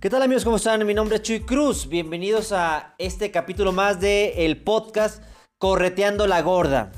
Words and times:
¿Qué 0.00 0.10
tal 0.10 0.22
amigos? 0.22 0.44
¿Cómo 0.44 0.58
están? 0.58 0.86
Mi 0.86 0.94
nombre 0.94 1.16
es 1.16 1.22
Chuy 1.22 1.40
Cruz. 1.40 1.88
Bienvenidos 1.88 2.52
a 2.52 2.94
este 2.98 3.32
capítulo 3.32 3.72
más 3.72 4.00
de 4.00 4.44
el 4.46 4.62
podcast 4.62 5.20
Correteando 5.58 6.28
la 6.28 6.40
Gorda. 6.40 6.92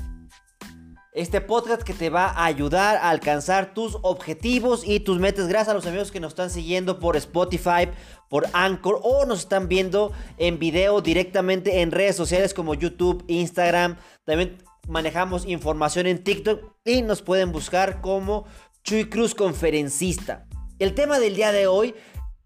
Este 1.11 1.41
podcast 1.41 1.81
que 1.81 1.95
te 1.95 2.11
va 2.11 2.27
a 2.27 2.45
ayudar 2.45 2.97
a 2.97 3.09
alcanzar 3.09 3.73
tus 3.73 3.97
objetivos 4.03 4.83
y 4.85 4.99
tus 4.99 5.17
metas. 5.19 5.47
Gracias 5.47 5.69
a 5.69 5.73
los 5.73 5.87
amigos 5.87 6.11
que 6.11 6.19
nos 6.19 6.33
están 6.33 6.51
siguiendo 6.51 6.99
por 6.99 7.17
Spotify, 7.17 7.89
por 8.29 8.45
Anchor 8.53 8.99
o 9.01 9.25
nos 9.25 9.39
están 9.39 9.67
viendo 9.67 10.11
en 10.37 10.59
video 10.59 11.01
directamente 11.01 11.81
en 11.81 11.89
redes 11.89 12.15
sociales 12.15 12.53
como 12.53 12.75
YouTube, 12.75 13.23
Instagram. 13.27 13.97
También 14.25 14.59
manejamos 14.87 15.47
información 15.47 16.05
en 16.05 16.23
TikTok 16.23 16.75
y 16.85 17.01
nos 17.01 17.23
pueden 17.23 17.51
buscar 17.51 17.99
como 17.99 18.45
Chuy 18.83 19.09
Cruz 19.09 19.33
Conferencista. 19.33 20.45
El 20.77 20.95
tema 20.95 21.19
del 21.19 21.35
día 21.35 21.51
de 21.51 21.67
hoy 21.67 21.93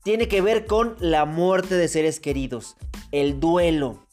tiene 0.06 0.28
que 0.28 0.40
ver 0.40 0.68
con 0.68 0.96
la 1.00 1.26
muerte 1.26 1.74
de 1.74 1.88
seres 1.88 2.20
queridos, 2.20 2.78
el 3.12 3.40
duelo. 3.40 4.06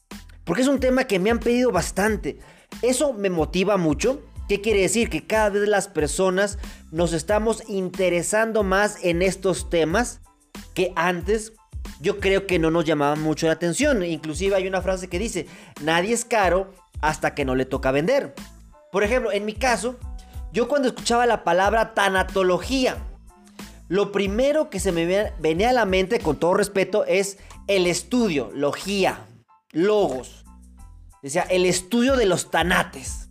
Porque 0.45 0.62
es 0.62 0.69
un 0.69 0.81
tema 0.81 1.05
que 1.05 1.19
me 1.19 1.31
han 1.31 1.39
pedido 1.39 1.71
bastante. 1.71 2.39
Eso 2.81 3.12
me 3.12 3.29
motiva 3.29 3.77
mucho. 3.77 4.23
¿Qué 4.49 4.62
quiere 4.62 4.81
decir? 4.81 5.11
Que 5.11 5.27
cada 5.27 5.51
vez 5.51 5.69
las 5.69 5.89
personas 5.89 6.59
nos 6.91 7.12
estamos 7.12 7.62
interesando 7.69 8.62
más 8.62 9.05
en 9.05 9.21
estos 9.21 9.69
temas 9.69 10.23
que 10.73 10.95
antes 10.97 11.53
yo 12.01 12.21
creo 12.21 12.47
que 12.47 12.59
no 12.59 12.71
nos 12.71 12.87
llamaban 12.87 13.21
mucho 13.21 13.47
la 13.47 13.53
atención. 13.53 14.03
Inclusive 14.03 14.56
hay 14.56 14.67
una 14.67 14.81
frase 14.81 15.09
que 15.09 15.19
dice, 15.19 15.47
nadie 15.83 16.15
es 16.15 16.25
caro 16.25 16.73
hasta 17.03 17.34
que 17.34 17.45
no 17.45 17.55
le 17.55 17.67
toca 17.67 17.93
vender. 17.93 18.34
Por 18.91 19.05
ejemplo, 19.05 19.31
en 19.31 19.45
mi 19.45 19.53
caso, 19.53 19.99
yo 20.55 20.69
cuando 20.69 20.89
escuchaba 20.89 21.27
la 21.27 21.45
palabra 21.45 21.93
tanatología, 21.93 22.97
lo 23.93 24.11
primero 24.11 24.71
que 24.71 24.81
se 24.81 24.91
me 24.91 25.35
venía 25.39 25.69
a 25.69 25.75
la 25.75 25.85
mente, 25.85 26.19
con 26.19 26.37
todo 26.37 26.55
respeto, 26.55 27.05
es 27.05 27.37
el 27.67 27.87
estudio, 27.87 28.51
logía, 28.55 29.27
logos. 29.71 30.47
Sea, 31.23 31.43
el 31.43 31.67
estudio 31.67 32.17
de 32.17 32.25
los 32.25 32.51
tanates. 32.51 33.29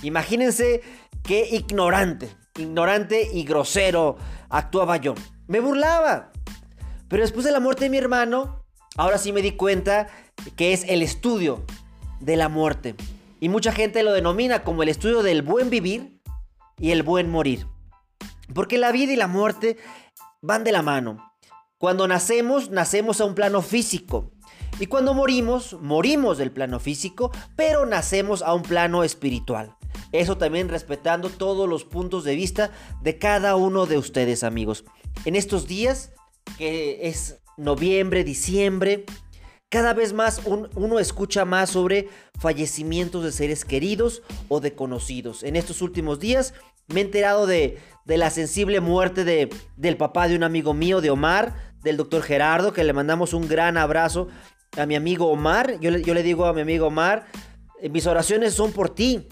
Imagínense 0.00 0.80
qué 1.22 1.46
ignorante, 1.50 2.34
ignorante 2.56 3.28
y 3.30 3.44
grosero 3.44 4.16
actuaba 4.48 4.96
yo. 4.96 5.16
Me 5.48 5.60
burlaba. 5.60 6.32
Pero 7.08 7.22
después 7.22 7.44
de 7.44 7.52
la 7.52 7.60
muerte 7.60 7.84
de 7.84 7.90
mi 7.90 7.98
hermano, 7.98 8.64
ahora 8.96 9.18
sí 9.18 9.32
me 9.32 9.42
di 9.42 9.50
cuenta 9.50 10.06
que 10.56 10.72
es 10.72 10.84
el 10.84 11.02
estudio 11.02 11.62
de 12.20 12.36
la 12.36 12.48
muerte. 12.48 12.94
Y 13.38 13.50
mucha 13.50 13.70
gente 13.70 14.02
lo 14.02 14.14
denomina 14.14 14.64
como 14.64 14.82
el 14.82 14.88
estudio 14.88 15.22
del 15.22 15.42
buen 15.42 15.68
vivir 15.68 16.22
y 16.78 16.92
el 16.92 17.02
buen 17.02 17.28
morir. 17.28 17.66
Porque 18.52 18.78
la 18.78 18.92
vida 18.92 19.12
y 19.12 19.16
la 19.16 19.28
muerte 19.28 19.76
van 20.42 20.64
de 20.64 20.72
la 20.72 20.82
mano. 20.82 21.32
Cuando 21.78 22.08
nacemos, 22.08 22.70
nacemos 22.70 23.20
a 23.20 23.24
un 23.24 23.34
plano 23.34 23.62
físico. 23.62 24.32
Y 24.80 24.86
cuando 24.86 25.14
morimos, 25.14 25.78
morimos 25.80 26.38
del 26.38 26.50
plano 26.50 26.80
físico, 26.80 27.30
pero 27.56 27.86
nacemos 27.86 28.42
a 28.42 28.54
un 28.54 28.62
plano 28.62 29.04
espiritual. 29.04 29.76
Eso 30.12 30.36
también 30.36 30.68
respetando 30.68 31.28
todos 31.28 31.68
los 31.68 31.84
puntos 31.84 32.24
de 32.24 32.34
vista 32.34 32.70
de 33.02 33.18
cada 33.18 33.56
uno 33.56 33.86
de 33.86 33.98
ustedes, 33.98 34.44
amigos. 34.44 34.84
En 35.24 35.36
estos 35.36 35.66
días, 35.66 36.12
que 36.58 37.08
es 37.08 37.40
noviembre, 37.56 38.24
diciembre, 38.24 39.04
cada 39.68 39.92
vez 39.92 40.12
más 40.12 40.40
uno 40.46 41.00
escucha 41.00 41.44
más 41.44 41.70
sobre 41.70 42.08
fallecimientos 42.38 43.24
de 43.24 43.32
seres 43.32 43.64
queridos 43.64 44.22
o 44.48 44.60
de 44.60 44.74
conocidos. 44.74 45.42
En 45.42 45.56
estos 45.56 45.82
últimos 45.82 46.20
días 46.20 46.54
me 46.88 47.00
he 47.00 47.04
enterado 47.04 47.46
de, 47.46 47.78
la 48.06 48.30
sensible 48.30 48.80
muerte 48.80 49.24
de, 49.24 49.50
del 49.76 49.96
papá 49.96 50.28
de 50.28 50.36
un 50.36 50.42
amigo 50.42 50.74
mío, 50.74 51.00
de 51.00 51.10
Omar, 51.10 51.54
del 51.82 51.96
doctor 51.96 52.22
Gerardo, 52.22 52.72
que 52.72 52.84
le 52.84 52.92
mandamos 52.92 53.34
un 53.34 53.48
gran 53.48 53.76
abrazo 53.76 54.28
a 54.76 54.86
mi 54.86 54.96
amigo 54.96 55.28
Omar. 55.28 55.78
Yo 55.80 55.90
le, 55.90 56.22
digo 56.22 56.46
a 56.46 56.52
mi 56.52 56.60
amigo 56.60 56.86
Omar, 56.86 57.26
eh, 57.80 57.88
mis 57.88 58.06
oraciones 58.06 58.54
son 58.54 58.72
por 58.72 58.90
ti, 58.94 59.28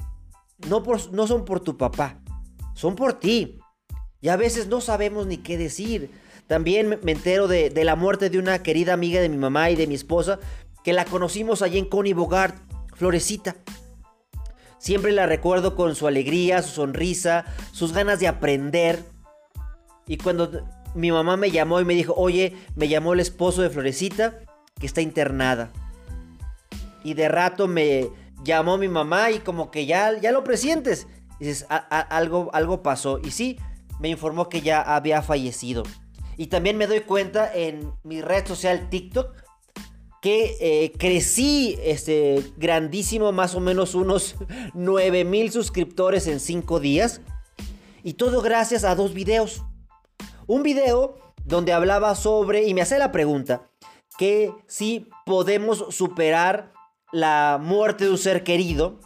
no, 0.69 0.83
por, 0.83 1.13
no 1.13 1.27
son 1.27 1.45
por 1.45 1.61
tu 1.61 1.77
papá, 1.77 2.21
son 2.75 2.95
por 2.95 3.15
ti. 3.15 3.59
Y 4.21 4.29
a 4.29 4.37
veces 4.37 4.69
no 4.69 4.81
sabemos 4.81 5.27
ni 5.27 5.39
qué 5.39 5.59
decir. 5.59 6.11
También 6.47 7.01
me 7.03 7.13
entero 7.13 7.49
de, 7.49 7.71
de, 7.71 7.85
la 7.85 7.97
muerte 7.97 8.31
de 8.31 8.39
una 8.39 8.63
querida 8.63 8.93
amiga 8.93 9.21
de 9.21 9.29
mi 9.29 9.37
mamá 9.37 9.71
y 9.71 9.77
de 9.77 9.87
mi 9.87 9.95
esposa, 9.95 10.39
que 10.85 10.93
la 10.93 11.05
conocimos 11.05 11.63
allí 11.63 11.79
en 11.79 11.87
Coney 11.87 12.13
Bogart, 12.13 12.57
Florecita. 12.95 13.57
Siempre 14.83 15.13
la 15.13 15.27
recuerdo 15.27 15.77
con 15.77 15.95
su 15.95 16.09
alegría, 16.09 16.61
su 16.61 16.71
sonrisa, 16.71 17.45
sus 17.71 17.93
ganas 17.93 18.19
de 18.19 18.27
aprender. 18.27 19.05
Y 20.09 20.17
cuando 20.17 20.67
mi 20.97 21.13
mamá 21.13 21.37
me 21.37 21.53
llamó 21.53 21.81
y 21.81 21.85
me 21.85 21.95
dijo, 21.95 22.15
oye, 22.17 22.57
me 22.75 22.89
llamó 22.89 23.13
el 23.13 23.21
esposo 23.21 23.63
de 23.63 23.71
Florecita 23.71 24.41
que 24.81 24.87
está 24.87 25.01
internada. 25.01 25.71
Y 27.05 27.15
de 27.15 27.29
rato 27.29 27.69
me 27.69 28.09
llamó 28.43 28.77
mi 28.77 28.89
mamá 28.89 29.31
y 29.31 29.39
como 29.39 29.71
que 29.71 29.87
ya, 29.87 30.19
ya 30.19 30.33
lo 30.33 30.43
presientes. 30.43 31.07
dices, 31.39 31.65
algo, 31.69 32.51
algo 32.53 32.83
pasó. 32.83 33.21
Y 33.23 33.31
sí, 33.31 33.61
me 34.01 34.09
informó 34.09 34.49
que 34.49 34.63
ya 34.63 34.83
había 34.83 35.23
fallecido. 35.23 35.85
Y 36.37 36.49
también 36.49 36.77
me 36.77 36.89
doy 36.89 37.03
cuenta 37.03 37.55
en 37.55 37.93
mi 38.03 38.21
red 38.21 38.49
social 38.49 38.89
TikTok 38.91 39.33
que 40.23 40.57
eh, 40.61 40.93
crecí 40.97 41.77
este, 41.83 42.43
grandísimo, 42.57 43.33
más 43.33 43.57
o 43.57 43.61
menos 43.61 43.95
unos 43.97 44.37
9 44.75 45.25
mil 45.25 45.51
suscriptores 45.51 46.29
en 46.29 46.41
5 46.41 46.81
días. 46.81 47.21
Y 48.05 48.15
todo 48.15 48.41
gracias 48.41 48.85
a 48.85 48.95
dos 48.95 49.15
videos. 49.15 49.63
Un 50.47 50.63
video 50.63 51.19
donde 51.45 51.73
hablaba 51.73 52.15
sobre, 52.15 52.67
y 52.69 52.73
me 52.73 52.83
hace 52.83 52.99
la 52.99 53.11
pregunta, 53.11 53.69
que 54.17 54.53
si 54.69 55.09
podemos 55.27 55.87
superar 55.91 56.73
la 57.11 57.59
muerte 57.61 58.05
de 58.05 58.11
un 58.11 58.19
ser 58.19 58.45
querido. 58.45 59.01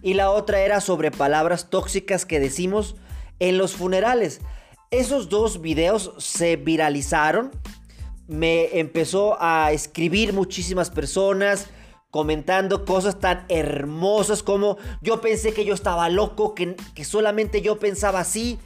Y 0.00 0.14
la 0.14 0.30
otra 0.30 0.60
era 0.60 0.80
sobre 0.80 1.10
palabras 1.10 1.68
tóxicas 1.68 2.24
que 2.24 2.40
decimos 2.40 2.96
en 3.40 3.58
los 3.58 3.74
funerales. 3.74 4.40
Esos 4.90 5.28
dos 5.28 5.60
videos 5.60 6.14
se 6.18 6.56
viralizaron 6.56 7.50
me 8.28 8.78
empezó 8.78 9.36
a 9.40 9.72
escribir 9.72 10.32
muchísimas 10.32 10.90
personas 10.90 11.68
comentando 12.10 12.84
cosas 12.84 13.18
tan 13.18 13.46
hermosas 13.48 14.42
como 14.42 14.76
yo 15.00 15.22
pensé 15.22 15.54
que 15.54 15.64
yo 15.64 15.72
estaba 15.72 16.10
loco, 16.10 16.54
que, 16.54 16.76
que, 16.94 17.04
solamente 17.04 17.62
yo 17.62 17.78
pensaba 17.78 18.20
así, 18.20 18.58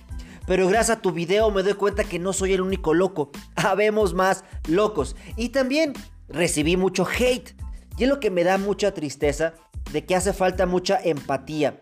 pero 0.46 0.66
gracias 0.66 0.98
a 0.98 1.00
tu 1.00 1.12
video 1.12 1.50
me 1.52 1.62
doy 1.62 1.74
cuenta 1.74 2.02
que 2.02 2.18
no 2.18 2.32
soy 2.32 2.54
el 2.54 2.60
único 2.60 2.92
loco, 2.92 3.30
habemos 3.54 4.14
más 4.14 4.44
locos. 4.68 5.14
Y 5.36 5.50
también 5.50 5.92
recibí 6.28 6.76
mucho 6.76 7.06
hate, 7.06 7.54
y 7.96 8.02
es 8.02 8.08
lo 8.08 8.18
que 8.18 8.30
me 8.30 8.42
da 8.42 8.58
mucha 8.58 8.92
tristeza 8.92 9.54
de 9.92 10.04
que 10.04 10.16
hace 10.16 10.32
falta 10.32 10.66
mucha 10.66 10.98
empatía. 11.02 11.80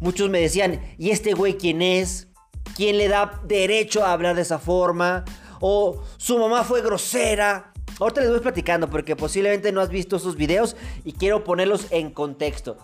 Muchos 0.00 0.30
me 0.30 0.40
decían, 0.40 0.80
¿y 0.98 1.10
este 1.10 1.34
güey 1.34 1.56
quién 1.56 1.82
es? 1.82 2.28
¿Quién 2.76 2.98
le 2.98 3.08
da 3.08 3.40
derecho 3.46 4.04
a 4.04 4.12
hablar 4.12 4.36
de 4.36 4.42
esa 4.42 4.58
forma? 4.58 5.24
O 5.66 6.02
su 6.18 6.38
mamá 6.38 6.62
fue 6.62 6.82
grosera. 6.82 7.72
Ahorita 7.98 8.20
les 8.20 8.28
voy 8.28 8.40
platicando 8.40 8.90
porque 8.90 9.16
posiblemente 9.16 9.72
no 9.72 9.80
has 9.80 9.88
visto 9.88 10.16
esos 10.16 10.36
videos 10.36 10.76
y 11.06 11.12
quiero 11.12 11.42
ponerlos 11.42 11.86
en 11.88 12.10
contexto. 12.10 12.76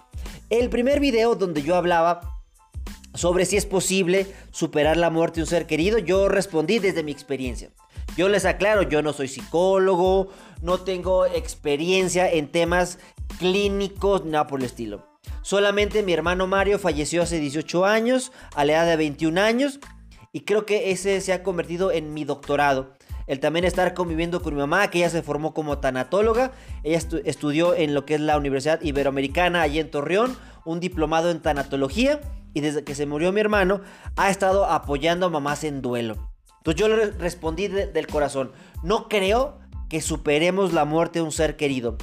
El 0.48 0.70
primer 0.70 0.98
video 0.98 1.34
donde 1.34 1.60
yo 1.60 1.76
hablaba 1.76 2.40
sobre 3.12 3.44
si 3.44 3.58
es 3.58 3.66
posible 3.66 4.26
superar 4.50 4.96
la 4.96 5.10
muerte 5.10 5.36
de 5.36 5.42
un 5.42 5.46
ser 5.46 5.66
querido, 5.66 5.98
yo 5.98 6.30
respondí 6.30 6.78
desde 6.78 7.02
mi 7.02 7.12
experiencia. 7.12 7.70
Yo 8.16 8.30
les 8.30 8.46
aclaro, 8.46 8.80
yo 8.80 9.02
no 9.02 9.12
soy 9.12 9.28
psicólogo, 9.28 10.28
no 10.62 10.80
tengo 10.80 11.26
experiencia 11.26 12.32
en 12.32 12.50
temas 12.50 12.98
clínicos, 13.38 14.24
nada 14.24 14.46
por 14.46 14.60
el 14.60 14.64
estilo. 14.64 15.06
Solamente 15.42 16.02
mi 16.02 16.14
hermano 16.14 16.46
Mario 16.46 16.78
falleció 16.78 17.20
hace 17.24 17.40
18 17.40 17.84
años, 17.84 18.32
a 18.54 18.64
la 18.64 18.72
edad 18.72 18.86
de 18.86 18.96
21 18.96 19.38
años, 19.38 19.80
y 20.32 20.40
creo 20.40 20.66
que 20.66 20.90
ese 20.90 21.20
se 21.20 21.32
ha 21.32 21.42
convertido 21.42 21.90
en 21.90 22.14
mi 22.14 22.24
doctorado. 22.24 22.94
El 23.26 23.40
también 23.40 23.64
estar 23.64 23.94
conviviendo 23.94 24.42
con 24.42 24.54
mi 24.54 24.60
mamá, 24.60 24.90
que 24.90 24.98
ella 24.98 25.10
se 25.10 25.22
formó 25.22 25.54
como 25.54 25.78
tanatóloga. 25.78 26.52
Ella 26.82 26.98
estudió 27.24 27.74
en 27.74 27.94
lo 27.94 28.04
que 28.04 28.14
es 28.14 28.20
la 28.20 28.36
Universidad 28.36 28.80
Iberoamericana, 28.82 29.62
allí 29.62 29.78
en 29.78 29.90
Torreón, 29.90 30.36
un 30.64 30.80
diplomado 30.80 31.30
en 31.30 31.40
tanatología. 31.40 32.20
Y 32.54 32.60
desde 32.60 32.82
que 32.82 32.96
se 32.96 33.06
murió 33.06 33.30
mi 33.30 33.40
hermano, 33.40 33.82
ha 34.16 34.30
estado 34.30 34.64
apoyando 34.66 35.26
a 35.26 35.30
mamás 35.30 35.62
en 35.62 35.80
duelo. 35.82 36.30
Entonces 36.58 36.80
yo 36.80 36.88
le 36.88 37.06
respondí 37.12 37.68
del 37.68 38.06
corazón, 38.06 38.52
no 38.82 39.08
creo 39.08 39.60
que 39.88 40.00
superemos 40.00 40.72
la 40.72 40.84
muerte 40.84 41.20
de 41.20 41.24
un 41.24 41.32
ser 41.32 41.56
querido. 41.56 41.96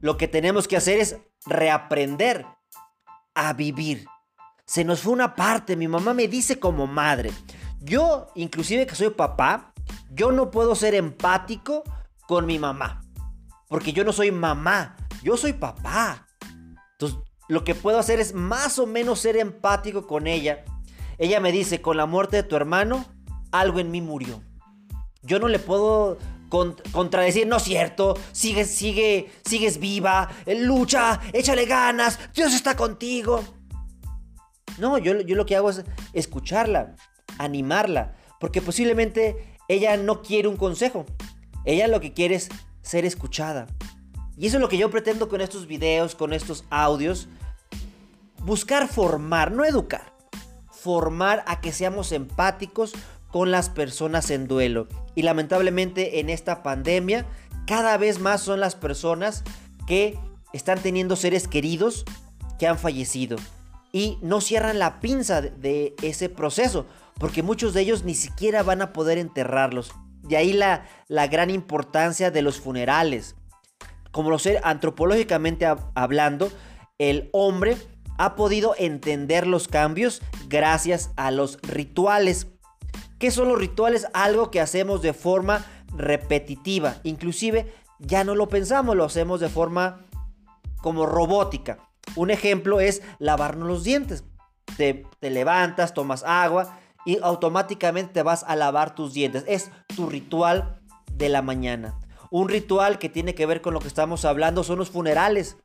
Lo 0.00 0.16
que 0.16 0.28
tenemos 0.28 0.68
que 0.68 0.76
hacer 0.76 1.00
es 1.00 1.16
reaprender 1.44 2.46
a 3.34 3.52
vivir. 3.52 4.06
Se 4.64 4.84
nos 4.84 5.00
fue 5.00 5.12
una 5.12 5.34
parte, 5.34 5.76
mi 5.76 5.88
mamá 5.88 6.12
me 6.14 6.28
dice 6.28 6.58
como 6.58 6.86
madre. 6.86 7.30
Yo, 7.80 8.28
inclusive 8.34 8.86
que 8.86 8.94
soy 8.94 9.10
papá, 9.10 9.72
yo 10.10 10.32
no 10.32 10.50
puedo 10.50 10.74
ser 10.74 10.94
empático 10.94 11.84
con 12.26 12.46
mi 12.46 12.58
mamá. 12.58 13.02
Porque 13.68 13.92
yo 13.92 14.04
no 14.04 14.12
soy 14.12 14.30
mamá, 14.30 14.96
yo 15.22 15.36
soy 15.36 15.52
papá. 15.52 16.26
Entonces, 16.92 17.18
lo 17.48 17.64
que 17.64 17.74
puedo 17.74 17.98
hacer 17.98 18.20
es 18.20 18.34
más 18.34 18.78
o 18.78 18.86
menos 18.86 19.20
ser 19.20 19.36
empático 19.36 20.06
con 20.06 20.26
ella. 20.26 20.64
Ella 21.18 21.40
me 21.40 21.52
dice, 21.52 21.80
con 21.80 21.96
la 21.96 22.06
muerte 22.06 22.36
de 22.36 22.42
tu 22.42 22.56
hermano, 22.56 23.06
algo 23.52 23.78
en 23.78 23.90
mí 23.90 24.00
murió. 24.00 24.42
Yo 25.22 25.38
no 25.38 25.48
le 25.48 25.58
puedo 25.58 26.18
contradecir, 26.92 27.46
no 27.46 27.56
es 27.56 27.64
cierto, 27.64 28.16
sigues, 28.32 28.70
sigue, 28.70 29.30
sigues 29.44 29.78
viva, 29.78 30.28
lucha, 30.46 31.20
échale 31.32 31.66
ganas, 31.66 32.18
Dios 32.34 32.54
está 32.54 32.76
contigo. 32.76 33.42
No, 34.78 34.98
yo, 34.98 35.20
yo 35.20 35.36
lo 35.36 35.46
que 35.46 35.56
hago 35.56 35.70
es 35.70 35.84
escucharla, 36.12 36.94
animarla, 37.38 38.14
porque 38.40 38.62
posiblemente 38.62 39.56
ella 39.68 39.96
no 39.96 40.22
quiere 40.22 40.48
un 40.48 40.56
consejo, 40.56 41.06
ella 41.64 41.88
lo 41.88 42.00
que 42.00 42.12
quiere 42.12 42.36
es 42.36 42.48
ser 42.82 43.04
escuchada. 43.04 43.66
Y 44.36 44.46
eso 44.46 44.56
es 44.56 44.60
lo 44.60 44.68
que 44.68 44.78
yo 44.78 44.90
pretendo 44.90 45.28
con 45.28 45.40
estos 45.40 45.66
videos, 45.66 46.14
con 46.14 46.32
estos 46.32 46.64
audios, 46.70 47.28
buscar 48.44 48.86
formar, 48.86 49.50
no 49.50 49.64
educar, 49.64 50.12
formar 50.70 51.42
a 51.46 51.60
que 51.60 51.72
seamos 51.72 52.12
empáticos 52.12 52.92
con 53.30 53.50
las 53.50 53.70
personas 53.70 54.30
en 54.30 54.46
duelo. 54.46 54.88
Y 55.14 55.22
lamentablemente 55.22 56.20
en 56.20 56.30
esta 56.30 56.62
pandemia 56.62 57.26
cada 57.66 57.96
vez 57.96 58.20
más 58.20 58.42
son 58.42 58.60
las 58.60 58.76
personas 58.76 59.42
que 59.86 60.18
están 60.52 60.78
teniendo 60.80 61.16
seres 61.16 61.48
queridos 61.48 62.04
que 62.58 62.66
han 62.66 62.78
fallecido. 62.78 63.36
Y 63.92 64.18
no 64.22 64.40
cierran 64.40 64.78
la 64.78 65.00
pinza 65.00 65.40
de 65.40 65.94
ese 66.02 66.28
proceso, 66.28 66.86
porque 67.18 67.42
muchos 67.42 67.74
de 67.74 67.82
ellos 67.82 68.04
ni 68.04 68.14
siquiera 68.14 68.62
van 68.62 68.82
a 68.82 68.92
poder 68.92 69.18
enterrarlos. 69.18 69.92
De 70.22 70.36
ahí 70.36 70.52
la, 70.52 70.86
la 71.08 71.26
gran 71.28 71.50
importancia 71.50 72.30
de 72.30 72.42
los 72.42 72.60
funerales. 72.60 73.36
Como 74.10 74.30
lo 74.30 74.38
sé, 74.38 74.60
antropológicamente 74.62 75.66
hablando, 75.94 76.50
el 76.98 77.28
hombre 77.32 77.76
ha 78.18 78.34
podido 78.34 78.74
entender 78.78 79.46
los 79.46 79.68
cambios 79.68 80.22
gracias 80.48 81.10
a 81.16 81.30
los 81.30 81.58
rituales. 81.62 82.48
¿Qué 83.18 83.30
son 83.30 83.48
los 83.48 83.58
rituales? 83.58 84.06
Algo 84.14 84.50
que 84.50 84.60
hacemos 84.60 85.02
de 85.02 85.12
forma 85.12 85.64
repetitiva. 85.94 86.96
Inclusive 87.02 87.72
ya 87.98 88.24
no 88.24 88.34
lo 88.34 88.48
pensamos, 88.48 88.96
lo 88.96 89.04
hacemos 89.04 89.40
de 89.40 89.48
forma 89.48 90.06
como 90.82 91.06
robótica. 91.06 91.78
Un 92.14 92.30
ejemplo 92.30 92.80
es 92.80 93.02
lavarnos 93.18 93.68
los 93.68 93.84
dientes. 93.84 94.24
Te, 94.76 95.06
levantas, 95.20 95.94
tomas 95.94 96.22
agua 96.24 96.78
y 97.06 97.18
automáticamente 97.22 98.12
te 98.12 98.22
vas 98.22 98.44
a 98.46 98.56
lavar 98.56 98.94
tus 98.94 99.14
dientes. 99.14 99.44
Es 99.46 99.70
tu 99.94 100.10
ritual 100.10 100.82
de 101.10 101.30
la 101.30 101.40
mañana. 101.40 101.98
Un 102.30 102.48
ritual 102.50 102.98
que 102.98 103.08
tiene 103.08 103.34
que 103.34 103.46
ver 103.46 103.62
con 103.62 103.72
lo 103.72 103.80
que 103.80 103.88
estamos 103.88 104.26
hablando 104.26 104.64
son 104.64 104.78
los 104.78 104.90
funerales. 104.90 105.56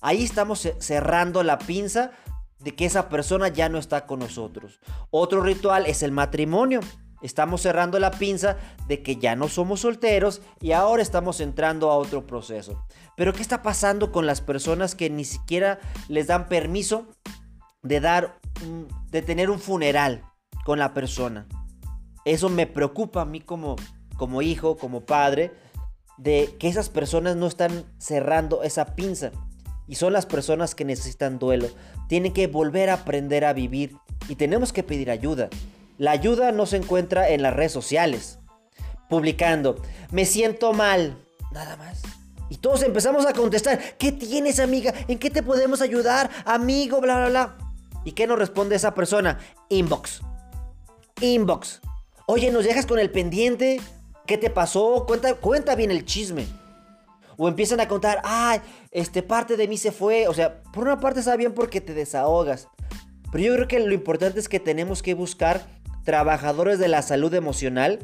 Ahí 0.00 0.22
estamos 0.22 0.66
cerrando 0.78 1.42
la 1.42 1.58
pinza 1.58 2.12
de 2.60 2.74
que 2.74 2.86
esa 2.86 3.08
persona 3.08 3.48
ya 3.48 3.68
no 3.68 3.78
está 3.78 4.06
con 4.06 4.20
nosotros. 4.20 4.80
Otro 5.10 5.42
ritual 5.42 5.84
es 5.86 6.02
el 6.02 6.12
matrimonio. 6.12 6.80
Estamos 7.20 7.62
cerrando 7.62 7.98
la 7.98 8.10
pinza 8.10 8.56
de 8.86 9.02
que 9.02 9.16
ya 9.16 9.34
no 9.34 9.48
somos 9.48 9.80
solteros 9.80 10.42
y 10.60 10.72
ahora 10.72 11.02
estamos 11.02 11.40
entrando 11.40 11.90
a 11.90 11.96
otro 11.96 12.26
proceso. 12.26 12.86
Pero 13.16 13.32
¿qué 13.32 13.42
está 13.42 13.62
pasando 13.62 14.12
con 14.12 14.26
las 14.26 14.40
personas 14.40 14.94
que 14.94 15.10
ni 15.10 15.24
siquiera 15.24 15.80
les 16.08 16.28
dan 16.28 16.48
permiso 16.48 17.06
de 17.82 18.00
dar 18.00 18.38
de 19.10 19.22
tener 19.22 19.50
un 19.50 19.58
funeral 19.58 20.22
con 20.64 20.78
la 20.78 20.94
persona? 20.94 21.46
Eso 22.24 22.48
me 22.48 22.66
preocupa 22.66 23.22
a 23.22 23.26
mí 23.26 23.40
como 23.40 23.76
como 24.16 24.42
hijo, 24.42 24.76
como 24.76 25.02
padre 25.02 25.52
de 26.16 26.56
que 26.58 26.68
esas 26.68 26.88
personas 26.88 27.36
no 27.36 27.46
están 27.46 27.84
cerrando 27.98 28.62
esa 28.62 28.94
pinza 28.94 29.32
y 29.86 29.96
son 29.96 30.12
las 30.12 30.26
personas 30.26 30.74
que 30.74 30.84
necesitan 30.84 31.38
duelo. 31.38 31.68
Tienen 32.08 32.32
que 32.32 32.46
volver 32.46 32.90
a 32.90 32.94
aprender 32.94 33.44
a 33.44 33.52
vivir 33.52 33.96
y 34.28 34.36
tenemos 34.36 34.72
que 34.72 34.82
pedir 34.82 35.10
ayuda. 35.10 35.48
La 35.98 36.12
ayuda 36.12 36.52
no 36.52 36.66
se 36.66 36.76
encuentra 36.76 37.28
en 37.28 37.42
las 37.42 37.54
redes 37.54 37.72
sociales. 37.72 38.38
Publicando, 39.08 39.76
me 40.10 40.24
siento 40.24 40.72
mal. 40.72 41.16
Nada 41.52 41.76
más. 41.76 42.02
Y 42.48 42.56
todos 42.56 42.82
empezamos 42.82 43.26
a 43.26 43.32
contestar, 43.32 43.80
¿qué 43.98 44.12
tienes 44.12 44.60
amiga? 44.60 44.92
¿En 45.08 45.18
qué 45.18 45.30
te 45.30 45.42
podemos 45.42 45.80
ayudar? 45.80 46.30
Amigo, 46.44 47.00
bla, 47.00 47.16
bla, 47.16 47.28
bla. 47.28 47.58
¿Y 48.04 48.12
qué 48.12 48.26
nos 48.26 48.38
responde 48.38 48.76
esa 48.76 48.94
persona? 48.94 49.38
Inbox. 49.68 50.20
Inbox. 51.20 51.80
Oye, 52.26 52.50
¿nos 52.50 52.64
dejas 52.64 52.86
con 52.86 52.98
el 52.98 53.10
pendiente? 53.10 53.80
¿Qué 54.26 54.38
te 54.38 54.50
pasó? 54.50 55.04
Cuenta, 55.06 55.34
cuenta 55.34 55.74
bien 55.74 55.90
el 55.90 56.04
chisme. 56.04 56.46
O 57.36 57.48
empiezan 57.48 57.80
a 57.80 57.88
contar, 57.88 58.20
ay, 58.24 58.60
este 58.90 59.22
parte 59.22 59.56
de 59.56 59.68
mí 59.68 59.76
se 59.76 59.92
fue. 59.92 60.28
O 60.28 60.34
sea, 60.34 60.62
por 60.72 60.84
una 60.84 61.00
parte 61.00 61.20
está 61.20 61.36
bien 61.36 61.52
porque 61.52 61.80
te 61.80 61.94
desahogas. 61.94 62.68
Pero 63.32 63.44
yo 63.44 63.54
creo 63.54 63.68
que 63.68 63.80
lo 63.80 63.92
importante 63.92 64.38
es 64.38 64.48
que 64.48 64.60
tenemos 64.60 65.02
que 65.02 65.14
buscar 65.14 65.66
trabajadores 66.04 66.78
de 66.78 66.88
la 66.88 67.02
salud 67.02 67.34
emocional, 67.34 67.98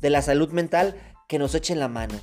de 0.00 0.10
la 0.10 0.22
salud 0.22 0.50
mental, 0.50 0.94
que 1.28 1.38
nos 1.38 1.54
echen 1.54 1.78
la 1.78 1.88
mano. 1.88 2.14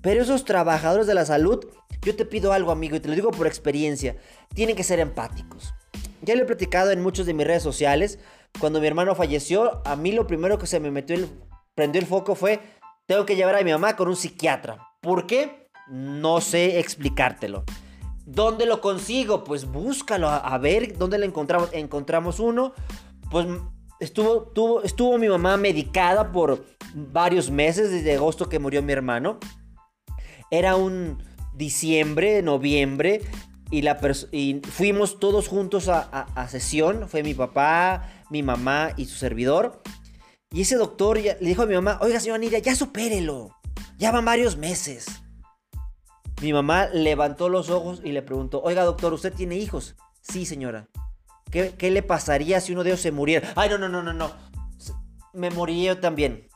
Pero 0.00 0.22
esos 0.22 0.44
trabajadores 0.44 1.06
de 1.06 1.14
la 1.14 1.24
salud, 1.24 1.64
yo 2.02 2.16
te 2.16 2.24
pido 2.24 2.52
algo, 2.52 2.72
amigo, 2.72 2.96
y 2.96 3.00
te 3.00 3.08
lo 3.08 3.14
digo 3.14 3.30
por 3.30 3.46
experiencia, 3.46 4.16
tienen 4.54 4.74
que 4.74 4.82
ser 4.82 4.98
empáticos. 4.98 5.74
Ya 6.22 6.34
lo 6.34 6.42
he 6.42 6.46
platicado 6.46 6.90
en 6.90 7.02
muchos 7.02 7.26
de 7.26 7.34
mis 7.34 7.46
redes 7.46 7.62
sociales. 7.62 8.18
Cuando 8.58 8.80
mi 8.80 8.86
hermano 8.86 9.14
falleció, 9.14 9.82
a 9.84 9.96
mí 9.96 10.12
lo 10.12 10.26
primero 10.26 10.58
que 10.58 10.66
se 10.66 10.80
me 10.80 10.90
metió 10.90 11.16
el, 11.16 11.28
prendió 11.74 12.00
el 12.00 12.06
foco 12.06 12.34
fue, 12.34 12.60
tengo 13.06 13.26
que 13.26 13.36
llevar 13.36 13.56
a 13.56 13.64
mi 13.64 13.72
mamá 13.72 13.96
con 13.96 14.08
un 14.08 14.16
psiquiatra. 14.16 14.78
¿Por 15.00 15.26
qué? 15.26 15.68
No 15.88 16.40
sé 16.40 16.78
explicártelo. 16.78 17.64
¿Dónde 18.24 18.66
lo 18.66 18.80
consigo? 18.80 19.42
Pues 19.42 19.64
búscalo, 19.64 20.28
a, 20.28 20.56
ver 20.58 20.96
dónde 20.96 21.18
lo 21.18 21.24
encontramos. 21.24 21.70
Encontramos 21.72 22.38
uno, 22.38 22.72
pues 23.30 23.46
estuvo, 23.98 24.82
estuvo 24.82 25.18
mi 25.18 25.28
mamá 25.28 25.56
medicada 25.56 26.30
por 26.30 26.64
varios 26.94 27.50
meses, 27.50 27.90
desde 27.90 28.14
agosto 28.14 28.48
que 28.48 28.60
murió 28.60 28.82
mi 28.82 28.92
hermano. 28.92 29.38
Era 30.50 30.76
un 30.76 31.22
diciembre, 31.54 32.42
noviembre, 32.42 33.22
y, 33.70 33.82
la 33.82 33.98
y 34.30 34.60
fuimos 34.60 35.18
todos 35.18 35.48
juntos 35.48 35.88
a, 35.88 36.00
a, 36.00 36.48
sesión. 36.48 37.08
Fue 37.08 37.22
mi 37.22 37.34
papá, 37.34 38.08
mi 38.32 38.42
mamá 38.42 38.94
y 38.96 39.04
su 39.04 39.16
servidor. 39.16 39.82
Y 40.50 40.62
ese 40.62 40.76
doctor 40.76 41.18
le 41.18 41.36
dijo 41.40 41.62
a 41.62 41.66
mi 41.66 41.74
mamá, 41.74 41.98
oiga 42.00 42.18
señora 42.18 42.38
Nidia, 42.38 42.58
ya 42.58 42.74
supérelo. 42.74 43.54
Ya 43.98 44.10
van 44.10 44.24
varios 44.24 44.56
meses. 44.56 45.06
Mi 46.40 46.52
mamá 46.52 46.86
levantó 46.86 47.50
los 47.50 47.68
ojos 47.70 48.00
y 48.02 48.12
le 48.12 48.22
preguntó, 48.22 48.62
oiga 48.62 48.84
doctor, 48.84 49.12
¿usted 49.12 49.32
tiene 49.32 49.56
hijos? 49.56 49.96
Sí, 50.22 50.46
señora. 50.46 50.88
¿Qué, 51.50 51.90
le 51.90 52.02
pasaría 52.02 52.60
si 52.62 52.72
uno 52.72 52.82
de 52.82 52.90
ellos 52.90 53.00
se 53.00 53.12
muriera? 53.12 53.52
Ay, 53.54 53.68
no, 53.68 53.76
no, 53.76 53.88
no, 53.90 54.02
no, 54.02 54.14
no. 54.14 54.32
Me 55.34 55.50
moriría 55.50 55.92
yo 55.92 56.00
también. 56.00 56.48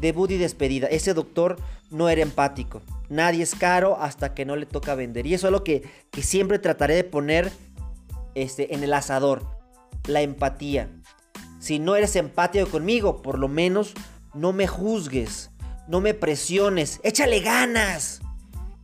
Debut 0.00 0.30
y 0.30 0.38
despedida. 0.38 0.86
Ese 0.86 1.12
doctor 1.12 1.58
no 1.90 2.08
era 2.08 2.22
empático. 2.22 2.80
Nadie 3.10 3.42
es 3.42 3.54
caro 3.54 3.98
hasta 4.00 4.32
que 4.32 4.46
no 4.46 4.56
le 4.56 4.64
toca 4.64 4.94
vender. 4.94 5.26
Y 5.26 5.34
eso 5.34 5.48
es 5.48 5.52
lo 5.52 5.62
que, 5.62 5.82
que 6.10 6.22
siempre 6.22 6.58
trataré 6.58 6.94
de 6.94 7.04
poner 7.04 7.52
este, 8.34 8.74
en 8.74 8.82
el 8.82 8.94
asador. 8.94 9.46
La 10.08 10.22
empatía. 10.22 10.88
Si 11.62 11.78
no 11.78 11.94
eres 11.94 12.16
empático 12.16 12.68
conmigo, 12.68 13.22
por 13.22 13.38
lo 13.38 13.46
menos 13.46 13.94
no 14.34 14.52
me 14.52 14.66
juzgues. 14.66 15.52
No 15.86 16.00
me 16.00 16.12
presiones. 16.12 16.98
Échale 17.04 17.38
ganas. 17.38 18.20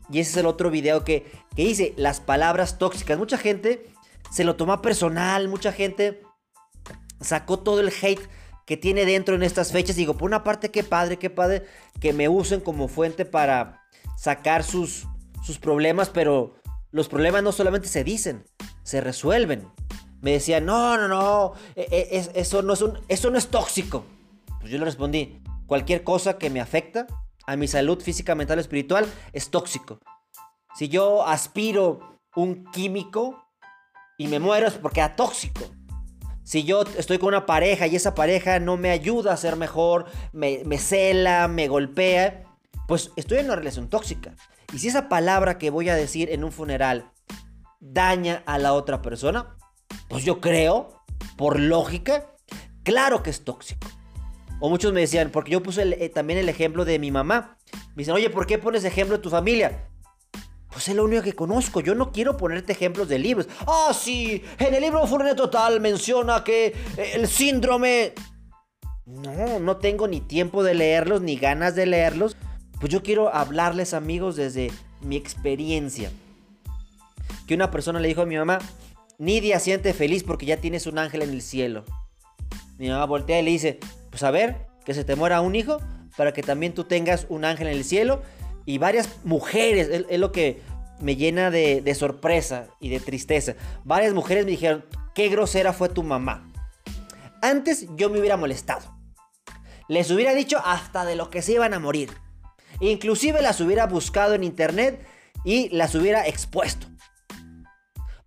Y 0.09 0.21
ese 0.21 0.31
es 0.31 0.37
el 0.37 0.47
otro 0.47 0.71
video 0.71 1.03
que, 1.03 1.29
que 1.57 1.63
hice, 1.63 1.93
las 1.97 2.21
palabras 2.21 2.79
tóxicas. 2.79 3.19
Mucha 3.19 3.37
gente 3.37 3.89
se 4.31 4.45
lo 4.45 4.55
toma 4.55 4.81
personal, 4.81 5.49
mucha 5.49 5.73
gente 5.73 6.23
sacó 7.21 7.59
todo 7.59 7.81
el 7.81 7.89
hate 8.01 8.23
que 8.65 8.77
tiene 8.77 9.05
dentro 9.07 9.35
en 9.35 9.43
estas 9.43 9.73
fechas. 9.73 9.97
Digo, 9.97 10.17
por 10.17 10.29
una 10.29 10.45
parte, 10.45 10.71
qué 10.71 10.85
padre, 10.85 11.19
qué 11.19 11.31
padre 11.31 11.67
que 11.99 12.13
me 12.13 12.29
usen 12.29 12.61
como 12.61 12.87
fuente 12.87 13.25
para 13.25 13.83
sacar 14.17 14.63
sus, 14.63 15.05
sus 15.43 15.59
problemas, 15.59 16.11
pero 16.11 16.55
los 16.93 17.09
problemas 17.09 17.43
no 17.43 17.51
solamente 17.51 17.89
se 17.89 18.05
dicen, 18.05 18.45
se 18.85 19.01
resuelven. 19.01 19.67
Me 20.21 20.33
decían, 20.33 20.67
no, 20.67 20.97
no, 20.97 21.09
no, 21.09 21.53
e, 21.77 21.87
e, 21.91 22.41
eso, 22.41 22.63
no 22.63 22.73
es 22.73 22.85
eso 23.09 23.31
no 23.31 23.39
es 23.39 23.49
tóxico. 23.49 24.05
Pues 24.61 24.73
yo 24.73 24.79
le 24.79 24.85
respondí, 24.85 25.41
cualquier 25.67 26.03
cosa 26.03 26.39
que 26.39 26.51
me 26.51 26.61
afecta, 26.61 27.07
a 27.47 27.57
mi 27.57 27.69
salud 27.69 28.03
física, 28.03 28.35
mental, 28.35 28.59
espiritual, 28.59 29.07
es 29.33 29.51
tóxico. 29.51 30.01
Si 30.77 30.89
yo 30.89 31.27
aspiro 31.27 32.21
un 32.37 32.65
químico 32.73 33.45
y 34.19 34.27
me 34.27 34.39
muero 34.39 34.67
es 34.67 34.75
porque 34.75 35.01
es 35.01 35.17
tóxico. 35.17 35.63
Si 36.43 36.65
yo 36.65 36.83
estoy 36.97 37.19
con 37.19 37.29
una 37.29 37.47
pareja 37.47 37.87
y 37.87 37.97
esa 37.97 38.15
pareja 38.15 38.59
no 38.59 38.77
me 38.77 38.91
ayuda 38.91 39.33
a 39.33 39.37
ser 39.37 39.57
mejor, 39.57 40.07
me, 40.33 40.63
me 40.65 40.79
cela, 40.79 41.47
me 41.47 41.69
golpea, 41.69 42.45
pues 42.87 43.13
estoy 43.17 43.39
en 43.39 43.47
una 43.47 43.57
relación 43.57 43.89
tóxica. 43.89 44.35
Y 44.73 44.79
si 44.79 44.89
esa 44.89 45.09
palabra 45.09 45.59
que 45.59 45.71
voy 45.71 45.89
a 45.89 45.95
decir 45.95 46.31
en 46.31 46.45
un 46.45 46.53
funeral 46.53 47.13
daña 47.81 48.43
a 48.47 48.59
la 48.59 48.73
otra 48.73 49.03
persona, 49.03 49.58
pues 50.09 50.25
yo 50.25 50.41
creo, 50.41 51.03
por 51.37 51.59
lógica, 51.61 52.27
claro 52.83 53.23
que 53.23 53.31
es 53.31 53.45
tóxico. 53.45 53.89
O 54.61 54.69
muchos 54.69 54.93
me 54.93 55.01
decían, 55.01 55.31
porque 55.31 55.53
yo 55.53 55.63
puse 55.63 55.83
eh, 55.83 56.09
también 56.09 56.39
el 56.39 56.49
ejemplo 56.49 56.85
de 56.85 56.99
mi 56.99 57.11
mamá. 57.11 57.57
Me 57.95 58.03
dicen, 58.03 58.15
oye, 58.15 58.31
¿por 58.31 58.47
qué 58.47 58.59
pones 58.59 58.85
ejemplo 58.85 59.17
de 59.17 59.23
tu 59.23 59.31
familia? 59.31 59.89
Pues 60.71 60.89
es 60.89 60.97
lo 60.97 61.05
único 61.05 61.23
que 61.23 61.33
conozco. 61.33 61.81
Yo 61.81 61.95
no 61.95 62.13
quiero 62.13 62.37
ponerte 62.37 62.73
ejemplos 62.73 63.09
de 63.09 63.19
libros. 63.19 63.49
Ah, 63.67 63.93
sí, 63.93 64.43
en 64.59 64.75
el 64.75 64.83
libro 64.83 65.07
Furne 65.07 65.35
Total 65.35 65.81
menciona 65.81 66.45
que 66.45 66.67
eh, 66.97 67.13
el 67.15 67.29
síndrome... 67.29 68.15
No, 69.07 69.59
no 69.59 69.79
tengo 69.79 70.07
ni 70.07 70.21
tiempo 70.21 70.63
de 70.63 70.75
leerlos, 70.75 71.23
ni 71.23 71.37
ganas 71.37 71.75
de 71.75 71.87
leerlos. 71.87 72.37
Pues 72.79 72.93
yo 72.93 73.03
quiero 73.03 73.35
hablarles, 73.35 73.95
amigos, 73.95 74.37
desde 74.37 74.71
mi 75.01 75.17
experiencia. 75.17 76.11
Que 77.47 77.55
una 77.55 77.71
persona 77.71 78.01
le 78.01 78.09
dijo 78.09 78.23
a 78.23 78.27
mi 78.27 78.37
mamá, 78.37 78.59
Nidia, 79.19 79.59
siente 79.59 79.93
feliz 79.95 80.23
porque 80.23 80.47
ya 80.47 80.59
tienes 80.59 80.87
un 80.87 80.97
ángel 80.97 81.23
en 81.23 81.31
el 81.31 81.43
cielo. 81.43 81.85
Mi 82.79 82.89
mamá 82.89 83.05
voltea 83.05 83.41
y 83.41 83.43
le 83.43 83.51
dice, 83.51 83.81
pues 84.11 84.23
a 84.23 84.31
ver, 84.31 84.69
que 84.85 84.95
se 84.95 85.03
te 85.03 85.17
muera 85.17 85.41
un 85.41 85.57
hijo 85.57 85.81
para 86.17 86.33
que 86.33 86.43
también 86.43 86.73
tú 86.73 86.85
tengas 86.85 87.27
un 87.29 87.45
ángel 87.45 87.67
en 87.67 87.75
el 87.75 87.85
cielo. 87.85 88.23
Y 88.65 88.79
varias 88.79 89.09
mujeres, 89.25 90.07
es, 90.09 90.19
lo 90.21 90.31
que 90.31 90.63
me 91.01 91.17
llena 91.17 91.51
de, 91.51 91.95
sorpresa 91.97 92.69
y 92.81 92.91
de 92.91 93.01
tristeza. 93.01 93.55
Varias 93.85 94.15
mujeres 94.15 94.45
me 94.45 94.53
dijeron, 94.53 94.85
qué 95.17 95.29
grosera 95.29 95.73
fue 95.73 95.89
tu 95.89 96.05
mamá. 96.05 96.53
Antes 97.43 97.89
yo 97.97 98.11
me 98.11 98.21
hubiera 98.21 98.37
molestado. 98.37 98.95
Les 99.89 100.11
hubiera 100.13 100.35
dicho 100.35 100.59
hasta 100.65 101.05
de 101.05 101.17
lo 101.17 101.29
que 101.29 101.43
se 101.43 101.55
iban 101.55 101.75
a 101.75 101.81
morir. 101.81 102.11
Inclusive 102.79 103.43
las 103.43 103.61
hubiera 103.61 103.87
buscado 103.87 104.35
en 104.35 104.45
internet 104.45 105.05
y 105.45 105.71
las 105.71 105.97
hubiera 105.97 106.29
expuesto. 106.29 106.87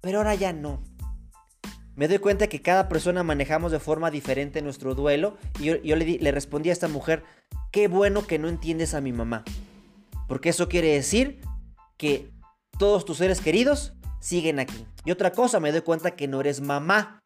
Pero 0.01 0.17
ahora 0.17 0.36
ya 0.36 0.51
no. 0.51 0.84
Me 1.96 2.08
doy 2.08 2.20
cuenta 2.20 2.48
que 2.48 2.62
cada 2.62 2.89
persona 2.89 3.24
manejamos 3.24 3.72
de 3.72 3.79
forma 3.79 4.12
diferente 4.12 4.62
nuestro 4.62 4.96
duelo 4.96 5.38
y 5.60 5.65
yo, 5.65 5.96
le, 5.96 6.17
le 6.20 6.31
respondí 6.31 6.70
a 6.70 6.74
esta 6.74 6.88
mujer, 6.88 7.24
qué 7.72 7.88
bueno 7.88 8.25
que 8.25 8.39
no 8.39 8.48
entiendes 8.48 8.93
a 8.93 9.01
mi 9.01 9.13
mamá. 9.13 9.43
Porque 10.27 10.50
eso 10.50 10.70
quiere 10.70 10.93
decir 10.93 11.41
que 11.98 12.31
todos 12.79 13.05
tus 13.05 13.17
seres 13.17 13.41
queridos 13.41 13.93
siguen 14.20 14.60
aquí. 14.60 14.86
Y 15.05 15.12
otra 15.12 15.31
cosa, 15.31 15.60
me 15.60 15.72
doy 15.72 15.81
cuenta 15.81 16.15
que 16.15 16.27
no 16.27 16.39
eres 16.39 16.62
mamá. 16.62 17.22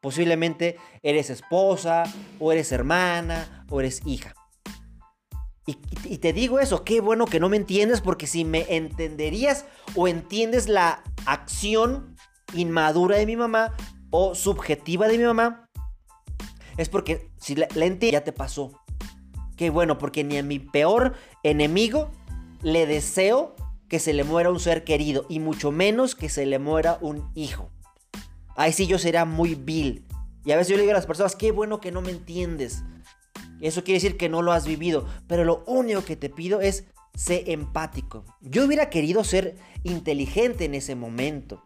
Posiblemente 0.00 0.76
eres 1.02 1.30
esposa, 1.30 2.04
o 2.38 2.52
eres 2.52 2.70
hermana, 2.70 3.66
o 3.68 3.80
eres 3.80 4.02
hija. 4.06 4.34
Y, 5.66 6.18
te 6.18 6.32
digo 6.32 6.60
eso, 6.60 6.84
qué 6.84 7.00
bueno 7.00 7.26
que 7.26 7.40
no 7.40 7.48
me 7.48 7.56
entiendes 7.56 8.00
porque 8.00 8.28
si 8.28 8.44
me 8.44 8.76
entenderías 8.76 9.64
o 9.96 10.06
entiendes 10.06 10.68
la 10.68 11.02
acción 11.26 12.14
inmadura 12.54 13.16
de 13.16 13.26
mi 13.26 13.36
mamá 13.36 13.74
o 14.10 14.36
subjetiva 14.36 15.08
de 15.08 15.18
mi 15.18 15.24
mamá, 15.24 15.68
es 16.76 16.88
porque 16.88 17.32
si 17.40 17.56
la, 17.56 17.66
la 17.74 17.86
entiendes 17.86 18.20
ya 18.20 18.24
te 18.24 18.32
pasó. 18.32 18.80
Qué 19.56 19.70
bueno, 19.70 19.98
porque 19.98 20.22
ni 20.22 20.38
a 20.38 20.42
mi 20.44 20.60
peor 20.60 21.14
enemigo 21.42 22.12
le 22.62 22.86
deseo 22.86 23.56
que 23.88 23.98
se 23.98 24.12
le 24.12 24.22
muera 24.22 24.50
un 24.50 24.60
ser 24.60 24.84
querido 24.84 25.26
y 25.28 25.40
mucho 25.40 25.72
menos 25.72 26.14
que 26.14 26.28
se 26.28 26.46
le 26.46 26.58
muera 26.58 26.98
un 27.00 27.30
hijo. 27.34 27.70
Ahí 28.56 28.72
sí 28.72 28.86
yo 28.86 28.98
sería 28.98 29.24
muy 29.24 29.54
vil. 29.54 30.06
Y 30.44 30.52
a 30.52 30.56
veces 30.56 30.70
yo 30.70 30.76
le 30.76 30.82
digo 30.82 30.92
a 30.92 30.94
las 30.94 31.06
personas, 31.06 31.36
qué 31.36 31.52
bueno 31.52 31.80
que 31.80 31.92
no 31.92 32.02
me 32.02 32.10
entiendes. 32.10 32.84
Eso 33.60 33.84
quiere 33.84 34.00
decir 34.00 34.16
que 34.16 34.28
no 34.28 34.42
lo 34.42 34.52
has 34.52 34.66
vivido. 34.66 35.06
Pero 35.26 35.44
lo 35.44 35.64
único 35.66 36.04
que 36.04 36.16
te 36.16 36.28
pido 36.28 36.60
es 36.60 36.84
ser 37.14 37.48
empático. 37.50 38.24
Yo 38.40 38.64
hubiera 38.64 38.90
querido 38.90 39.24
ser 39.24 39.56
inteligente 39.84 40.64
en 40.64 40.74
ese 40.74 40.94
momento. 40.94 41.62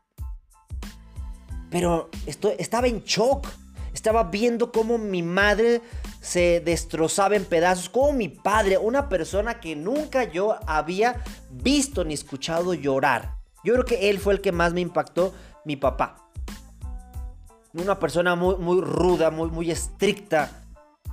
Pero 1.70 2.10
estaba 2.58 2.86
en 2.86 3.02
shock. 3.04 3.48
Estaba 3.92 4.24
viendo 4.24 4.70
cómo 4.70 4.98
mi 4.98 5.22
madre 5.22 5.82
se 6.20 6.60
destrozaba 6.60 7.36
en 7.36 7.44
pedazos. 7.44 7.88
Como 7.88 8.12
mi 8.12 8.28
padre, 8.28 8.78
una 8.78 9.08
persona 9.08 9.60
que 9.60 9.74
nunca 9.74 10.24
yo 10.24 10.56
había 10.66 11.24
visto 11.50 12.04
ni 12.04 12.14
escuchado 12.14 12.72
llorar. 12.74 13.36
Yo 13.64 13.74
creo 13.74 13.84
que 13.84 14.10
él 14.10 14.20
fue 14.20 14.34
el 14.34 14.40
que 14.40 14.52
más 14.52 14.72
me 14.72 14.80
impactó, 14.80 15.34
mi 15.64 15.76
papá. 15.76 16.30
Una 17.74 17.98
persona 17.98 18.36
muy, 18.36 18.56
muy 18.56 18.80
ruda, 18.80 19.30
muy, 19.30 19.50
muy 19.50 19.70
estricta 19.70 20.59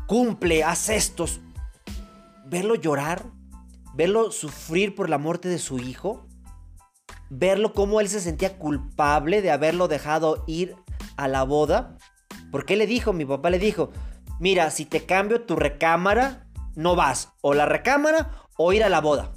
cumple, 0.08 0.64
hace 0.64 0.96
estos. 0.96 1.42
Verlo 2.46 2.74
llorar, 2.76 3.26
verlo 3.94 4.32
sufrir 4.32 4.96
por 4.96 5.10
la 5.10 5.20
muerte 5.20 5.50
de 5.50 5.60
su 5.60 5.78
hijo, 5.78 6.26
verlo 7.30 7.74
como 7.74 8.00
él 8.00 8.10
se 8.10 8.22
sentía 8.22 8.58
culpable 8.58 9.42
de 9.42 9.52
haberlo 9.52 9.88
dejado 9.88 10.44
ir 10.48 10.76
a 11.18 11.28
la 11.28 11.44
boda. 11.44 11.98
Porque 12.52 12.78
le 12.78 12.88
dijo, 12.88 13.14
mi 13.14 13.26
papá 13.26 13.50
le 13.50 13.60
dijo, 13.60 13.92
mira, 14.40 14.72
si 14.72 14.86
te 14.86 15.06
cambio 15.06 15.42
tu 15.42 15.56
recámara, 15.56 16.48
no 16.76 16.96
vas. 16.96 17.34
O 17.42 17.54
la 17.54 17.66
recámara 17.66 18.32
o 18.58 18.72
ir 18.72 18.84
a 18.84 18.90
la 18.90 19.02
boda. 19.02 19.34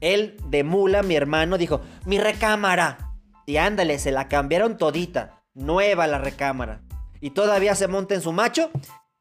Él 0.00 0.36
de 0.48 0.62
mula, 0.62 1.02
mi 1.02 1.16
hermano, 1.16 1.58
dijo, 1.58 1.80
mi 2.04 2.18
recámara. 2.18 3.14
Y 3.46 3.56
ándale, 3.56 3.98
se 3.98 4.12
la 4.12 4.28
cambiaron 4.28 4.76
todita. 4.76 5.42
Nueva 5.54 6.06
la 6.06 6.18
recámara. 6.18 6.82
Y 7.20 7.30
todavía 7.30 7.74
se 7.74 7.88
monta 7.88 8.14
en 8.14 8.20
su 8.20 8.32
macho 8.32 8.70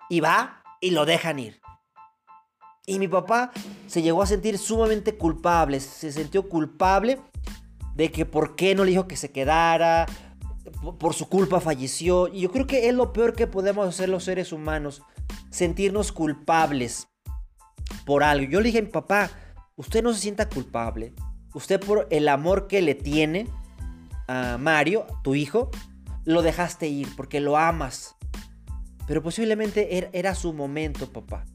y 0.10 0.20
va 0.20 0.64
y 0.82 0.92
lo 0.92 1.06
dejan 1.06 1.40
ir. 1.40 1.62
Y 2.86 3.00
mi 3.00 3.08
papá 3.08 3.52
se 3.88 4.02
llegó 4.02 4.22
a 4.22 4.28
sentir 4.28 4.58
sumamente 4.58 5.18
culpable, 5.18 5.80
se 5.80 6.12
sintió 6.12 6.48
culpable 6.48 7.20
de 7.96 8.12
que 8.12 8.26
por 8.26 8.56
qué 8.56 8.76
no 8.76 8.84
le 8.84 8.92
dijo 8.92 9.08
que 9.08 9.18
se 9.18 9.32
quedara, 9.32 10.06
por 11.00 11.14
su 11.14 11.28
culpa 11.28 11.60
falleció. 11.60 12.28
Y 12.28 12.42
yo 12.42 12.52
creo 12.52 12.68
que 12.68 12.88
es 12.88 12.94
lo 12.94 13.14
peor 13.14 13.34
que 13.34 13.48
podemos 13.48 13.88
hacer 13.88 14.10
los 14.10 14.24
seres 14.24 14.52
humanos, 14.52 15.02
sentirnos 15.50 16.12
culpables 16.12 17.08
por 18.06 18.24
algo. 18.24 18.50
Yo 18.52 18.60
le 18.60 18.68
dije 18.68 18.80
a 18.80 18.84
mi 18.84 18.90
papá, 18.90 19.32
usted 19.76 20.04
no 20.04 20.14
se 20.14 20.20
sienta 20.20 20.50
culpable. 20.50 21.14
Usted 21.54 21.80
por 21.80 22.08
el 22.12 22.28
amor 22.28 22.68
que 22.68 22.82
le 22.82 22.96
tiene 22.96 23.48
a 24.28 24.58
Mario, 24.60 25.08
tu 25.24 25.36
hijo, 25.36 25.72
lo 26.26 26.42
dejaste 26.42 26.88
ir 26.88 27.08
porque 27.16 27.40
lo 27.40 27.58
amas. 27.58 28.16
Pero 29.08 29.22
posiblemente 29.22 29.98
er, 29.98 30.10
era 30.14 30.36
su 30.36 30.54
momento, 30.54 31.12
papá. 31.12 31.46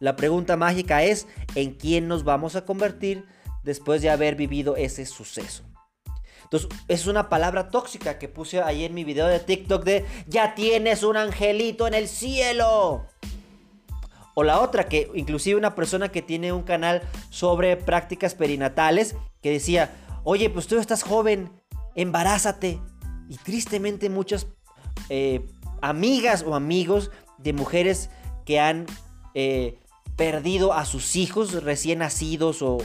La 0.00 0.16
pregunta 0.16 0.56
mágica 0.56 1.02
es, 1.02 1.26
¿en 1.54 1.74
quién 1.74 2.08
nos 2.08 2.24
vamos 2.24 2.56
a 2.56 2.64
convertir 2.64 3.26
después 3.64 4.02
de 4.02 4.10
haber 4.10 4.36
vivido 4.36 4.76
ese 4.76 5.06
suceso? 5.06 5.64
Entonces, 6.44 6.70
es 6.88 7.06
una 7.06 7.28
palabra 7.28 7.68
tóxica 7.68 8.18
que 8.18 8.28
puse 8.28 8.62
ahí 8.62 8.84
en 8.84 8.94
mi 8.94 9.04
video 9.04 9.26
de 9.26 9.38
TikTok 9.38 9.84
de, 9.84 10.06
ya 10.26 10.54
tienes 10.54 11.02
un 11.02 11.16
angelito 11.16 11.86
en 11.86 11.94
el 11.94 12.08
cielo. 12.08 13.06
O 14.34 14.44
la 14.44 14.60
otra, 14.60 14.88
que 14.88 15.10
inclusive 15.14 15.58
una 15.58 15.74
persona 15.74 16.10
que 16.10 16.22
tiene 16.22 16.52
un 16.52 16.62
canal 16.62 17.02
sobre 17.28 17.76
prácticas 17.76 18.34
perinatales, 18.34 19.16
que 19.42 19.50
decía, 19.50 19.90
oye, 20.24 20.48
pues 20.48 20.68
tú 20.68 20.78
estás 20.78 21.02
joven, 21.02 21.50
embarázate. 21.96 22.80
Y 23.28 23.36
tristemente 23.36 24.08
muchas 24.08 24.46
eh, 25.10 25.44
amigas 25.82 26.44
o 26.46 26.54
amigos 26.54 27.10
de 27.38 27.52
mujeres 27.52 28.10
que 28.44 28.60
han 28.60 28.86
eh, 29.34 29.78
perdido 30.16 30.72
a 30.72 30.84
sus 30.84 31.16
hijos 31.16 31.62
recién 31.62 32.00
nacidos 32.00 32.62
o 32.62 32.78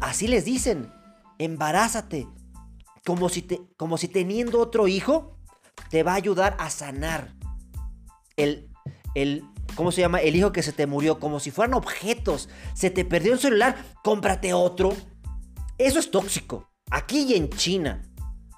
así 0.00 0.28
les 0.28 0.44
dicen, 0.44 0.92
embarázate, 1.38 2.26
como 3.04 3.28
si, 3.28 3.42
te, 3.42 3.60
como 3.76 3.98
si 3.98 4.08
teniendo 4.08 4.60
otro 4.60 4.88
hijo 4.88 5.36
te 5.90 6.02
va 6.02 6.12
a 6.12 6.16
ayudar 6.16 6.56
a 6.58 6.70
sanar 6.70 7.34
el, 8.36 8.70
el, 9.14 9.44
¿cómo 9.74 9.92
se 9.92 10.00
llama? 10.00 10.20
El 10.20 10.36
hijo 10.36 10.52
que 10.52 10.62
se 10.62 10.72
te 10.72 10.86
murió, 10.86 11.20
como 11.20 11.40
si 11.40 11.50
fueran 11.50 11.74
objetos, 11.74 12.48
se 12.74 12.90
te 12.90 13.04
perdió 13.04 13.32
un 13.32 13.38
celular, 13.38 13.76
cómprate 14.02 14.54
otro. 14.54 14.92
Eso 15.78 15.98
es 15.98 16.10
tóxico, 16.10 16.70
aquí 16.90 17.26
y 17.28 17.34
en 17.34 17.50
China. 17.50 18.02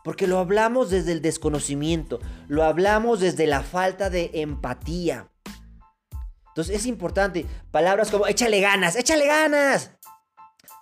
Porque 0.06 0.28
lo 0.28 0.38
hablamos 0.38 0.88
desde 0.90 1.10
el 1.10 1.20
desconocimiento, 1.20 2.20
lo 2.46 2.62
hablamos 2.62 3.18
desde 3.18 3.48
la 3.48 3.64
falta 3.64 4.08
de 4.08 4.30
empatía. 4.34 5.32
Entonces 6.46 6.76
es 6.76 6.86
importante, 6.86 7.44
palabras 7.72 8.12
como 8.12 8.28
échale 8.28 8.60
ganas, 8.60 8.94
échale 8.94 9.26
ganas. 9.26 9.90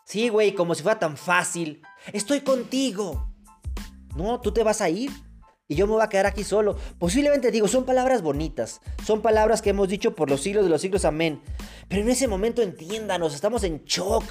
Sí, 0.05 0.29
güey, 0.29 0.55
como 0.55 0.75
si 0.75 0.83
fuera 0.83 0.99
tan 0.99 1.17
fácil. 1.17 1.81
Estoy 2.13 2.43
contigo. 2.43 3.33
No, 4.15 4.43
tú 4.43 4.53
te 4.53 4.63
vas 4.63 4.83
a 4.83 4.91
ir 4.91 5.11
y 5.69 5.75
yo 5.75 5.87
me 5.87 5.95
voy 5.95 6.03
a 6.03 6.11
quedar 6.11 6.27
aquí 6.27 6.45
solo. 6.45 6.77
Posiblemente 6.99 7.51
digo, 7.51 7.67
son 7.67 7.87
palabras 7.87 8.21
bonitas, 8.21 8.83
son 9.07 9.23
palabras 9.23 9.63
que 9.63 9.71
hemos 9.71 9.89
dicho 9.89 10.15
por 10.15 10.29
los 10.29 10.43
siglos 10.43 10.65
de 10.65 10.71
los 10.71 10.83
siglos, 10.83 11.07
amén. 11.07 11.41
Pero 11.89 12.03
en 12.03 12.11
ese 12.11 12.29
momento 12.29 12.61
entiéndanos, 12.61 13.35
estamos 13.35 13.65
en 13.65 13.85
shock. 13.85 14.23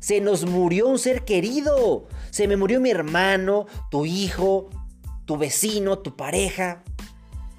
Se 0.00 0.20
nos 0.20 0.46
murió 0.46 0.88
un 0.88 0.98
ser 0.98 1.24
querido. 1.24 2.08
Se 2.30 2.48
me 2.48 2.56
murió 2.56 2.80
mi 2.80 2.90
hermano, 2.90 3.66
tu 3.90 4.06
hijo, 4.06 4.70
tu 5.26 5.36
vecino, 5.36 5.98
tu 5.98 6.16
pareja. 6.16 6.82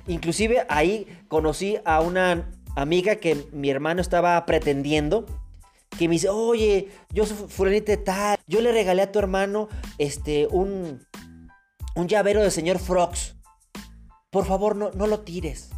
Inclusive 0.07 0.65
ahí 0.67 1.07
conocí 1.27 1.77
a 1.85 2.01
una 2.01 2.49
amiga 2.75 3.17
que 3.17 3.47
mi 3.51 3.69
hermano 3.69 4.01
estaba 4.01 4.43
pretendiendo. 4.45 5.25
Que 5.97 6.07
me 6.07 6.13
dice, 6.13 6.29
oye, 6.29 6.89
yo 7.13 7.25
soy 7.25 7.37
fulanita 7.47 7.95
tal. 8.03 8.39
Yo 8.47 8.61
le 8.61 8.71
regalé 8.71 9.03
a 9.03 9.11
tu 9.11 9.19
hermano 9.19 9.69
este, 9.99 10.47
un, 10.47 11.05
un 11.95 12.07
llavero 12.07 12.41
del 12.41 12.51
señor 12.51 12.79
Frogs. 12.79 13.35
Por 14.31 14.45
favor, 14.45 14.75
no, 14.75 14.91
no 14.91 15.05
lo 15.05 15.19
tires. 15.19 15.69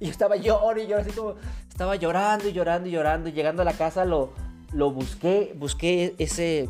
Y 0.00 0.06
yo 0.06 0.10
estaba 0.10 0.36
llorando 0.36 0.82
y 0.82 0.86
llorando, 0.86 1.36
estaba 1.68 1.96
llorando 1.96 2.48
y 2.48 2.52
llorando 2.52 2.88
y 2.88 2.92
llorando. 2.92 3.28
Y 3.28 3.32
llegando 3.32 3.62
a 3.62 3.64
la 3.64 3.74
casa 3.74 4.04
lo, 4.04 4.32
lo 4.74 4.90
busqué, 4.90 5.54
busqué 5.56 6.14
ese, 6.18 6.68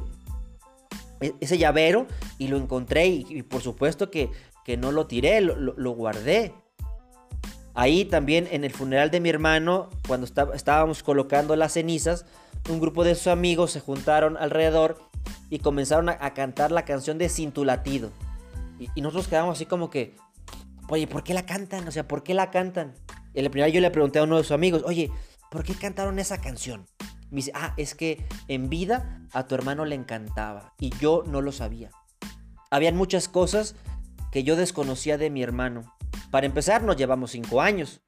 e, 1.20 1.34
ese 1.40 1.58
llavero 1.58 2.06
y 2.38 2.48
lo 2.48 2.56
encontré. 2.56 3.06
Y, 3.06 3.42
por 3.42 3.62
supuesto 3.62 4.10
que, 4.10 4.30
que, 4.64 4.76
no 4.76 4.92
lo 4.92 5.06
tiré, 5.06 5.40
lo, 5.40 5.90
guardé. 5.92 6.54
Ahí 7.74 8.04
también 8.04 8.46
en 8.52 8.62
el 8.62 8.72
funeral 8.72 9.10
de 9.10 9.20
mi 9.20 9.30
hermano, 9.30 9.90
cuando 10.06 10.28
estábamos 10.54 11.02
colocando 11.02 11.56
las 11.56 11.72
cenizas, 11.72 12.24
un 12.68 12.80
grupo 12.80 13.02
de 13.02 13.14
sus 13.14 13.26
amigos 13.26 13.72
se 13.72 13.80
juntaron 13.80 14.36
alrededor 14.36 14.98
y 15.50 15.58
comenzaron 15.58 16.08
a, 16.08 16.34
cantar 16.34 16.70
la 16.70 16.84
canción 16.84 17.18
de 17.18 17.28
Cintulatido. 17.28 18.10
Y, 18.78 18.88
y 18.94 19.00
nosotros 19.00 19.26
quedamos 19.26 19.56
así 19.56 19.66
como 19.66 19.90
que, 19.90 20.14
oye, 20.88 21.06
¿por 21.06 21.24
qué 21.24 21.34
la 21.34 21.46
cantan? 21.46 21.88
O 21.88 21.90
sea, 21.90 22.06
¿por 22.06 22.22
qué 22.22 22.34
la 22.34 22.50
cantan? 22.50 22.94
Y 23.34 23.38
en 23.38 23.44
la 23.44 23.50
primera 23.50 23.68
yo 23.68 23.80
le 23.80 23.90
pregunté 23.90 24.20
a 24.20 24.22
uno 24.22 24.36
de 24.36 24.44
sus 24.44 24.52
amigos, 24.52 24.82
oye, 24.86 25.10
¿por 25.50 25.64
qué 25.64 25.74
cantaron 25.74 26.18
esa 26.20 26.40
canción? 26.40 26.86
Me 27.34 27.38
dice, 27.38 27.50
ah, 27.56 27.74
es 27.76 27.96
que 27.96 28.24
en 28.46 28.70
vida 28.70 29.26
a 29.32 29.48
tu 29.48 29.56
hermano 29.56 29.84
le 29.84 29.96
encantaba 29.96 30.72
y 30.78 30.90
yo 31.00 31.24
no 31.26 31.40
lo 31.40 31.50
sabía. 31.50 31.90
Habían 32.70 32.94
muchas 32.94 33.26
cosas 33.26 33.74
que 34.30 34.44
yo 34.44 34.54
desconocía 34.54 35.18
de 35.18 35.30
mi 35.30 35.42
hermano. 35.42 35.96
Para 36.30 36.46
empezar, 36.46 36.84
nos 36.84 36.94
llevamos 36.94 37.32
cinco 37.32 37.60
años. 37.60 38.02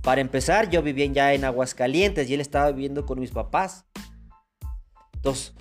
Para 0.00 0.22
empezar, 0.22 0.70
yo 0.70 0.82
vivía 0.82 1.04
ya 1.04 1.34
en 1.34 1.44
Aguascalientes 1.44 2.30
y 2.30 2.32
él 2.32 2.40
estaba 2.40 2.72
viviendo 2.72 3.04
con 3.04 3.20
mis 3.20 3.32
papás. 3.32 3.84
Entonces, 5.12 5.52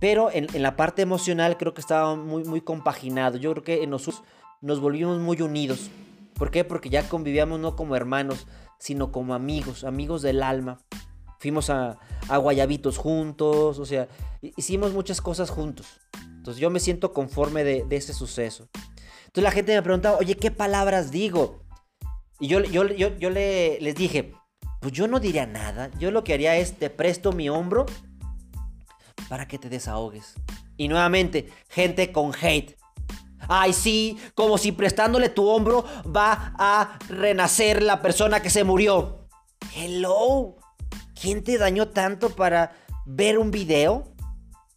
pero 0.00 0.30
en, 0.32 0.46
la 0.62 0.76
parte 0.76 1.02
emocional 1.02 1.58
creo 1.58 1.74
que 1.74 1.82
estaba 1.82 2.16
muy, 2.16 2.42
muy 2.44 2.62
compaginado. 2.62 3.36
Yo 3.36 3.52
creo 3.52 3.64
que 3.64 3.82
en 3.82 3.90
nosotros 3.90 4.24
nos 4.62 4.80
volvimos 4.80 5.18
muy 5.20 5.42
unidos. 5.42 5.90
¿Por 6.32 6.50
qué? 6.50 6.64
Porque 6.64 6.88
ya 6.88 7.06
convivíamos 7.06 7.60
no 7.60 7.76
como 7.76 7.96
hermanos, 7.96 8.46
sino 8.78 9.12
como 9.12 9.34
amigos, 9.34 9.84
amigos 9.84 10.22
del 10.22 10.42
alma. 10.42 10.78
Fuimos 11.38 11.70
a, 11.70 11.98
Guayabitos 12.28 12.98
juntos, 12.98 13.78
o 13.78 13.86
sea, 13.86 14.08
hicimos 14.40 14.92
muchas 14.92 15.20
cosas 15.20 15.50
juntos. 15.50 15.86
Entonces 16.36 16.60
yo 16.60 16.70
me 16.70 16.80
siento 16.80 17.12
conforme 17.12 17.64
de, 17.64 17.84
ese 17.90 18.12
suceso. 18.12 18.68
Entonces 19.26 19.44
la 19.44 19.50
gente 19.50 19.74
me 19.74 19.82
preguntaba, 19.82 20.18
oye, 20.18 20.36
¿qué 20.36 20.50
palabras 20.50 21.10
digo? 21.10 21.62
Y 22.40 22.48
yo, 22.48 22.60
yo, 22.60 22.86
yo, 22.88 23.16
yo 23.16 23.30
le, 23.30 23.78
les 23.80 23.94
dije, 23.94 24.34
pues 24.80 24.92
yo 24.92 25.08
no 25.08 25.20
diría 25.20 25.46
nada. 25.46 25.90
Yo 25.98 26.10
lo 26.10 26.24
que 26.24 26.34
haría 26.34 26.56
es, 26.56 26.78
te 26.78 26.90
presto 26.90 27.32
mi 27.32 27.48
hombro 27.48 27.86
para 29.28 29.48
que 29.48 29.58
te 29.58 29.68
desahogues. 29.68 30.34
Y 30.76 30.88
nuevamente, 30.88 31.50
gente 31.68 32.12
con 32.12 32.32
hate. 32.40 32.76
Ay, 33.48 33.72
sí, 33.72 34.18
como 34.34 34.58
si 34.58 34.72
prestándole 34.72 35.28
tu 35.28 35.48
hombro 35.48 35.84
va 36.04 36.54
a 36.58 36.98
renacer 37.08 37.82
la 37.82 38.02
persona 38.02 38.40
que 38.40 38.50
se 38.50 38.64
murió. 38.64 39.28
Hello. 39.74 40.56
¿Quién 41.20 41.42
te 41.42 41.56
dañó 41.56 41.88
tanto 41.88 42.30
para 42.30 42.72
ver 43.06 43.38
un 43.38 43.50
video? 43.50 44.04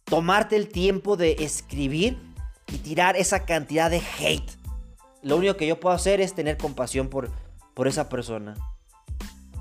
Tomarte 0.04 0.56
el 0.56 0.68
tiempo 0.68 1.16
de 1.16 1.36
escribir 1.40 2.18
y 2.66 2.78
tirar 2.78 3.16
esa 3.16 3.44
cantidad 3.44 3.90
de 3.90 4.02
hate. 4.18 4.50
Lo 5.22 5.36
único 5.36 5.56
que 5.56 5.66
yo 5.66 5.78
puedo 5.78 5.94
hacer 5.94 6.20
es 6.20 6.34
tener 6.34 6.56
compasión 6.56 7.08
por, 7.08 7.30
por 7.74 7.88
esa 7.88 8.08
persona. 8.08 8.56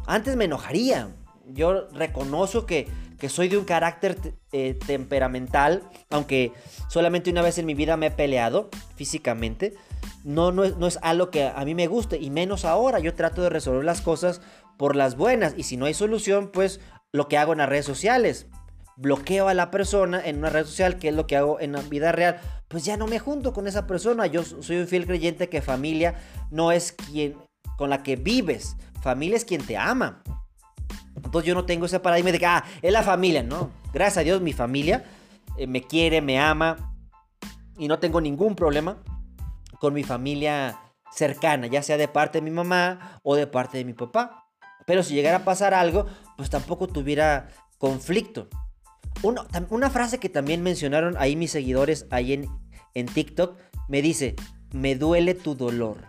Antes 0.08 0.36
me 0.38 0.46
enojaría. 0.46 1.10
Yo 1.46 1.88
reconozco 1.90 2.66
que 2.66 2.88
que 3.20 3.30
soy 3.30 3.50
de 3.50 3.58
un 3.58 3.66
carácter 3.66 4.18
eh, 4.52 4.80
temperamental, 4.88 5.84
aunque 6.10 6.54
solamente 6.88 7.30
una 7.30 7.42
vez 7.42 7.58
en 7.58 7.66
mi 7.66 7.74
vida 7.74 7.98
me 7.98 8.08
he 8.08 8.12
peleado 8.12 8.70
físicamente, 8.96 9.76
no, 10.24 10.52
no, 10.52 10.64
es, 10.64 11.00
algo 11.02 11.30
que 11.30 11.44
a 11.44 11.64
mí 11.66 11.76
me 11.76 11.88
guste, 11.88 12.18
y 12.18 12.30
menos 12.30 12.66
ahora. 12.66 13.00
Yo 13.00 13.14
trato 13.14 13.42
de 13.42 13.50
resolver 13.50 13.84
las 13.84 14.02
cosas 14.02 14.42
por 14.80 14.96
las 14.96 15.18
buenas, 15.18 15.56
y 15.58 15.64
si 15.64 15.76
no 15.76 15.88
hay 15.88 15.94
solución, 15.94 16.52
pues 16.54 16.80
lo 17.12 17.28
que 17.28 17.38
hago 17.38 17.52
en 17.52 17.58
las 17.58 17.68
redes 17.68 17.86
sociales. 17.86 18.48
Bloqueo 18.96 19.50
a 19.50 19.54
la 19.54 19.72
persona 19.72 20.26
en 20.26 20.38
una 20.38 20.50
red 20.50 20.66
social, 20.66 21.00
que 21.00 21.10
es 21.10 21.14
lo 21.14 21.28
que 21.28 21.36
hago 21.36 21.60
en 21.60 21.74
la 21.74 21.82
vida 21.82 22.14
real. 22.14 22.40
Pues 22.70 22.86
ya 22.86 22.96
no 22.96 23.06
me 23.06 23.20
junto 23.20 23.52
con 23.52 23.68
esa 23.68 23.86
persona. 23.88 24.26
Yo 24.28 24.42
soy 24.44 24.78
un 24.78 24.88
fiel 24.88 25.06
creyente 25.06 25.50
que 25.50 25.62
familia 25.62 26.16
no 26.50 26.72
es 26.72 26.94
quien 26.94 27.36
con 27.78 27.90
la 27.90 28.04
que 28.04 28.16
vives. 28.16 28.78
Familia 29.02 29.36
es 29.36 29.44
quien 29.44 29.66
te 29.66 29.76
ama. 29.76 30.24
Entonces 31.14 31.46
yo 31.46 31.56
no 31.56 31.66
tengo 31.66 31.86
ese 31.86 32.00
paradigma 32.00 32.32
de 32.32 32.40
que, 32.40 32.46
ah, 32.46 32.64
es 32.82 32.94
la 32.94 33.04
familia, 33.04 33.44
¿no? 33.44 33.72
Gracias 33.92 34.20
a 34.20 34.22
Dios 34.22 34.40
mi 34.40 34.54
familia 34.54 35.04
eh, 35.58 35.68
me 35.68 35.82
quiere, 35.82 36.22
me 36.22 36.40
ama 36.40 36.96
y 37.78 37.90
no 37.90 38.00
tengo 38.00 38.22
ningún 38.22 38.56
problema 38.56 39.04
con 39.82 39.94
mi 39.94 40.06
familia 40.06 40.80
cercana, 41.12 41.68
ya 41.68 41.84
sea 41.84 41.98
de 41.98 42.08
parte 42.08 42.38
de 42.38 42.44
mi 42.44 42.52
mamá 42.52 43.20
o 43.24 43.36
de 43.36 43.46
parte 43.46 43.78
de 43.78 43.84
mi 43.84 43.94
papá. 43.94 44.39
Pero 44.90 45.04
si 45.04 45.14
llegara 45.14 45.38
a 45.38 45.46
pasar 45.46 45.76
algo, 45.76 46.08
pues 46.36 46.50
tampoco 46.50 46.88
tuviera 46.88 47.50
conflicto. 47.78 48.48
Una, 49.22 49.90
frase 49.92 50.18
que 50.18 50.30
también 50.30 50.64
mencionaron 50.64 51.16
ahí 51.20 51.36
mis 51.36 51.52
seguidores, 51.52 52.08
ahí 52.10 52.34
en, 52.34 52.48
en 52.96 53.06
TikTok, 53.06 53.56
me 53.88 54.02
dice, 54.02 54.36
me 54.72 54.96
duele 54.96 55.36
tu 55.36 55.54
dolor. 55.54 56.06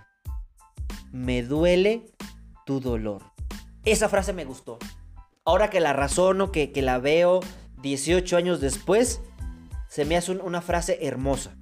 Me 1.13 1.43
duele 1.43 2.07
tu 2.65 2.81
dolor. 2.81 3.23
Esa 3.85 4.09
frase 4.09 4.33
me 4.33 4.47
gustó 4.47 4.79
ahora 5.45 5.69
que 5.69 5.81
la 5.81 5.93
razono, 5.93 6.51
que, 6.51 6.73
que 6.73 6.81
la 6.81 6.99
veo 6.99 7.41
18 7.83 8.37
años 8.37 8.61
después, 8.61 9.21
se 9.89 10.07
me 10.07 10.17
hace 10.17 10.33
una 10.33 10.63
frase 10.63 10.99
hermosa. 11.03 11.57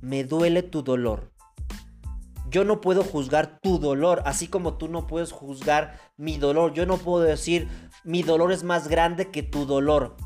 Me 0.00 0.24
duele 0.24 0.62
tu 0.62 0.82
dolor. 0.82 1.32
Yo 2.48 2.64
no 2.64 2.80
puedo 2.80 3.02
juzgar 3.02 3.58
tu 3.60 3.78
dolor, 3.78 4.22
así 4.24 4.48
como 4.48 4.74
tú 4.74 4.88
no 4.88 5.06
puedes 5.06 5.32
juzgar 5.32 5.98
mi 6.16 6.38
dolor. 6.38 6.72
Yo 6.72 6.86
no 6.86 6.96
puedo 6.96 7.24
decir 7.24 7.68
mi 8.04 8.22
dolor 8.22 8.52
es 8.52 8.62
más 8.62 8.88
grande 8.88 9.30
que 9.30 9.42
tu 9.42 9.66
dolor. 9.66 10.16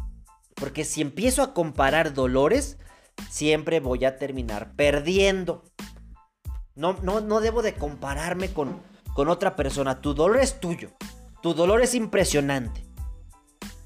Porque 0.54 0.84
si 0.84 1.00
empiezo 1.00 1.42
a 1.42 1.54
comparar 1.54 2.12
dolores, 2.12 2.78
siempre 3.30 3.80
voy 3.80 4.04
a 4.04 4.16
terminar 4.16 4.74
perdiendo. 4.76 5.64
No, 6.74 6.96
no, 7.02 7.20
no 7.20 7.40
debo 7.40 7.62
de 7.62 7.74
compararme 7.74 8.52
con, 8.52 8.80
con 9.14 9.28
otra 9.28 9.56
persona. 9.56 10.00
Tu 10.00 10.14
dolor 10.14 10.38
es 10.38 10.60
tuyo. 10.60 10.90
Tu 11.42 11.54
dolor 11.54 11.80
es 11.80 11.94
impresionante. 11.94 12.84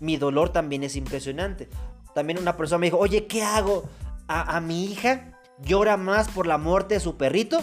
Mi 0.01 0.17
dolor 0.17 0.51
también 0.51 0.83
es 0.83 0.97
impresionante. 0.97 1.69
También 2.15 2.39
una 2.39 2.57
persona 2.57 2.79
me 2.79 2.87
dijo, 2.87 2.99
oye, 2.99 3.27
¿qué 3.27 3.43
hago? 3.43 3.89
A, 4.27 4.59
mi 4.61 4.87
hija 4.87 5.39
llora 5.61 5.99
más 5.99 6.29
por 6.29 6.47
la 6.47 6.57
muerte 6.57 6.95
de 6.95 7.01
su 7.01 7.19
perrito 7.19 7.61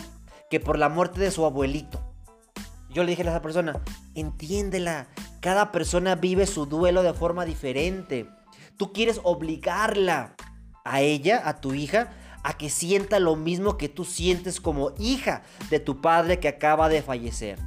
que 0.52 0.60
por 0.60 0.78
la 0.78 0.90
muerte 0.90 1.22
de 1.22 1.32
su 1.32 1.46
abuelito. 1.46 2.00
Yo 2.90 3.04
le 3.04 3.12
dije 3.12 3.24
a 3.24 3.32
esa 3.32 3.42
persona, 3.42 3.82
entiéndela, 4.16 5.08
cada 5.40 5.72
persona 5.72 6.16
vive 6.16 6.46
su 6.46 6.66
duelo 6.66 7.04
de 7.04 7.14
forma 7.14 7.46
diferente. 7.46 8.28
Tú 8.76 8.92
quieres 8.92 9.22
obligarla 9.24 10.36
a 10.84 11.00
ella, 11.00 11.42
a 11.46 11.62
tu 11.62 11.74
hija, 11.74 12.12
a 12.44 12.58
que 12.58 12.70
sienta 12.70 13.20
lo 13.20 13.38
mismo 13.38 13.78
que 13.78 13.88
tú 13.88 14.04
sientes 14.04 14.60
como 14.60 14.92
hija 15.00 15.44
de 15.70 15.80
tu 15.80 16.02
padre 16.02 16.42
que 16.42 16.50
acaba 16.50 16.90
de 16.90 17.02
fallecer. 17.02 17.58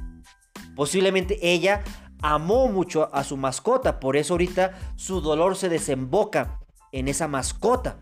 Posiblemente 0.75 1.39
ella 1.41 1.83
amó 2.21 2.67
mucho 2.67 3.09
a 3.15 3.23
su 3.23 3.35
mascota, 3.35 3.99
por 3.99 4.15
eso 4.15 4.35
ahorita 4.35 4.93
su 4.95 5.21
dolor 5.21 5.55
se 5.55 5.69
desemboca 5.69 6.59
en 6.91 7.07
esa 7.07 7.27
mascota. 7.27 7.97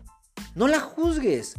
No 0.54 0.68
la 0.68 0.80
juzgues. 0.80 1.54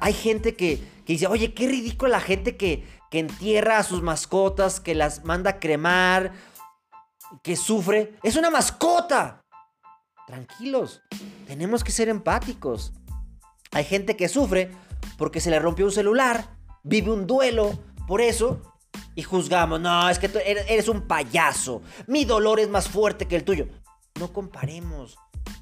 Hay 0.00 0.12
gente 0.12 0.54
que, 0.54 0.82
dice, 1.06 1.26
oye, 1.26 1.54
qué 1.54 1.68
ridículo 1.68 2.10
la 2.10 2.20
gente 2.20 2.56
que, 2.56 2.86
que 3.10 3.18
entierra 3.18 3.78
a 3.78 3.82
sus 3.82 4.02
mascotas, 4.02 4.80
que 4.80 4.94
las 4.94 5.24
manda 5.24 5.60
cremar, 5.60 6.32
que 7.42 7.56
sufre. 7.56 8.14
Es 8.22 8.36
una 8.36 8.50
mascota. 8.50 9.40
Tranquilos, 10.26 11.02
tenemos 11.46 11.84
que 11.84 11.92
ser 11.92 12.08
empáticos. 12.08 12.92
Hay 13.72 13.84
gente 13.84 14.16
que 14.16 14.28
sufre 14.28 14.70
porque 15.18 15.40
se 15.40 15.50
le 15.50 15.58
rompió 15.58 15.84
un 15.84 15.92
celular, 15.92 16.56
vive 16.82 17.12
un 17.12 17.26
duelo, 17.26 17.78
por 18.06 18.20
eso 18.20 18.62
y 19.14 19.22
juzgamos, 19.22 19.80
no, 19.80 20.08
es 20.08 20.18
que 20.18 20.28
tú 20.28 20.38
eres 20.44 20.88
un 20.88 21.02
payaso, 21.02 21.82
mi 22.06 22.24
dolor 22.24 22.60
es 22.60 22.68
más 22.68 22.88
fuerte 22.88 23.26
que 23.26 23.36
el 23.36 23.44
tuyo. 23.44 23.68
No 24.18 24.32
comparemos, 24.32 25.16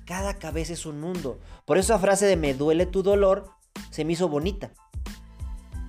cada 0.06 0.38
cabeza 0.38 0.72
es 0.72 0.86
un 0.86 1.00
mundo. 1.00 1.38
Por 1.64 1.78
eso 1.78 1.92
esa 1.92 2.02
frase 2.02 2.26
de 2.26 2.36
me 2.36 2.54
duele 2.54 2.86
tu 2.86 3.02
dolor 3.02 3.50
se 3.90 4.04
me 4.04 4.12
hizo 4.12 4.28
bonita. 4.28 4.72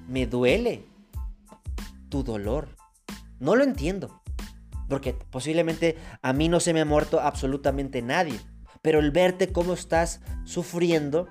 Me 0.08 0.26
duele 0.28 0.86
tu 2.10 2.24
dolor. 2.24 2.70
No 3.40 3.56
lo 3.56 3.64
entiendo, 3.64 4.22
porque 4.90 5.14
posiblemente 5.14 5.98
a 6.22 6.34
mí 6.34 6.50
no 6.50 6.60
se 6.60 6.74
me 6.74 6.82
ha 6.82 6.86
muerto 6.86 7.20
absolutamente 7.20 8.02
nadie. 8.02 8.40
Pero 8.82 9.00
el 9.00 9.12
verte 9.12 9.52
cómo 9.52 9.74
estás 9.74 10.22
sufriendo, 10.44 11.28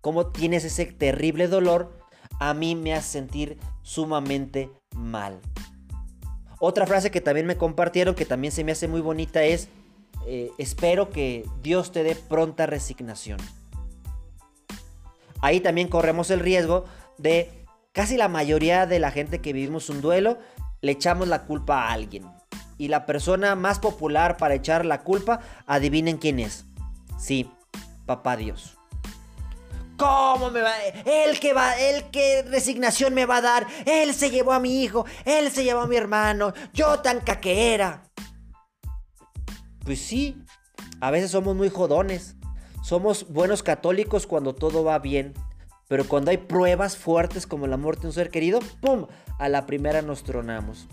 cómo 0.00 0.28
tienes 0.28 0.64
ese 0.64 0.86
terrible 0.86 1.48
dolor, 1.48 1.98
a 2.40 2.54
mí 2.54 2.74
me 2.74 2.94
hace 2.94 3.10
sentir 3.10 3.58
sumamente 3.82 4.70
mal. 4.94 5.40
Otra 6.58 6.86
frase 6.86 7.10
que 7.10 7.20
también 7.20 7.46
me 7.46 7.56
compartieron, 7.56 8.14
que 8.14 8.24
también 8.24 8.52
se 8.52 8.64
me 8.64 8.72
hace 8.72 8.88
muy 8.88 9.00
bonita, 9.00 9.44
es, 9.44 9.68
eh, 10.26 10.50
espero 10.58 11.10
que 11.10 11.44
Dios 11.62 11.92
te 11.92 12.02
dé 12.02 12.14
pronta 12.14 12.66
resignación. 12.66 13.38
Ahí 15.40 15.60
también 15.60 15.88
corremos 15.88 16.30
el 16.30 16.40
riesgo 16.40 16.84
de 17.18 17.66
casi 17.92 18.16
la 18.16 18.28
mayoría 18.28 18.86
de 18.86 18.98
la 18.98 19.10
gente 19.10 19.40
que 19.40 19.52
vivimos 19.52 19.88
un 19.88 20.00
duelo, 20.00 20.38
le 20.82 20.92
echamos 20.92 21.28
la 21.28 21.44
culpa 21.44 21.84
a 21.84 21.92
alguien. 21.92 22.24
Y 22.78 22.88
la 22.88 23.06
persona 23.06 23.54
más 23.54 23.78
popular 23.78 24.36
para 24.36 24.54
echar 24.54 24.84
la 24.84 25.02
culpa, 25.02 25.40
adivinen 25.66 26.18
quién 26.18 26.38
es. 26.38 26.66
Sí, 27.18 27.50
papá 28.04 28.36
Dios. 28.36 28.76
¿Cómo 29.96 30.50
me 30.50 30.60
va? 30.60 30.74
Él 31.06 31.40
que 31.40 31.54
va, 31.54 31.74
él 31.78 32.04
que 32.10 32.42
resignación 32.42 33.14
me 33.14 33.24
va 33.24 33.38
a 33.38 33.40
dar. 33.40 33.66
Él 33.86 34.12
se 34.12 34.30
llevó 34.30 34.52
a 34.52 34.60
mi 34.60 34.82
hijo, 34.82 35.06
él 35.24 35.50
se 35.50 35.64
llevó 35.64 35.80
a 35.80 35.86
mi 35.86 35.96
hermano. 35.96 36.52
Yo 36.74 37.00
tan 37.00 37.20
caquera. 37.20 38.02
Pues 39.84 40.00
sí, 40.00 40.36
a 41.00 41.10
veces 41.10 41.30
somos 41.30 41.56
muy 41.56 41.70
jodones. 41.70 42.35
Somos 42.86 43.26
buenos 43.32 43.64
católicos 43.64 44.28
cuando 44.28 44.54
todo 44.54 44.84
va 44.84 45.00
bien. 45.00 45.34
Pero 45.88 46.06
cuando 46.06 46.30
hay 46.30 46.36
pruebas 46.36 46.96
fuertes 46.96 47.44
como 47.44 47.66
la 47.66 47.76
muerte 47.76 48.02
de 48.02 48.06
un 48.06 48.12
ser 48.12 48.30
querido, 48.30 48.60
¡pum! 48.80 49.08
A 49.40 49.48
la 49.48 49.66
primera 49.66 50.02
nos 50.02 50.22
tronamos. 50.22 50.86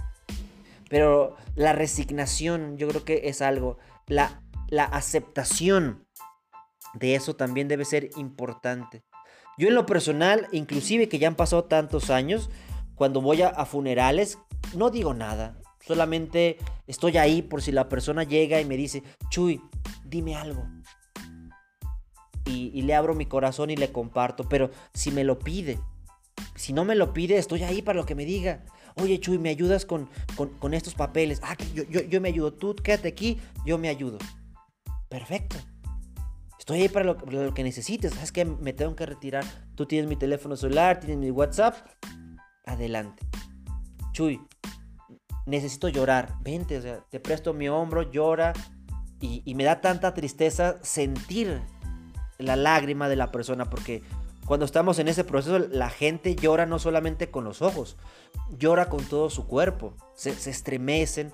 Pero 0.90 1.36
la 1.54 1.72
resignación 1.74 2.80
yo 2.80 2.88
creo 2.88 3.06
que 3.06 3.22
es 3.26 3.44
algo. 3.44 3.78
La, 4.08 4.42
la 4.70 4.86
aceptación 4.86 6.08
de 6.96 7.14
eso 7.14 7.36
también 7.36 7.68
debe 7.68 7.86
ser 7.86 8.10
importante. 8.18 9.04
Yo 9.60 9.68
en 9.68 9.76
lo 9.76 9.86
personal, 9.86 10.48
inclusive 10.52 11.08
que 11.08 11.20
ya 11.20 11.28
han 11.28 11.36
pasado 11.36 11.66
tantos 11.66 12.10
años, 12.10 12.50
cuando 12.96 13.22
voy 13.22 13.44
a, 13.44 13.54
funerales, 13.66 14.40
no 14.76 14.90
digo 14.90 15.14
nada. 15.14 15.60
Solamente 15.80 16.58
estoy 16.88 17.18
ahí 17.18 17.44
por 17.44 17.62
si 17.62 17.72
la 17.72 17.88
persona 17.88 18.24
llega 18.24 18.60
y 18.60 18.66
me 18.66 18.78
dice, 18.78 19.04
Chuy, 19.30 19.62
dime 20.04 20.36
algo. 20.36 20.66
Y, 22.46 22.82
le 22.82 22.94
abro 22.94 23.16
mi 23.16 23.26
corazón 23.26 23.70
y 23.70 23.76
le 23.76 23.92
comparto. 23.92 24.48
Pero 24.50 24.70
si 24.94 25.12
me 25.12 25.24
lo 25.24 25.40
pide, 25.40 25.80
si 26.56 26.74
no 26.74 26.86
me 26.86 26.96
lo 26.96 27.14
pide, 27.14 27.38
estoy 27.38 27.64
ahí 27.64 27.82
para 27.82 27.98
lo 27.98 28.06
que 28.06 28.16
me 28.16 28.26
diga. 28.26 28.66
Oye, 28.96 29.20
Chuy, 29.20 29.40
¿me 29.40 29.50
ayudas 29.50 29.86
con, 29.86 30.10
con, 30.36 30.74
estos 30.74 30.94
papeles? 30.94 31.40
Ah, 31.44 31.56
yo, 31.74 31.84
yo, 31.84 32.02
yo 32.02 32.22
me 32.22 32.30
ayudo. 32.30 32.54
Tú 32.54 32.76
quédate 32.76 33.08
aquí, 33.08 33.40
yo 33.66 33.78
me 33.78 33.90
ayudo. 33.90 34.18
Perfecto. 35.10 35.58
Estoy 36.64 36.84
ahí 36.84 36.88
para 36.88 37.04
lo, 37.04 37.54
que 37.54 37.62
necesites. 37.62 38.14
¿Sabes 38.14 38.32
que 38.32 38.46
Me 38.46 38.72
tengo 38.72 38.96
que 38.96 39.06
retirar. 39.06 39.44
Tú 39.76 39.86
tienes 39.86 40.08
mi 40.08 40.16
teléfono 40.16 40.56
celular, 40.56 40.98
tienes 41.00 41.18
mi 41.18 41.30
WhatsApp. 41.30 41.76
Adelante. 42.66 43.22
Chuy, 44.14 44.40
necesito 45.46 45.90
llorar. 45.90 46.36
Vente, 46.42 46.78
o 46.78 46.82
sea, 46.82 47.02
te 47.10 47.20
presto 47.20 47.54
mi 47.54 47.68
hombro, 47.68 48.10
llora. 48.10 48.54
Y, 49.20 49.54
me 49.56 49.66
da 49.66 49.82
tanta 49.82 50.14
tristeza 50.14 50.80
sentir 50.84 51.62
la 52.38 52.56
lágrima 52.56 53.10
de 53.10 53.16
la 53.16 53.32
persona 53.32 53.70
porque 53.70 54.04
cuando 54.46 54.66
estamos 54.66 55.00
en 55.00 55.08
ese 55.08 55.24
proceso, 55.24 55.58
la 55.60 55.90
gente 55.90 56.36
llora 56.36 56.66
no 56.66 56.78
solamente 56.78 57.32
con 57.32 57.46
los 57.46 57.62
ojos, 57.62 57.96
llora 58.58 58.90
con 58.90 59.04
todo 59.06 59.30
su 59.30 59.48
cuerpo, 59.48 59.94
se, 60.16 60.32
estremecen, 60.32 61.32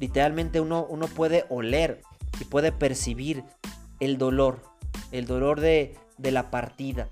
literalmente 0.00 0.60
uno, 0.60 0.86
uno 0.88 1.06
puede 1.06 1.44
oler 1.50 2.00
y 2.40 2.44
puede 2.44 2.72
percibir 2.72 3.44
el 4.00 4.16
dolor, 4.16 4.62
el 5.12 5.26
dolor 5.26 5.60
de, 5.60 5.98
la 6.18 6.50
partida. 6.50 7.10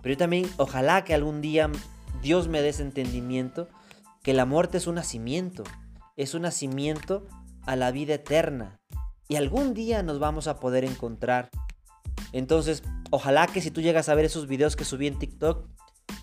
Pero 0.00 0.14
yo 0.14 0.16
también, 0.16 0.48
ojalá 0.58 1.04
que 1.04 1.14
algún 1.14 1.40
día 1.40 1.70
Dios 2.22 2.46
me 2.46 2.62
dé 2.62 2.68
ese 2.68 2.82
entendimiento, 2.82 3.68
que 4.22 4.32
la 4.32 4.46
muerte 4.46 4.78
es 4.78 4.86
un 4.86 4.94
nacimiento, 4.94 5.64
es 6.16 6.34
un 6.34 6.42
nacimiento 6.42 7.26
a 7.66 7.74
la 7.74 7.90
vida 7.90 8.14
eterna. 8.14 8.78
Y 9.26 9.36
algún 9.36 9.74
día 9.74 10.02
nos 10.02 10.18
vamos 10.18 10.46
a 10.46 10.60
poder 10.60 10.84
encontrar. 10.84 11.50
Entonces, 12.32 12.82
ojalá 13.10 13.46
que 13.46 13.60
si 13.60 13.70
tú 13.70 13.80
llegas 13.80 14.08
a 14.08 14.14
ver 14.14 14.24
esos 14.24 14.46
videos 14.46 14.76
que 14.76 14.84
subí 14.84 15.06
en 15.06 15.18
TikTok, 15.18 15.66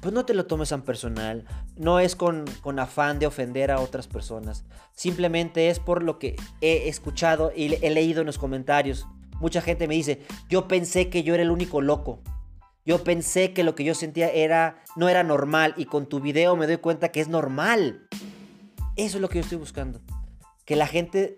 pues 0.02 0.14
no 0.14 0.26
te 0.26 0.34
lo 0.34 0.46
tomes 0.46 0.70
tan 0.70 0.82
personal. 0.84 1.46
No 1.76 2.00
es 2.00 2.16
con, 2.16 2.46
con, 2.62 2.80
afán 2.80 3.20
de 3.20 3.28
ofender 3.28 3.72
a 3.72 3.80
otras 3.80 4.08
personas. 4.08 4.66
Simplemente 4.94 5.70
es 5.70 5.80
por 5.80 6.04
lo 6.04 6.20
que 6.20 6.36
he 6.62 6.88
escuchado 6.88 7.52
y 7.56 7.76
he 7.82 7.90
leído 7.90 8.22
en 8.22 8.28
los 8.28 8.38
comentarios. 8.38 9.08
Mucha 9.40 9.62
gente 9.62 9.88
me 9.88 9.96
dice, 9.96 10.22
yo 10.50 10.68
pensé 10.68 11.10
que 11.10 11.24
yo 11.24 11.34
era 11.34 11.44
el 11.44 11.52
único 11.52 11.82
loco. 11.82 12.20
Yo 12.86 13.04
pensé 13.04 13.54
que 13.54 13.64
lo 13.64 13.76
que 13.76 13.84
yo 13.84 13.94
sentía 13.94 14.30
era 14.30 14.84
no 14.96 15.08
era 15.08 15.24
normal 15.24 15.76
y 15.78 15.86
con 15.86 16.08
tu 16.08 16.20
video 16.20 16.56
me 16.56 16.68
doy 16.68 16.78
cuenta 16.78 17.10
que 17.10 17.22
es 17.22 17.28
normal. 17.28 18.08
Eso 18.96 19.18
es 19.18 19.22
lo 19.22 19.30
que 19.30 19.40
yo 19.40 19.44
estoy 19.44 19.60
buscando. 19.60 20.02
Que 20.66 20.76
la 20.76 20.88
gente 20.88 21.38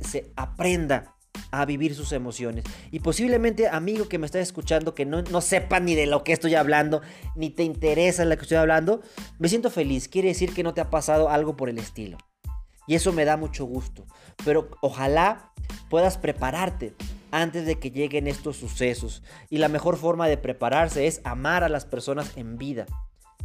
se 0.00 0.32
aprenda 0.36 1.14
a 1.52 1.64
vivir 1.66 1.94
sus 1.94 2.10
emociones. 2.12 2.64
Y 2.90 3.00
posiblemente, 3.00 3.68
amigo 3.68 4.08
que 4.08 4.18
me 4.18 4.26
estás 4.26 4.42
escuchando, 4.42 4.94
que 4.94 5.04
no, 5.04 5.22
no 5.22 5.40
sepa 5.40 5.78
ni 5.78 5.94
de 5.94 6.06
lo 6.06 6.24
que 6.24 6.32
estoy 6.32 6.56
hablando, 6.56 7.02
ni 7.36 7.50
te 7.50 7.62
interesa 7.62 8.24
lo 8.24 8.36
que 8.36 8.42
estoy 8.42 8.56
hablando, 8.56 9.02
me 9.38 9.48
siento 9.48 9.70
feliz. 9.70 10.08
Quiere 10.08 10.28
decir 10.28 10.52
que 10.54 10.64
no 10.64 10.74
te 10.74 10.80
ha 10.80 10.90
pasado 10.90 11.28
algo 11.28 11.56
por 11.56 11.68
el 11.68 11.78
estilo. 11.78 12.18
Y 12.86 12.94
eso 12.94 13.12
me 13.12 13.24
da 13.24 13.36
mucho 13.36 13.64
gusto. 13.66 14.06
Pero 14.44 14.70
ojalá 14.80 15.52
puedas 15.88 16.18
prepararte 16.18 16.94
antes 17.30 17.66
de 17.66 17.78
que 17.78 17.90
lleguen 17.90 18.26
estos 18.26 18.56
sucesos. 18.56 19.22
Y 19.50 19.58
la 19.58 19.68
mejor 19.68 19.96
forma 19.96 20.28
de 20.28 20.38
prepararse 20.38 21.06
es 21.06 21.20
amar 21.24 21.64
a 21.64 21.68
las 21.68 21.84
personas 21.84 22.32
en 22.36 22.56
vida. 22.56 22.86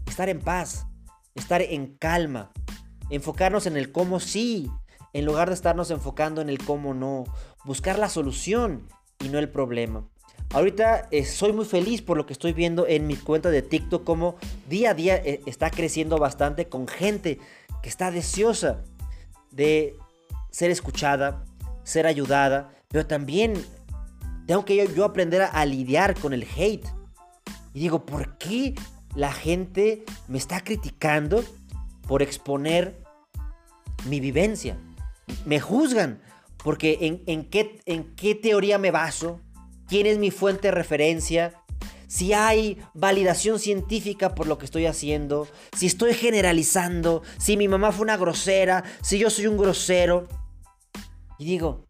Estar 0.08 0.30
en 0.30 0.40
paz, 0.40 0.88
estar 1.36 1.62
en 1.62 1.98
calma, 1.98 2.52
enfocarnos 3.10 3.66
en 3.66 3.78
el 3.78 3.92
cómo 3.92 4.20
sí, 4.20 4.72
en 5.14 5.26
lugar 5.26 5.48
de 5.50 5.56
estarnos 5.56 5.92
enfocando 5.92 6.42
en 6.42 6.50
el 6.50 6.60
cómo 6.60 6.94
no. 6.94 7.26
Buscar 7.66 8.00
la 8.00 8.10
solución 8.10 8.88
y 9.20 9.30
no 9.30 9.40
el 9.40 9.50
problema. 9.50 10.08
Ahorita 10.54 11.08
eh, 11.12 11.26
soy 11.26 11.52
muy 11.52 11.66
feliz 11.66 12.02
por 12.02 12.18
lo 12.18 12.26
que 12.26 12.34
estoy 12.34 12.54
viendo 12.54 12.88
en 12.88 13.06
mi 13.06 13.16
cuenta 13.18 13.50
de 13.50 13.62
TikTok, 13.62 14.04
como 14.04 14.36
día 14.70 14.92
a 14.92 14.94
día 14.94 15.16
eh, 15.18 15.42
está 15.46 15.70
creciendo 15.70 16.18
bastante 16.18 16.70
con 16.70 16.88
gente 16.88 17.40
que 17.82 17.90
está 17.90 18.12
deseosa 18.12 18.84
de 19.52 19.98
ser 20.52 20.72
escuchada, 20.72 21.44
ser 21.84 22.08
ayudada, 22.08 22.72
pero 22.88 23.06
también 23.06 23.54
tengo 24.46 24.64
que 24.64 24.88
yo, 24.96 25.04
aprender 25.04 25.42
a, 25.42 25.66
lidiar 25.66 26.18
con 26.18 26.32
el 26.34 26.44
hate. 26.56 26.88
Y 27.74 27.82
digo, 27.82 28.06
¿por 28.06 28.38
qué 28.38 28.76
la 29.14 29.34
gente 29.34 30.06
me 30.30 30.38
está 30.38 30.64
criticando 30.64 31.44
por 32.08 32.22
exponer 32.22 33.04
mi 34.06 34.22
vivencia? 34.22 34.78
Me 35.46 35.60
juzgan 35.60 36.22
porque 36.64 37.22
en, 37.26 37.46
qué, 37.46 37.80
qué 38.16 38.36
teoría 38.36 38.78
me 38.78 38.92
baso, 38.92 39.40
quién 39.88 40.06
es 40.06 40.18
mi 40.18 40.32
fuente 40.32 40.70
de 40.70 40.72
referencia, 40.72 41.54
si 42.08 42.34
hay 42.34 42.82
validación 42.94 43.60
científica 43.60 44.34
por 44.34 44.48
lo 44.48 44.58
que 44.58 44.66
estoy 44.66 44.86
haciendo, 44.86 45.48
si 45.76 45.88
estoy 45.88 46.14
generalizando, 46.14 47.22
si 47.38 47.58
mi 47.58 47.68
mamá 47.68 47.92
fue 47.92 48.04
una 48.04 48.18
grosera, 48.18 48.84
si 49.02 49.20
yo 49.20 49.30
soy 49.30 49.48
un 49.48 49.58
grosero. 49.58 50.28
Y 51.38 51.46
digo, 51.46 51.88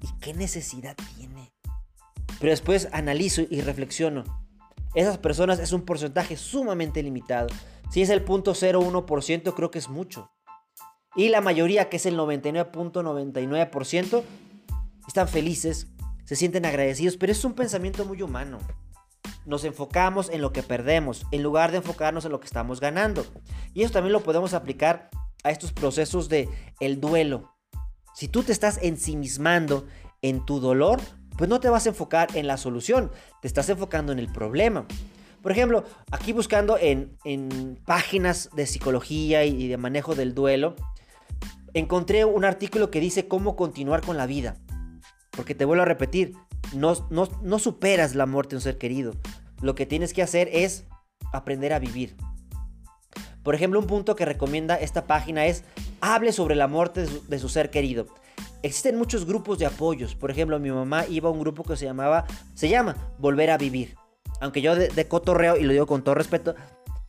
¿y 0.00 0.20
qué 0.20 0.34
necesidad 0.34 0.96
tiene? 1.16 1.52
Pero 2.38 2.50
después 2.50 2.88
analizo 2.92 3.42
y 3.42 3.60
reflexiono. 3.60 4.24
Esas 4.94 5.18
personas 5.18 5.58
es 5.58 5.72
un 5.72 5.82
porcentaje 5.82 6.36
sumamente 6.36 7.02
limitado. 7.02 7.48
Si 7.90 8.02
es 8.02 8.10
el 8.10 8.24
0.01%, 8.24 9.54
creo 9.54 9.70
que 9.70 9.78
es 9.78 9.88
mucho. 9.88 10.30
Y 11.16 11.28
la 11.28 11.40
mayoría, 11.40 11.88
que 11.88 11.96
es 11.96 12.06
el 12.06 12.16
99.99%, 12.16 14.22
están 15.08 15.28
felices, 15.28 15.88
se 16.24 16.36
sienten 16.36 16.64
agradecidos, 16.64 17.16
pero 17.16 17.32
es 17.32 17.44
un 17.44 17.54
pensamiento 17.54 18.04
muy 18.04 18.22
humano. 18.22 18.58
Nos 19.44 19.64
enfocamos 19.64 20.30
en 20.30 20.40
lo 20.40 20.52
que 20.52 20.62
perdemos, 20.62 21.26
en 21.32 21.42
lugar 21.42 21.72
de 21.72 21.78
enfocarnos 21.78 22.24
en 22.24 22.30
lo 22.30 22.38
que 22.38 22.46
estamos 22.46 22.78
ganando. 22.78 23.26
Y 23.74 23.82
eso 23.82 23.92
también 23.92 24.12
lo 24.12 24.22
podemos 24.22 24.54
aplicar 24.54 25.10
a 25.42 25.50
estos 25.50 25.72
procesos 25.72 26.28
de 26.28 26.48
el 26.78 27.00
duelo. 27.00 27.56
Si 28.14 28.28
tú 28.28 28.44
te 28.44 28.52
estás 28.52 28.78
ensimismando 28.80 29.88
en 30.22 30.46
tu 30.46 30.60
dolor, 30.60 31.00
pues 31.36 31.50
no 31.50 31.58
te 31.58 31.68
vas 31.68 31.86
a 31.86 31.88
enfocar 31.88 32.36
en 32.36 32.46
la 32.46 32.56
solución, 32.56 33.10
te 33.42 33.48
estás 33.48 33.68
enfocando 33.68 34.12
en 34.12 34.20
el 34.20 34.30
problema. 34.30 34.86
Por 35.42 35.50
ejemplo, 35.50 35.84
aquí 36.12 36.32
buscando 36.32 36.78
en, 36.78 37.18
páginas 37.84 38.50
de 38.54 38.66
psicología 38.66 39.44
y 39.44 39.66
de 39.66 39.76
manejo 39.78 40.14
del 40.14 40.34
duelo, 40.34 40.76
encontré 41.74 42.24
un 42.24 42.44
artículo 42.44 42.90
que 42.90 43.00
dice 43.00 43.28
cómo 43.28 43.56
continuar 43.56 44.00
con 44.02 44.16
la 44.16 44.26
vida. 44.26 44.56
Porque 45.30 45.54
te 45.54 45.64
vuelvo 45.64 45.82
a 45.82 45.86
repetir, 45.86 46.34
no, 46.74 46.94
superas 47.58 48.14
la 48.14 48.26
muerte 48.26 48.50
de 48.50 48.56
un 48.56 48.62
ser 48.62 48.78
querido. 48.78 49.12
Lo 49.60 49.74
que 49.74 49.86
tienes 49.86 50.12
que 50.12 50.22
hacer 50.22 50.48
es 50.52 50.84
aprender 51.32 51.72
a 51.72 51.78
vivir. 51.78 52.16
Por 53.42 53.54
ejemplo, 53.54 53.80
un 53.80 53.86
punto 53.86 54.16
que 54.16 54.24
recomienda 54.24 54.76
esta 54.76 55.06
página 55.06 55.46
es 55.46 55.64
hable 56.00 56.32
sobre 56.32 56.54
la 56.54 56.66
muerte 56.66 57.06
de 57.28 57.38
su 57.38 57.48
ser 57.48 57.70
querido. 57.70 58.06
Existen 58.62 58.98
muchos 58.98 59.24
grupos 59.24 59.58
de 59.58 59.66
apoyos. 59.66 60.14
Por 60.14 60.30
ejemplo, 60.30 60.58
mi 60.58 60.70
mamá 60.70 61.06
iba 61.06 61.28
a 61.28 61.32
un 61.32 61.40
grupo 61.40 61.64
que 61.64 61.76
se 61.76 61.86
llamaba, 61.86 62.26
se 62.54 62.68
llama 62.68 62.96
Volver 63.18 63.50
a 63.50 63.58
Vivir. 63.58 63.96
Aunque 64.40 64.60
yo 64.60 64.74
de, 64.74 65.08
cotorreo, 65.08 65.56
y 65.56 65.62
lo 65.62 65.72
digo 65.72 65.86
con 65.86 66.02
todo 66.02 66.14
respeto, 66.14 66.54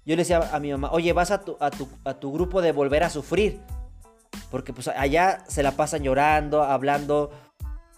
yo 0.06 0.16
le 0.16 0.18
decía 0.18 0.50
a 0.54 0.60
mi 0.60 0.72
mamá, 0.72 0.92
oye, 0.92 1.12
vas 1.14 1.32
a 1.32 1.42
tu, 1.42 2.32
grupo 2.32 2.62
de 2.62 2.72
Volver 2.72 3.04
a 3.04 3.10
Sufrir. 3.10 3.60
Porque 4.50 4.74
pues 4.74 4.88
allá 4.88 5.44
se 5.48 5.64
la 5.64 5.72
pasan 5.72 6.04
llorando, 6.04 6.64
hablando 6.64 7.32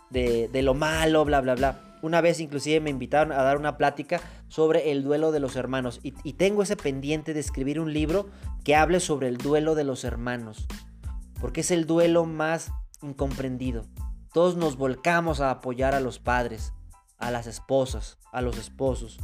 de, 0.10 0.50
lo 0.62 0.74
malo, 0.74 1.26
bla, 1.26 1.42
bla, 1.42 1.56
bla. 1.56 1.80
Una 2.02 2.22
vez 2.22 2.40
inclusive 2.40 2.80
me 2.80 2.90
invitaron 2.90 3.32
a 3.32 3.44
dar 3.44 3.58
una 3.58 3.78
plática 3.78 4.20
sobre 4.48 4.92
el 4.92 5.04
duelo 5.04 5.32
de 5.32 5.40
los 5.40 5.56
hermanos. 5.56 6.00
Y, 6.04 6.14
y, 6.24 6.34
tengo 6.34 6.64
ese 6.64 6.76
pendiente 6.76 7.34
de 7.34 7.40
escribir 7.40 7.80
un 7.80 7.94
libro 7.94 8.30
que 8.64 8.76
hable 8.76 9.00
sobre 9.00 9.30
el 9.30 9.38
duelo 9.38 9.74
de 9.74 9.86
los 9.86 10.04
hermanos. 10.04 10.68
Porque 11.40 11.62
es 11.62 11.72
el 11.72 11.86
duelo 11.86 12.26
más 12.26 12.72
incomprendido. 13.02 13.86
Todos 14.34 14.58
nos 14.58 14.78
volcamos 14.78 15.42
a 15.42 15.52
apoyar 15.52 15.94
a 15.94 16.00
los 16.00 16.18
padres, 16.18 16.74
a 17.20 17.30
las 17.30 17.46
esposas, 17.46 18.18
a 18.32 18.42
los 18.42 18.58
esposos. 18.58 19.20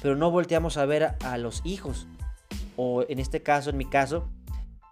Pero 0.00 0.16
no 0.16 0.30
volteamos 0.30 0.78
a 0.78 0.86
ver 0.86 1.16
a, 1.22 1.38
los 1.38 1.60
hijos. 1.64 2.08
O 2.76 3.04
en 3.08 3.18
este 3.18 3.42
caso, 3.42 3.70
en 3.70 3.76
mi 3.76 3.84
caso, 3.84 4.30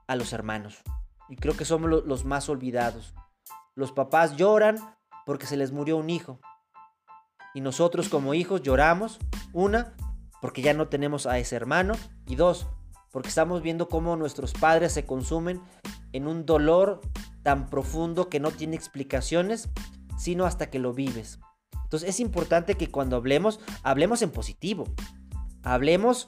a 0.07 0.17
los 0.17 0.33
hermanos. 0.35 0.83
Y 1.29 1.37
creo 1.37 1.57
que 1.57 1.65
somos 1.65 1.91
los 1.91 2.25
más 2.25 2.49
olvidados. 2.49 3.15
Los 3.75 3.93
papás 3.93 4.37
lloran 4.37 4.77
porque 5.27 5.47
se 5.47 5.57
les 5.57 5.73
murió 5.73 5.97
un 5.97 6.11
hijo. 6.11 6.41
Y 7.55 7.61
nosotros 7.61 8.09
como 8.09 8.35
hijos 8.35 8.63
lloramos, 8.63 9.19
una, 9.53 9.95
porque 10.41 10.63
ya 10.63 10.75
no 10.75 10.89
tenemos 10.89 11.27
a 11.27 11.39
ese 11.39 11.57
hermano, 11.57 11.95
y 12.27 12.37
dos, 12.37 12.67
porque 13.13 13.29
estamos 13.29 13.63
viendo 13.63 13.89
cómo 13.89 14.17
nuestros 14.17 14.53
padres 14.53 14.93
se 14.93 15.07
consumen 15.07 15.61
en 16.13 16.27
un 16.27 16.47
dolor 16.47 17.01
tan 17.43 17.69
profundo 17.69 18.29
que 18.29 18.41
no 18.41 18.51
tiene 18.51 18.77
explicaciones, 18.77 19.69
sino 20.17 20.45
hasta 20.45 20.71
que 20.71 20.79
lo 20.79 20.93
vives. 20.93 21.41
Entonces 21.85 22.11
es 22.11 22.21
importante 22.21 22.75
que 22.75 22.91
cuando 22.91 23.17
hablemos, 23.17 23.61
hablemos 23.83 24.21
en 24.23 24.31
positivo. 24.31 24.85
Hablemos 25.63 26.27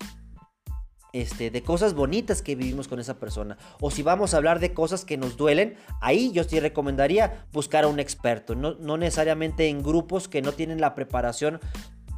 este, 1.13 1.51
de 1.51 1.63
cosas 1.63 1.95
bonitas 1.95 2.43
que 2.43 2.55
vivimos 2.55 2.89
con 2.89 3.01
esa 3.01 3.19
persona. 3.19 3.59
O 3.81 3.91
si 3.91 4.03
vamos 4.03 4.33
a 4.33 4.37
hablar 4.37 4.61
de 4.61 4.73
cosas 4.75 5.05
que 5.05 5.17
nos 5.17 5.37
duelen, 5.37 5.77
ahí 6.01 6.33
yo 6.33 6.45
sí 6.45 6.61
recomendaría 6.61 7.47
buscar 7.53 7.85
a 7.85 7.89
un 7.89 8.01
experto. 8.01 8.55
No, 8.55 8.97
necesariamente 8.97 9.69
en 9.69 9.83
grupos 9.83 10.29
que 10.29 10.43
no 10.43 10.53
tienen 10.53 10.81
la 10.81 10.95
preparación 10.95 11.61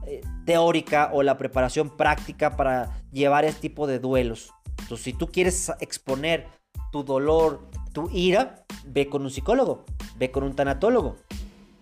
eh, 0.06 0.20
teórica 0.44 1.10
o 1.12 1.22
la 1.22 1.36
preparación 1.36 1.96
práctica 1.96 2.56
para 2.56 3.02
llevar 3.12 3.44
este 3.44 3.62
tipo 3.62 3.86
de 3.86 3.98
duelos. 3.98 4.50
Entonces, 4.80 5.04
si 5.04 5.12
tú 5.12 5.28
quieres 5.28 5.70
exponer 5.80 6.46
tu 6.90 7.04
dolor, 7.04 7.68
tu 7.92 8.10
ira, 8.10 8.64
ve 8.84 9.08
con 9.08 9.22
un 9.22 9.30
psicólogo, 9.30 9.84
ve 10.16 10.30
con 10.30 10.44
un 10.44 10.54
tanatólogo. 10.54 11.16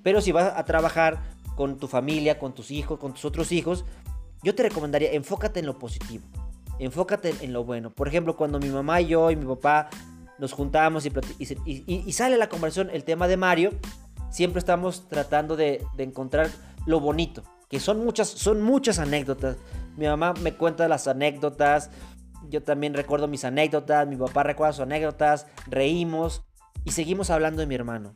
Pero 0.03 0.21
si 0.21 0.33
vas 0.33 0.53
a 0.57 0.65
trabajar 0.65 1.23
con 1.57 1.79
tu 1.79 1.89
familia, 1.89 2.39
con 2.39 2.55
tus 2.55 2.71
hijos, 2.71 2.99
con 2.99 3.13
tus 3.13 3.25
otros 3.25 3.53
hijos, 3.53 3.85
yo 4.43 4.55
te 4.55 4.63
recomendaría 4.63 5.13
enfócate 5.13 5.61
en 5.61 5.67
lo 5.67 5.79
positivo, 5.79 6.25
enfócate 6.85 7.35
en 7.41 7.53
lo 7.53 7.65
bueno. 7.65 7.91
Por 7.91 8.09
ejemplo, 8.09 8.37
cuando 8.37 8.59
mi 8.59 8.69
mamá 8.69 9.01
y 9.01 9.09
yo 9.09 9.31
y 9.31 9.37
mi 9.37 9.47
papá 9.47 9.89
nos 10.39 10.53
juntamos 10.53 11.07
y, 11.07 12.13
sale 12.13 12.37
la 12.39 12.49
conversación 12.49 12.91
el 12.91 13.05
tema 13.05 13.29
de 13.29 13.37
Mario, 13.37 13.71
siempre 14.31 14.59
estamos 14.59 15.09
tratando 15.09 15.57
de, 15.57 15.85
de, 15.97 16.05
encontrar 16.05 16.49
lo 16.87 16.99
bonito, 16.99 17.43
que 17.69 17.79
son 17.79 18.03
muchas, 18.05 18.29
son 18.29 18.63
muchas 18.63 18.99
anécdotas. 18.99 19.57
Mi 19.97 20.07
mamá 20.07 20.33
me 20.41 20.55
cuenta 20.55 20.89
las 20.89 21.07
anécdotas, 21.09 21.91
yo 22.49 22.63
también 22.63 22.95
recuerdo 22.95 23.29
mis 23.29 23.45
anécdotas, 23.45 24.09
mi 24.09 24.17
papá 24.17 24.43
recuerda 24.43 24.73
sus 24.73 24.83
anécdotas, 24.83 25.47
reímos 25.67 26.43
y 26.85 26.93
seguimos 26.93 27.31
hablando 27.31 27.61
de 27.61 27.67
mi 27.67 27.75
hermano. 27.75 28.15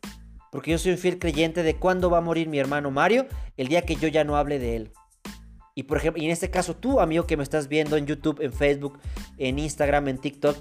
Porque 0.51 0.71
yo 0.71 0.77
soy 0.77 0.93
un 0.93 0.97
fiel 0.97 1.19
creyente 1.19 1.63
de 1.63 1.75
cuándo 1.75 2.09
va 2.09 2.19
a 2.19 2.21
morir 2.21 2.47
mi 2.47 2.59
hermano 2.59 2.89
Mario 2.89 3.27
el 3.57 3.67
día 3.67 3.83
que 3.83 3.95
yo 3.95 4.07
ya 4.07 4.23
no 4.23 4.37
hable 4.37 4.57
de 4.57 4.77
él. 4.77 4.91
Y 5.75 5.83
por 5.83 5.97
ejemplo, 5.97 6.23
en 6.23 6.31
este 6.31 6.49
caso 6.49 6.75
tú, 6.75 7.01
amigo 7.01 7.27
que 7.27 7.35
me 7.35 7.43
estás 7.43 7.67
viendo 7.67 7.97
en 7.97 8.07
YouTube, 8.07 8.41
en 8.41 8.53
Facebook, 8.53 8.97
en 9.37 9.59
Instagram, 9.59 10.07
en 10.07 10.17
TikTok, 10.17 10.57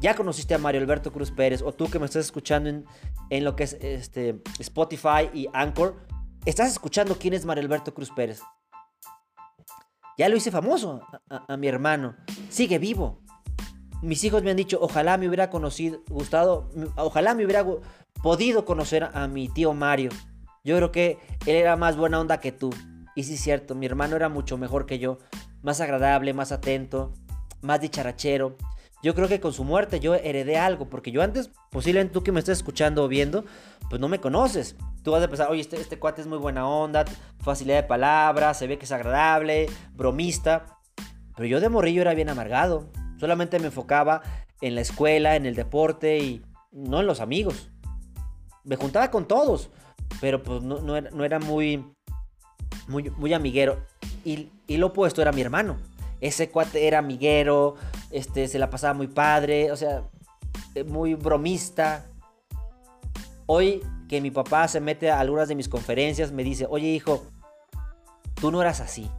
ya 0.00 0.14
conociste 0.14 0.54
a 0.54 0.58
Mario 0.58 0.82
Alberto 0.82 1.10
Cruz 1.10 1.30
Pérez, 1.30 1.62
o 1.62 1.72
tú 1.72 1.88
que 1.88 1.98
me 1.98 2.04
estás 2.04 2.26
escuchando 2.26 2.68
en, 2.68 2.84
en 3.30 3.44
lo 3.44 3.56
que 3.56 3.64
es 3.64 3.78
este, 3.80 4.42
Spotify 4.58 5.30
y 5.32 5.48
Anchor, 5.54 5.96
estás 6.44 6.70
escuchando 6.70 7.16
quién 7.18 7.34
es 7.34 7.44
Mario 7.46 7.64
Alberto 7.64 7.94
Cruz 7.94 8.10
Pérez. 8.10 8.42
Ya 10.18 10.28
lo 10.28 10.36
hice 10.36 10.50
famoso 10.50 11.00
a, 11.30 11.56
mi 11.56 11.68
hermano. 11.68 12.16
Sigue 12.50 12.78
vivo. 12.78 13.22
Mis 14.02 14.22
hijos 14.24 14.42
me 14.42 14.50
han 14.50 14.56
dicho, 14.56 14.78
ojalá 14.82 15.16
me 15.16 15.28
hubiera 15.28 15.48
conocido, 15.48 16.02
gustado, 16.08 16.70
ojalá 16.96 17.34
me 17.34 17.44
hubiera 17.44 17.64
podido 18.22 18.64
conocer 18.64 19.08
a 19.14 19.26
mi 19.28 19.48
tío 19.48 19.72
Mario. 19.72 20.10
Yo 20.64 20.76
creo 20.76 20.92
que 20.92 21.18
él 21.46 21.56
era 21.56 21.76
más 21.76 21.96
buena 21.96 22.20
onda 22.20 22.40
que 22.40 22.52
tú. 22.52 22.70
Y 23.14 23.24
sí 23.24 23.36
cierto, 23.36 23.74
mi 23.74 23.86
hermano 23.86 24.16
era 24.16 24.28
mucho 24.28 24.56
mejor 24.58 24.86
que 24.86 24.98
yo. 24.98 25.18
Más 25.62 25.80
agradable, 25.80 26.32
más 26.32 26.52
atento, 26.52 27.12
más 27.60 27.80
dicharachero. 27.80 28.56
Yo 29.02 29.14
creo 29.14 29.28
que 29.28 29.40
con 29.40 29.52
su 29.52 29.64
muerte 29.64 30.00
yo 30.00 30.14
heredé 30.14 30.58
algo, 30.58 30.88
porque 30.88 31.10
yo 31.10 31.22
antes, 31.22 31.50
posiblemente 31.70 32.14
tú 32.14 32.22
que 32.22 32.32
me 32.32 32.38
estés 32.38 32.58
escuchando 32.58 33.04
o 33.04 33.08
viendo, 33.08 33.44
pues 33.90 34.00
no 34.00 34.08
me 34.08 34.20
conoces. 34.20 34.76
Tú 35.02 35.10
vas 35.10 35.22
a 35.22 35.28
pensar, 35.28 35.50
oye, 35.50 35.60
este, 35.60 35.76
este 35.76 35.98
cuate 35.98 36.20
es 36.20 36.28
muy 36.28 36.38
buena 36.38 36.66
onda, 36.68 37.04
facilidad 37.40 37.82
de 37.82 37.88
palabras, 37.88 38.58
se 38.58 38.68
ve 38.68 38.78
que 38.78 38.84
es 38.84 38.92
agradable, 38.92 39.66
bromista. 39.92 40.78
Pero 41.36 41.46
yo 41.46 41.60
de 41.60 41.68
morrillo 41.68 42.02
era 42.02 42.14
bien 42.14 42.28
amargado. 42.28 42.90
Solamente 43.18 43.58
me 43.58 43.66
enfocaba 43.66 44.22
en 44.60 44.76
la 44.76 44.80
escuela, 44.80 45.36
en 45.36 45.46
el 45.46 45.54
deporte 45.54 46.18
y 46.18 46.42
no 46.70 47.00
en 47.00 47.06
los 47.06 47.20
amigos. 47.20 47.70
Me 48.64 48.76
juntaba 48.76 49.10
con 49.10 49.26
todos, 49.26 49.70
pero 50.20 50.42
pues 50.42 50.62
no, 50.62 50.96
era, 50.96 51.38
muy, 51.40 51.84
muy, 52.88 53.10
muy 53.10 53.32
amiguero. 53.32 53.80
Y, 54.24 54.48
y 54.66 54.76
lo 54.76 54.88
opuesto 54.88 55.22
era 55.22 55.32
mi 55.32 55.40
hermano. 55.40 55.76
Ese 56.20 56.50
cuate 56.50 56.86
era 56.86 56.98
amiguero, 56.98 57.74
este, 58.10 58.46
se 58.46 58.58
la 58.58 58.70
pasaba 58.70 58.94
muy 58.94 59.08
padre, 59.08 59.72
o 59.72 59.76
sea, 59.76 60.04
eh, 60.74 60.84
muy 60.84 61.14
bromista. 61.14 62.06
Hoy 63.46 63.82
que 64.08 64.20
mi 64.20 64.30
papá 64.30 64.68
se 64.68 64.80
mete 64.80 65.10
a 65.10 65.20
algunas 65.20 65.48
de 65.48 65.54
mis 65.54 65.68
conferencias, 65.68 66.32
me 66.32 66.44
dice, 66.44 66.66
oye 66.68 66.88
hijo, 66.88 67.24
tú 68.34 68.50
no 68.50 68.60
eras 68.60 68.80
así. 68.80 69.10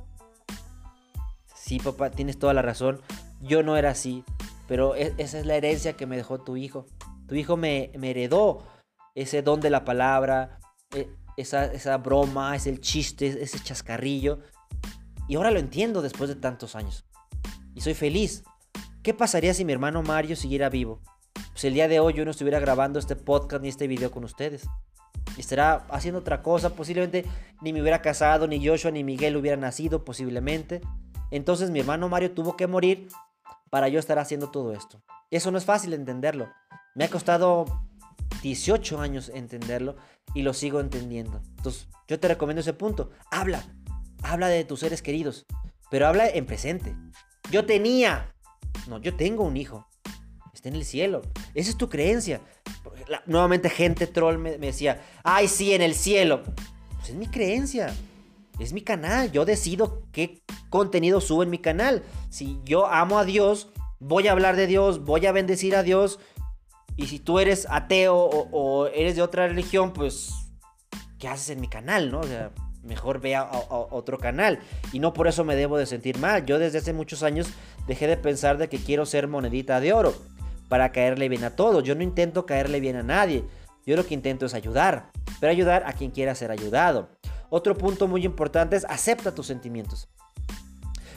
Sí, 1.56 1.80
papá, 1.80 2.12
tienes 2.12 2.38
toda 2.38 2.54
la 2.54 2.62
razón. 2.62 3.02
Yo 3.42 3.64
no 3.64 3.78
era 3.78 3.90
así. 3.90 4.24
Pero 4.68 4.96
e, 4.96 5.14
esa 5.18 5.40
es 5.40 5.46
la 5.46 5.56
herencia 5.56 5.94
que 5.94 6.06
me 6.06 6.16
dejó 6.16 6.40
tu 6.40 6.58
hijo. 6.58 6.86
Tu 7.28 7.36
hijo 7.36 7.58
me, 7.58 7.92
heredó 8.02 8.64
ese 9.16 9.42
don 9.42 9.60
de 9.62 9.70
la 9.70 9.86
palabra, 9.86 10.60
e, 10.96 11.10
esa, 11.38 11.66
esa 11.66 11.98
broma, 11.98 12.56
ese 12.56 12.78
chiste, 12.80 13.28
ese 13.42 13.60
chascarrillo. 13.60 14.40
Y 15.28 15.36
ahora 15.36 15.52
lo 15.52 15.60
entiendo 15.60 16.02
después 16.02 16.30
de 16.30 16.36
tantos 16.36 16.76
años. 16.76 17.06
Y 17.76 17.82
soy 17.82 17.94
feliz. 17.94 18.44
¿Qué 19.02 19.14
pasaría 19.14 19.54
si 19.54 19.66
mi 19.66 19.74
hermano 19.74 20.02
Mario 20.04 20.36
siguiera 20.36 20.70
vivo? 20.70 21.02
Pues 21.52 21.66
el 21.66 21.74
día 21.74 21.88
de 21.88 22.00
hoy 22.00 22.14
yo 22.14 22.26
no 22.26 22.32
estuviera 22.32 22.60
grabando 22.60 23.00
este 23.00 23.16
podcast 23.16 23.62
ni 23.62 23.70
este 23.70 23.88
video 23.88 24.12
con 24.12 24.24
ustedes. 24.24 24.68
Estará 25.38 25.86
haciendo 25.90 26.20
otra 26.20 26.42
cosa, 26.42 26.76
posiblemente 26.76 27.26
ni 27.62 27.74
me 27.74 27.82
hubiera 27.82 28.02
casado, 28.02 28.48
ni 28.48 28.66
Joshua 28.66 28.92
ni 28.92 29.04
Miguel 29.04 29.38
hubieran 29.38 29.62
nacido, 29.62 30.04
posiblemente. 30.04 30.82
Entonces 31.32 31.72
mi 31.72 31.80
hermano 31.80 32.10
Mario 32.10 32.32
tuvo 32.32 32.56
que 32.56 32.68
morir 32.68 33.08
para 33.70 33.88
yo 33.88 34.00
estar 34.00 34.20
haciendo 34.20 34.52
todo 34.52 34.74
esto. 34.74 35.02
Eso 35.32 35.52
no 35.52 35.58
es 35.58 35.66
fácil 35.66 35.94
entenderlo. 35.94 36.48
Me 36.96 37.06
ha 37.06 37.10
costado 37.10 37.66
18 38.42 39.00
años 39.00 39.32
entenderlo 39.34 39.96
y 40.34 40.42
lo 40.42 40.54
sigo 40.54 40.80
entendiendo. 40.80 41.42
Entonces 41.58 41.88
yo 42.08 42.20
te 42.20 42.28
recomiendo 42.28 42.62
ese 42.62 42.74
punto. 42.74 43.12
Habla, 43.32 43.64
habla 44.22 44.48
de 44.48 44.64
tus 44.66 44.80
seres 44.82 45.02
queridos, 45.02 45.46
pero 45.90 46.08
habla 46.08 46.28
en 46.28 46.46
presente. 46.46 46.96
Yo 47.52 47.66
tenía, 47.66 48.34
no, 48.88 49.00
yo 49.00 49.16
tengo 49.16 49.44
un 49.44 49.58
hijo. 49.58 49.88
Está 50.54 50.70
en 50.70 50.76
el 50.76 50.86
cielo. 50.86 51.22
Esa 51.54 51.72
es 51.72 51.78
tu 51.78 51.90
creencia. 51.90 52.42
nuevamente 53.26 53.70
gente 53.70 54.08
troll 54.08 54.38
me, 54.38 54.58
decía, 54.58 55.02
ay, 55.24 55.48
sí, 55.48 55.74
en 55.74 55.82
el 55.82 55.94
cielo. 55.94 56.44
Pues 56.98 57.10
es 57.10 57.16
mi 57.16 57.28
creencia. 57.28 57.94
Es 58.60 58.72
mi 58.72 58.82
canal. 58.82 59.32
Yo 59.32 59.46
decido 59.46 60.04
qué 60.12 60.42
contenido 60.70 61.22
subo 61.22 61.44
en 61.44 61.50
mi 61.50 61.58
canal. 61.58 62.04
Si 62.30 62.60
yo 62.64 62.88
amo 62.88 63.20
a 63.20 63.26
Dios, 63.26 63.70
voy 64.00 64.28
a 64.28 64.32
hablar 64.32 64.56
de 64.56 64.68
Dios, 64.68 65.04
voy 65.04 65.26
a 65.26 65.32
bendecir 65.32 65.76
a 65.76 65.84
Dios. 65.84 66.20
Y 66.96 67.08
si 67.08 67.20
tú 67.20 67.40
eres 67.40 67.68
ateo 67.70 68.16
o, 68.16 68.88
eres 68.88 69.16
de 69.16 69.22
otra 69.22 69.48
religión, 69.48 69.94
pues, 69.94 70.34
¿qué 71.20 71.28
haces 71.28 71.50
en 71.50 71.62
mi 71.62 71.68
canal, 71.68 72.12
no? 72.12 72.20
O 72.20 72.24
sea, 72.24 72.52
mejor 72.84 73.20
vea 73.20 73.50
otro 73.70 74.18
canal. 74.18 74.60
Y 74.92 75.00
no 75.00 75.14
por 75.14 75.28
eso 75.28 75.44
me 75.44 75.56
debo 75.56 75.78
de 75.78 75.86
sentir 75.86 76.18
mal. 76.18 76.46
Yo 76.46 76.60
desde 76.60 76.78
hace 76.78 76.94
muchos 76.94 77.24
años 77.24 77.48
dejé 77.88 78.08
de 78.08 78.18
pensar 78.18 78.58
de 78.58 78.70
que 78.70 78.78
quiero 78.78 79.06
ser 79.06 79.28
monedita 79.28 79.80
de 79.80 79.94
oro 79.94 80.14
para 80.70 80.92
caerle 80.92 81.30
bien 81.30 81.44
a 81.44 81.56
todos. 81.56 81.84
Yo 81.84 81.96
no 81.96 82.04
intento 82.04 82.46
caerle 82.46 82.80
bien 82.80 82.96
a 82.96 83.04
nadie. 83.04 83.44
Yo 83.86 83.96
lo 83.96 84.06
que 84.06 84.14
intento 84.14 84.46
es 84.46 84.54
ayudar, 84.54 85.12
pero 85.40 85.52
ayudar 85.52 85.84
a 85.86 85.94
quien 85.94 86.12
quiera 86.12 86.36
ser 86.36 86.52
ayudado. 86.52 87.10
Otro 87.50 87.76
punto 87.76 88.08
muy 88.08 88.26
importante 88.26 88.76
es 88.76 88.86
acepta 88.86 89.36
tus 89.36 89.48
sentimientos. 89.48 90.10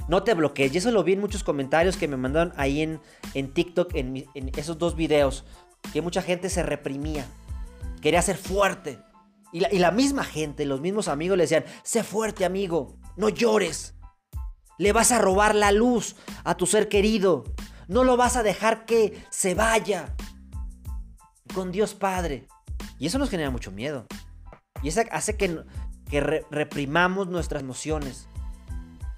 No 0.08 0.22
te 0.22 0.34
bloquees. 0.34 0.74
Y 0.74 0.78
eso 0.78 0.90
lo 0.90 1.02
vi 1.02 1.14
en 1.14 1.20
muchos 1.20 1.42
comentarios 1.42 1.96
que 1.96 2.08
me 2.08 2.16
mandaron 2.16 2.52
ahí 2.56 2.82
en, 2.82 3.00
en 3.34 3.52
TikTok, 3.52 3.94
en, 3.94 4.26
en 4.34 4.50
esos 4.56 4.78
dos 4.78 4.96
videos. 4.96 5.44
Que 5.92 6.02
mucha 6.02 6.22
gente 6.22 6.50
se 6.50 6.62
reprimía. 6.62 7.26
Quería 8.00 8.22
ser 8.22 8.36
fuerte. 8.36 8.98
Y 9.52 9.60
la, 9.78 9.90
misma 9.90 10.24
gente, 10.24 10.66
los 10.66 10.80
mismos 10.80 11.08
amigos 11.08 11.38
le 11.38 11.44
decían, 11.44 11.64
sé 11.82 12.02
fuerte 12.02 12.44
amigo, 12.44 12.98
no 13.16 13.28
llores. 13.28 13.94
Le 14.76 14.92
vas 14.92 15.12
a 15.12 15.18
robar 15.18 15.54
la 15.54 15.72
luz 15.72 16.16
a 16.44 16.56
tu 16.56 16.66
ser 16.66 16.88
querido. 16.88 17.44
No 17.88 18.04
lo 18.04 18.16
vas 18.16 18.36
a 18.36 18.42
dejar 18.42 18.84
que 18.84 19.24
se 19.30 19.54
vaya. 19.54 20.14
con 21.54 21.72
Dios 21.72 21.94
Padre. 21.94 22.46
Y 22.98 23.06
eso 23.06 23.18
nos 23.18 23.30
genera 23.30 23.50
mucho 23.50 23.70
miedo. 23.70 24.06
Y 24.82 24.88
eso 24.88 25.00
hace 25.10 25.36
que, 25.36 25.62
que 26.10 26.20
reprimamos 26.20 27.28
nuestras 27.28 27.62
emociones. 27.62 28.28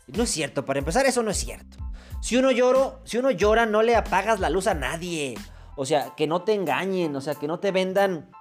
No 0.07 0.23
es 0.23 0.31
cierto, 0.31 0.65
para 0.65 0.79
empezar, 0.79 1.05
eso 1.07 1.23
no 1.23 1.31
es 1.31 1.39
cierto. 1.39 1.79
Si 2.21 2.37
uno, 2.37 2.51
lloro, 2.51 3.01
si 3.05 3.19
uno 3.19 3.31
llora, 3.31 3.67
no 3.67 3.83
le 3.83 3.97
apagas 3.97 4.41
la 4.41 4.51
luz 4.51 4.67
a 4.67 4.75
nadie. 4.75 5.37
O 5.81 5.87
sea, 5.87 6.17
que 6.17 6.27
no 6.27 6.43
te 6.43 6.55
engañen, 6.55 7.15
o 7.15 7.21
sea, 7.21 7.37
que 7.37 7.47
no 7.47 7.61
te 7.61 7.71
vendan 7.71 8.33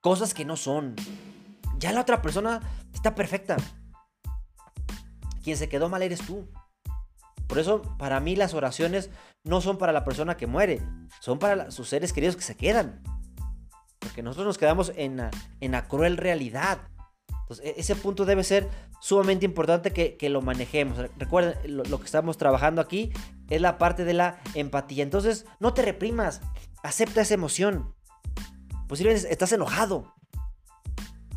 cosas 0.00 0.34
que 0.34 0.44
no 0.44 0.56
son. 0.56 0.96
Ya 1.78 1.92
la 1.92 2.00
otra 2.00 2.20
persona 2.22 2.60
está 2.92 3.14
perfecta. 3.14 3.56
Quien 5.44 5.56
se 5.56 5.68
quedó 5.68 5.88
mal 5.88 6.02
eres 6.02 6.20
tú. 6.22 6.48
Por 7.46 7.60
eso, 7.60 7.82
para 7.98 8.18
mí, 8.18 8.34
las 8.34 8.52
oraciones 8.52 9.10
no 9.44 9.60
son 9.60 9.78
para 9.78 9.92
la 9.92 10.02
persona 10.02 10.36
que 10.36 10.48
muere, 10.48 10.82
son 11.20 11.38
para 11.38 11.70
sus 11.70 11.88
seres 11.88 12.12
queridos 12.12 12.34
que 12.34 12.42
se 12.42 12.56
quedan. 12.56 13.00
Porque 14.00 14.20
nosotros 14.24 14.48
nos 14.48 14.58
quedamos 14.58 14.92
en 14.96 15.18
la, 15.18 15.30
en 15.60 15.70
la 15.70 15.86
cruel 15.86 16.16
realidad. 16.16 16.80
Entonces, 17.48 17.66
e-, 17.66 17.80
ese 17.80 17.96
punto 17.96 18.26
debe 18.26 18.44
ser 18.44 18.68
sumamente 19.00 19.46
importante 19.46 19.92
que, 19.92 20.28
lo 20.28 20.42
manejemos. 20.42 20.98
Recuerden, 21.16 21.56
lo, 21.64 21.98
que 21.98 22.04
estamos 22.04 22.36
trabajando 22.36 22.82
aquí 22.82 23.10
es 23.48 23.60
la 23.60 23.78
parte 23.78 24.04
de 24.04 24.12
la 24.12 24.40
empatía. 24.54 25.02
Entonces, 25.02 25.46
no 25.58 25.72
te 25.72 25.82
reprimas, 25.82 26.42
acepta 26.82 27.22
esa 27.22 27.34
emoción. 27.34 27.94
Posiblemente 28.86 29.32
estás 29.32 29.52
enojado. 29.52 30.14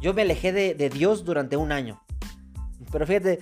Yo 0.01 0.13
me 0.13 0.23
alejé 0.23 0.51
de, 0.51 0.89
Dios 0.89 1.23
durante 1.23 1.55
un 1.55 1.71
año. 1.71 2.01
Pero 2.91 3.07
fíjate, 3.07 3.39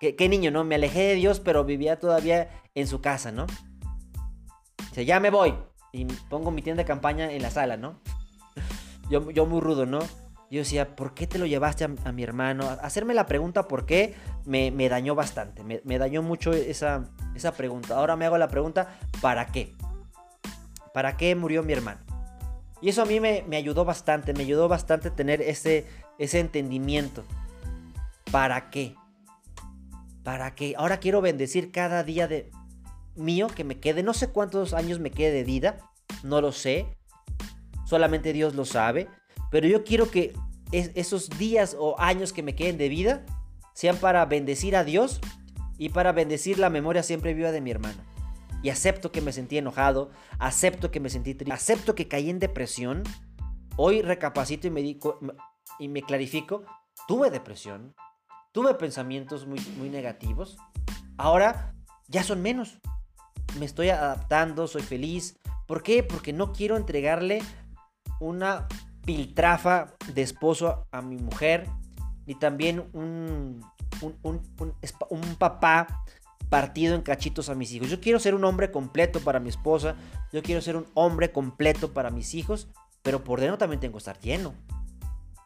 qué, 0.00 0.28
niño, 0.28 0.50
¿no? 0.50 0.64
Me 0.64 0.76
alejé 0.76 1.00
de 1.00 1.14
Dios, 1.16 1.40
pero 1.40 1.64
vivía 1.64 1.98
todavía 1.98 2.48
en 2.74 2.86
su 2.86 3.00
casa, 3.00 3.32
¿no? 3.32 3.44
O 3.44 4.94
sea, 4.94 5.02
ya 5.02 5.20
me 5.20 5.30
voy. 5.30 5.54
Y 5.92 6.04
pongo 6.30 6.50
mi 6.50 6.62
tienda 6.62 6.82
de 6.82 6.86
campaña 6.86 7.30
en 7.32 7.42
la 7.42 7.50
sala, 7.50 7.76
¿no? 7.76 8.00
Yo, 9.10 9.30
yo 9.30 9.46
muy 9.46 9.60
rudo, 9.60 9.86
¿no? 9.86 10.00
Yo 10.50 10.60
decía, 10.60 10.94
¿por 10.94 11.14
qué 11.14 11.26
te 11.26 11.38
lo 11.38 11.46
llevaste 11.46 11.84
a, 11.84 12.12
mi 12.12 12.22
hermano? 12.22 12.68
Hacerme 12.80 13.14
la 13.14 13.26
pregunta 13.26 13.66
por 13.66 13.84
qué 13.84 14.14
me, 14.44 14.88
dañó 14.88 15.14
bastante. 15.14 15.64
Me, 15.64 15.98
dañó 15.98 16.22
mucho 16.22 16.52
esa, 16.52 17.04
esa 17.34 17.52
pregunta. 17.52 17.96
Ahora 17.96 18.16
me 18.16 18.26
hago 18.26 18.38
la 18.38 18.48
pregunta, 18.48 18.96
¿para 19.20 19.46
qué? 19.46 19.74
¿Para 20.94 21.16
qué 21.16 21.34
murió 21.34 21.64
mi 21.64 21.72
hermano? 21.72 22.00
Y 22.80 22.90
eso 22.90 23.02
a 23.02 23.06
mí 23.06 23.18
me, 23.20 23.44
ayudó 23.56 23.84
bastante, 23.84 24.34
me 24.34 24.42
ayudó 24.42 24.68
bastante 24.68 25.10
tener 25.10 25.42
ese, 25.42 25.86
ese 26.18 26.38
entendimiento. 26.38 27.24
¿Para 28.30 28.70
qué? 28.70 28.94
¿Para 30.22 30.54
qué? 30.54 30.74
Ahora 30.76 30.98
quiero 30.98 31.20
bendecir 31.20 31.72
cada 31.72 32.04
día 32.04 32.28
de 32.28 32.50
mío 33.16 33.48
que 33.48 33.64
me 33.64 33.80
quede. 33.80 34.02
No 34.02 34.14
sé 34.14 34.28
cuántos 34.28 34.74
años 34.74 35.00
me 35.00 35.10
quede 35.10 35.32
de 35.32 35.44
vida, 35.44 35.78
no 36.22 36.40
lo 36.40 36.52
sé. 36.52 36.86
Solamente 37.84 38.32
Dios 38.32 38.54
lo 38.54 38.64
sabe. 38.64 39.08
Pero 39.56 39.68
yo 39.68 39.84
quiero 39.84 40.10
que 40.10 40.34
esos 40.70 41.30
días 41.30 41.74
o 41.80 41.98
años 41.98 42.34
que 42.34 42.42
me 42.42 42.54
queden 42.54 42.76
de 42.76 42.90
vida 42.90 43.24
sean 43.72 43.96
para 43.96 44.26
bendecir 44.26 44.76
a 44.76 44.84
Dios 44.84 45.18
y 45.78 45.88
para 45.88 46.12
bendecir 46.12 46.58
la 46.58 46.68
memoria 46.68 47.02
siempre 47.02 47.32
viva 47.32 47.52
de 47.52 47.62
mi 47.62 47.70
hermano. 47.70 47.96
Y 48.62 48.68
acepto 48.68 49.12
que 49.12 49.22
me 49.22 49.32
sentí 49.32 49.56
enojado, 49.56 50.10
acepto 50.38 50.90
que 50.90 51.00
me 51.00 51.08
sentí 51.08 51.34
triste, 51.34 51.54
acepto 51.54 51.94
que 51.94 52.06
caí 52.06 52.28
en 52.28 52.38
depresión. 52.38 53.02
Hoy 53.78 54.02
recapacito 54.02 54.66
y 54.66 54.70
me, 54.70 54.98
y 55.78 55.88
me 55.88 56.02
clarifico. 56.02 56.66
Tuve 57.08 57.30
depresión, 57.30 57.94
tuve 58.52 58.74
pensamientos 58.74 59.46
muy, 59.46 59.60
muy 59.78 59.88
negativos. 59.88 60.58
Ahora 61.16 61.74
ya 62.08 62.22
son 62.22 62.42
menos. 62.42 62.78
Me 63.58 63.64
estoy 63.64 63.88
adaptando, 63.88 64.66
soy 64.66 64.82
feliz. 64.82 65.40
¿Por 65.66 65.82
qué? 65.82 66.02
Porque 66.02 66.34
no 66.34 66.52
quiero 66.52 66.76
entregarle 66.76 67.40
una 68.20 68.68
piltrafa 69.06 69.94
de 70.12 70.20
esposo 70.20 70.86
a 70.90 71.00
mi 71.00 71.16
mujer, 71.16 71.66
ni 72.26 72.34
también 72.34 72.90
un, 72.92 73.64
un, 74.22 75.36
papá 75.38 76.04
partido 76.50 76.94
en 76.94 77.02
cachitos 77.02 77.48
a 77.48 77.54
mis 77.54 77.72
hijos. 77.72 77.88
Yo 77.88 78.00
quiero 78.00 78.18
ser 78.18 78.34
un 78.34 78.44
hombre 78.44 78.70
completo 78.70 79.20
para 79.20 79.40
mi 79.40 79.48
esposa, 79.48 79.96
yo 80.32 80.42
quiero 80.42 80.60
ser 80.60 80.76
un 80.76 80.86
hombre 80.94 81.32
completo 81.32 81.94
para 81.94 82.10
mis 82.10 82.34
hijos, 82.34 82.68
pero 83.02 83.24
por 83.24 83.40
dentro 83.40 83.56
también 83.56 83.80
tengo 83.80 83.94
que 83.94 83.98
estar 83.98 84.18
lleno. 84.18 84.54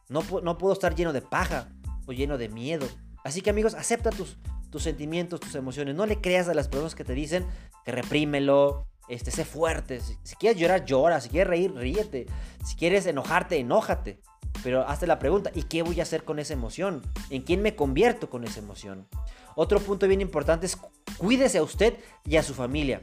No, 0.08 0.24
no 0.42 0.58
puedo 0.58 0.72
estar 0.72 0.94
lleno 0.94 1.12
de 1.12 1.22
paja 1.22 1.68
o 2.06 2.12
lleno 2.12 2.38
de 2.38 2.48
miedo. 2.48 2.88
Así 3.22 3.42
que 3.42 3.50
amigos, 3.50 3.74
acepta 3.74 4.10
tus, 4.10 4.38
tus 4.70 4.82
sentimientos, 4.82 5.38
tus 5.38 5.54
emociones. 5.54 5.94
No 5.94 6.06
le 6.06 6.20
creas 6.20 6.48
a 6.48 6.54
las 6.54 6.68
personas 6.68 6.94
que 6.94 7.04
te 7.04 7.12
dicen 7.12 7.46
que 7.84 7.92
reprímelo, 7.92 8.86
este, 9.10 9.30
sé 9.30 9.44
fuerte. 9.44 10.00
Si, 10.00 10.36
quieres 10.36 10.58
llorar, 10.58 10.84
llora. 10.84 11.20
Si 11.20 11.28
quieres 11.28 11.48
reír, 11.48 11.74
ríete. 11.74 12.26
Si 12.64 12.76
quieres 12.76 13.06
enojarte, 13.06 13.58
enójate. 13.58 14.20
Pero 14.62 14.86
hazte 14.86 15.06
la 15.06 15.18
pregunta, 15.18 15.50
¿y 15.54 15.64
qué 15.64 15.82
voy 15.82 16.00
a 16.00 16.02
hacer 16.02 16.24
con 16.24 16.38
esa 16.38 16.52
emoción? 16.52 17.02
¿En 17.30 17.42
quién 17.42 17.62
me 17.62 17.74
convierto 17.74 18.30
con 18.30 18.44
esa 18.44 18.60
emoción? 18.60 19.08
Otro 19.56 19.80
punto 19.80 20.06
bien 20.06 20.20
importante 20.20 20.66
es 20.66 20.78
cuídese 21.18 21.58
a 21.58 21.62
usted 21.62 21.98
y 22.24 22.36
a 22.36 22.42
su 22.42 22.54
familia. 22.54 23.00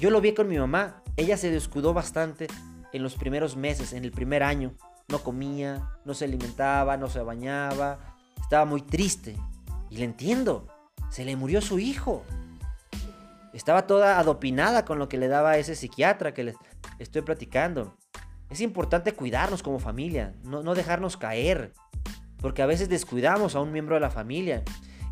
Yo 0.00 0.10
lo 0.10 0.20
vi 0.20 0.32
con 0.32 0.48
mi 0.48 0.58
mamá. 0.58 1.02
Ella 1.16 1.36
se 1.36 1.50
descuidó 1.50 1.92
bastante 1.92 2.46
en 2.92 3.02
los 3.02 3.14
primeros 3.14 3.56
meses, 3.56 3.92
en 3.92 4.04
el 4.04 4.10
primer 4.10 4.42
año. 4.42 4.74
No 5.08 5.22
comía, 5.22 5.90
no 6.04 6.14
se 6.14 6.24
alimentaba, 6.24 6.96
no 6.96 7.08
se 7.08 7.20
bañaba. 7.20 8.16
Estaba 8.40 8.64
muy 8.64 8.82
triste. 8.82 9.36
Y 9.90 9.98
le 9.98 10.04
entiendo. 10.04 10.66
Se 11.10 11.24
le 11.24 11.36
murió 11.36 11.60
su 11.60 11.78
hijo. 11.78 12.24
Estaba 13.52 13.86
toda 13.86 14.18
adopinada 14.18 14.84
con 14.84 14.98
lo 14.98 15.08
que 15.08 15.18
le 15.18 15.28
daba 15.28 15.56
ese 15.56 15.74
psiquiatra 15.74 16.32
que 16.32 16.44
les 16.44 16.56
estoy 16.98 17.22
platicando. 17.22 17.96
Es 18.48 18.60
importante 18.60 19.12
cuidarnos 19.12 19.62
como 19.62 19.78
familia, 19.78 20.34
no, 20.42 20.74
dejarnos 20.74 21.16
caer, 21.16 21.72
porque 22.38 22.62
a 22.62 22.66
veces 22.66 22.88
descuidamos 22.88 23.54
a 23.54 23.60
un 23.60 23.72
miembro 23.72 23.94
de 23.94 24.00
la 24.00 24.10
familia 24.10 24.62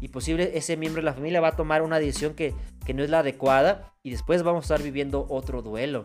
y 0.01 0.09
posible 0.09 0.57
ese 0.57 0.77
miembro 0.77 1.03
de 1.03 1.07
la 1.07 1.14
familia 1.14 1.40
va 1.40 1.48
a 1.48 1.57
tomar 1.57 1.83
una 1.83 1.98
decisión 1.98 2.35
que, 2.35 2.55
que 2.85 2.94
no 2.94 3.03
es 3.03 3.11
la 3.11 3.20
adecuada 3.20 3.92
y 4.03 4.11
después 4.11 4.42
vamos 4.42 4.64
a 4.64 4.74
estar 4.74 4.83
viviendo 4.85 5.27
otro 5.29 5.62
duelo. 5.62 6.05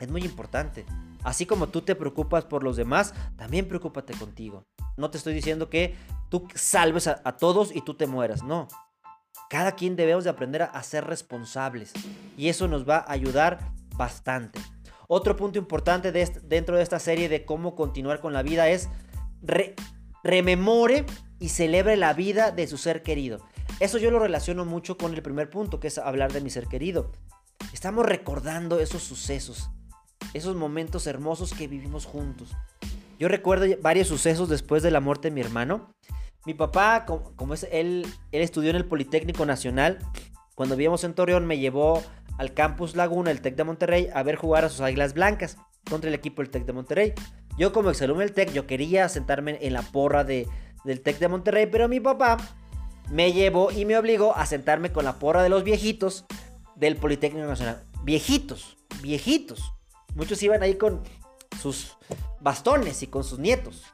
Es 0.00 0.10
muy 0.10 0.22
importante. 0.22 0.84
Así 1.22 1.46
como 1.46 1.68
tú 1.68 1.82
te 1.82 1.94
preocupas 1.94 2.44
por 2.44 2.64
los 2.64 2.76
demás, 2.76 3.14
también 3.36 3.68
preocúpate 3.68 4.14
contigo. 4.14 4.66
No 4.96 5.10
te 5.10 5.18
estoy 5.18 5.34
diciendo 5.34 5.70
que 5.70 5.94
tú 6.28 6.48
salves 6.54 7.06
a 7.06 7.36
todos 7.36 7.74
y 7.74 7.80
tú 7.82 7.94
te 7.94 8.08
mueras, 8.08 8.42
no. 8.42 8.66
Cada 9.52 9.72
quien 9.72 9.96
debemos 9.96 10.24
de 10.24 10.30
aprender 10.30 10.62
a, 10.62 10.82
ser 10.82 11.04
responsables 11.04 11.92
y 12.38 12.48
eso 12.48 12.68
nos 12.68 12.88
va 12.88 12.96
a 12.96 13.12
ayudar 13.12 13.58
bastante. 13.96 14.58
Otro 15.08 15.36
punto 15.36 15.58
importante 15.58 16.10
dentro 16.10 16.78
de 16.78 16.82
esta 16.82 16.98
serie 16.98 17.28
de 17.28 17.44
cómo 17.44 17.74
continuar 17.74 18.20
con 18.20 18.32
la 18.32 18.42
vida 18.42 18.70
es 18.70 18.88
rememore 20.24 21.04
y 21.38 21.50
celebre 21.50 21.98
la 21.98 22.14
vida 22.14 22.50
de 22.50 22.66
su 22.66 22.78
ser 22.78 23.02
querido. 23.02 23.46
Eso 23.78 23.98
yo 23.98 24.10
lo 24.10 24.20
relaciono 24.20 24.64
mucho 24.64 24.96
con 24.96 25.12
el 25.12 25.20
primer 25.20 25.50
punto, 25.50 25.80
que 25.80 25.88
es 25.88 25.98
hablar 25.98 26.32
de 26.32 26.40
mi 26.40 26.48
ser 26.48 26.66
querido. 26.66 27.12
Estamos 27.74 28.06
recordando 28.06 28.80
esos 28.80 29.02
sucesos, 29.02 29.68
esos 30.32 30.56
momentos 30.56 31.06
hermosos 31.06 31.52
que 31.52 31.68
vivimos 31.68 32.06
juntos. 32.06 32.56
Yo 33.18 33.28
recuerdo 33.28 33.66
varios 33.82 34.08
sucesos 34.08 34.48
después 34.48 34.82
de 34.82 34.90
la 34.90 35.00
muerte 35.00 35.28
de 35.28 35.34
mi 35.34 35.42
hermano 35.42 35.92
mi 36.44 36.54
papá, 36.54 37.04
como, 37.06 37.54
es 37.54 37.66
él, 37.70 38.06
él 38.32 38.42
estudió 38.42 38.70
en 38.70 38.76
el 38.76 38.84
Politécnico 38.84 39.46
Nacional. 39.46 39.98
Cuando 40.54 40.76
vivíamos 40.76 41.04
en 41.04 41.14
Torreón, 41.14 41.46
me 41.46 41.58
llevó 41.58 42.02
al 42.38 42.52
Campus 42.52 42.96
Laguna, 42.96 43.30
el 43.30 43.40
TEC 43.40 43.56
de 43.56 43.64
Monterrey, 43.64 44.08
a 44.12 44.22
ver 44.22 44.36
jugar 44.36 44.64
a 44.64 44.68
sus 44.68 44.80
águilas 44.80 45.14
blancas 45.14 45.56
contra 45.88 46.08
el 46.08 46.14
equipo 46.14 46.42
del 46.42 46.50
TEC 46.50 46.64
de 46.64 46.72
Monterrey. 46.72 47.12
Yo, 47.58 47.72
como 47.72 47.90
exalumno 47.90 48.20
del 48.20 48.32
TEC, 48.32 48.52
yo 48.52 48.66
quería 48.66 49.08
sentarme 49.08 49.58
en 49.60 49.72
la 49.72 49.82
porra 49.82 50.24
de, 50.24 50.48
del 50.84 51.00
TEC 51.00 51.18
de 51.18 51.28
Monterrey, 51.28 51.66
pero 51.66 51.88
mi 51.88 52.00
papá 52.00 52.38
me 53.10 53.32
llevó 53.32 53.70
y 53.70 53.84
me 53.84 53.96
obligó 53.96 54.36
a 54.36 54.46
sentarme 54.46 54.90
con 54.90 55.04
la 55.04 55.18
porra 55.18 55.42
de 55.42 55.48
los 55.48 55.62
viejitos 55.62 56.24
del 56.74 56.96
Politécnico 56.96 57.46
Nacional. 57.46 57.84
Viejitos, 58.02 58.78
viejitos. 59.00 59.72
Muchos 60.14 60.42
iban 60.42 60.62
ahí 60.62 60.74
con 60.74 61.02
sus 61.60 61.96
bastones 62.40 63.02
y 63.02 63.06
con 63.06 63.22
sus 63.22 63.38
nietos. 63.38 63.84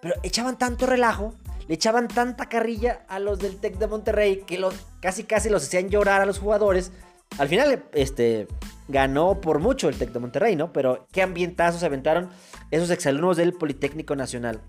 Pero 0.00 0.14
echaban 0.22 0.58
tanto 0.58 0.86
relajo 0.86 1.34
le 1.68 1.74
echaban 1.74 2.08
tanta 2.08 2.48
carrilla 2.48 3.04
a 3.08 3.18
los 3.18 3.38
del 3.38 3.56
Tec 3.56 3.76
de 3.76 3.86
Monterrey 3.86 4.42
que 4.46 4.58
los, 4.58 4.74
casi 5.00 5.24
casi 5.24 5.50
los 5.50 5.64
hacían 5.64 5.90
llorar 5.90 6.22
a 6.22 6.26
los 6.26 6.38
jugadores. 6.38 6.92
Al 7.36 7.48
final, 7.48 7.84
este, 7.92 8.48
ganó 8.88 9.40
por 9.42 9.58
mucho 9.58 9.90
el 9.90 9.98
Tec 9.98 10.10
de 10.10 10.18
Monterrey, 10.18 10.56
¿no? 10.56 10.72
Pero 10.72 11.06
qué 11.12 11.20
ambientazos 11.20 11.80
se 11.80 11.86
aventaron 11.86 12.30
esos 12.70 12.90
exalumnos 12.90 13.36
del 13.36 13.52
Politécnico 13.52 14.16
Nacional. 14.16 14.62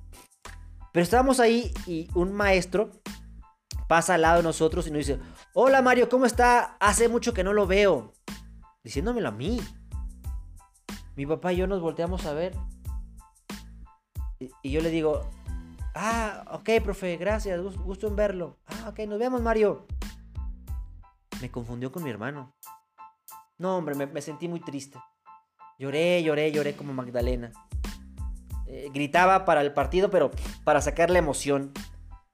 Pero 0.91 1.03
estábamos 1.03 1.39
ahí 1.39 1.71
y 1.87 2.09
un 2.15 2.33
maestro 2.33 2.91
pasa 3.87 4.15
al 4.15 4.23
lado 4.23 4.37
de 4.37 4.43
nosotros 4.43 4.85
y 4.85 4.91
nos 4.91 4.99
dice, 4.99 5.19
hola 5.53 5.81
Mario, 5.81 6.09
¿cómo 6.09 6.25
está? 6.25 6.75
Hace 6.81 7.07
mucho 7.07 7.33
que 7.33 7.45
no 7.45 7.53
lo 7.53 7.65
veo. 7.65 8.13
Diciéndomelo 8.83 9.29
a 9.29 9.31
mí. 9.31 9.61
Mi 11.15 11.25
papá 11.25 11.53
y 11.53 11.57
yo 11.57 11.67
nos 11.67 11.81
volteamos 11.81 12.25
a 12.25 12.33
ver. 12.33 12.53
y 14.63 14.71
yo 14.71 14.81
le 14.81 14.89
digo, 14.89 15.29
Ah, 15.95 16.45
ok, 16.51 16.69
profe, 16.83 17.17
gracias, 17.17 17.59
gusto 17.77 18.07
en 18.07 18.15
verlo. 18.15 18.59
Ah, 18.67 18.89
ok, 18.89 18.99
nos 19.07 19.19
vemos, 19.19 19.41
Mario. 19.41 19.87
Me 21.41 21.49
confundió 21.49 21.91
con 21.91 22.03
mi 22.03 22.09
hermano. 22.09 22.55
No, 23.57 23.77
hombre, 23.77 23.95
me, 23.95 24.21
sentí 24.21 24.47
muy 24.47 24.59
triste. 24.59 24.99
Lloré, 25.77 26.21
lloré, 26.23 26.51
lloré 26.51 26.75
como 26.75 26.93
Magdalena. 26.93 27.51
Eh, 28.67 28.89
gritaba 28.93 29.45
para 29.45 29.61
el 29.61 29.73
partido, 29.73 30.09
pero 30.09 30.31
para 30.63 30.81
sacar 30.81 31.09
la 31.09 31.19
emoción. 31.19 31.71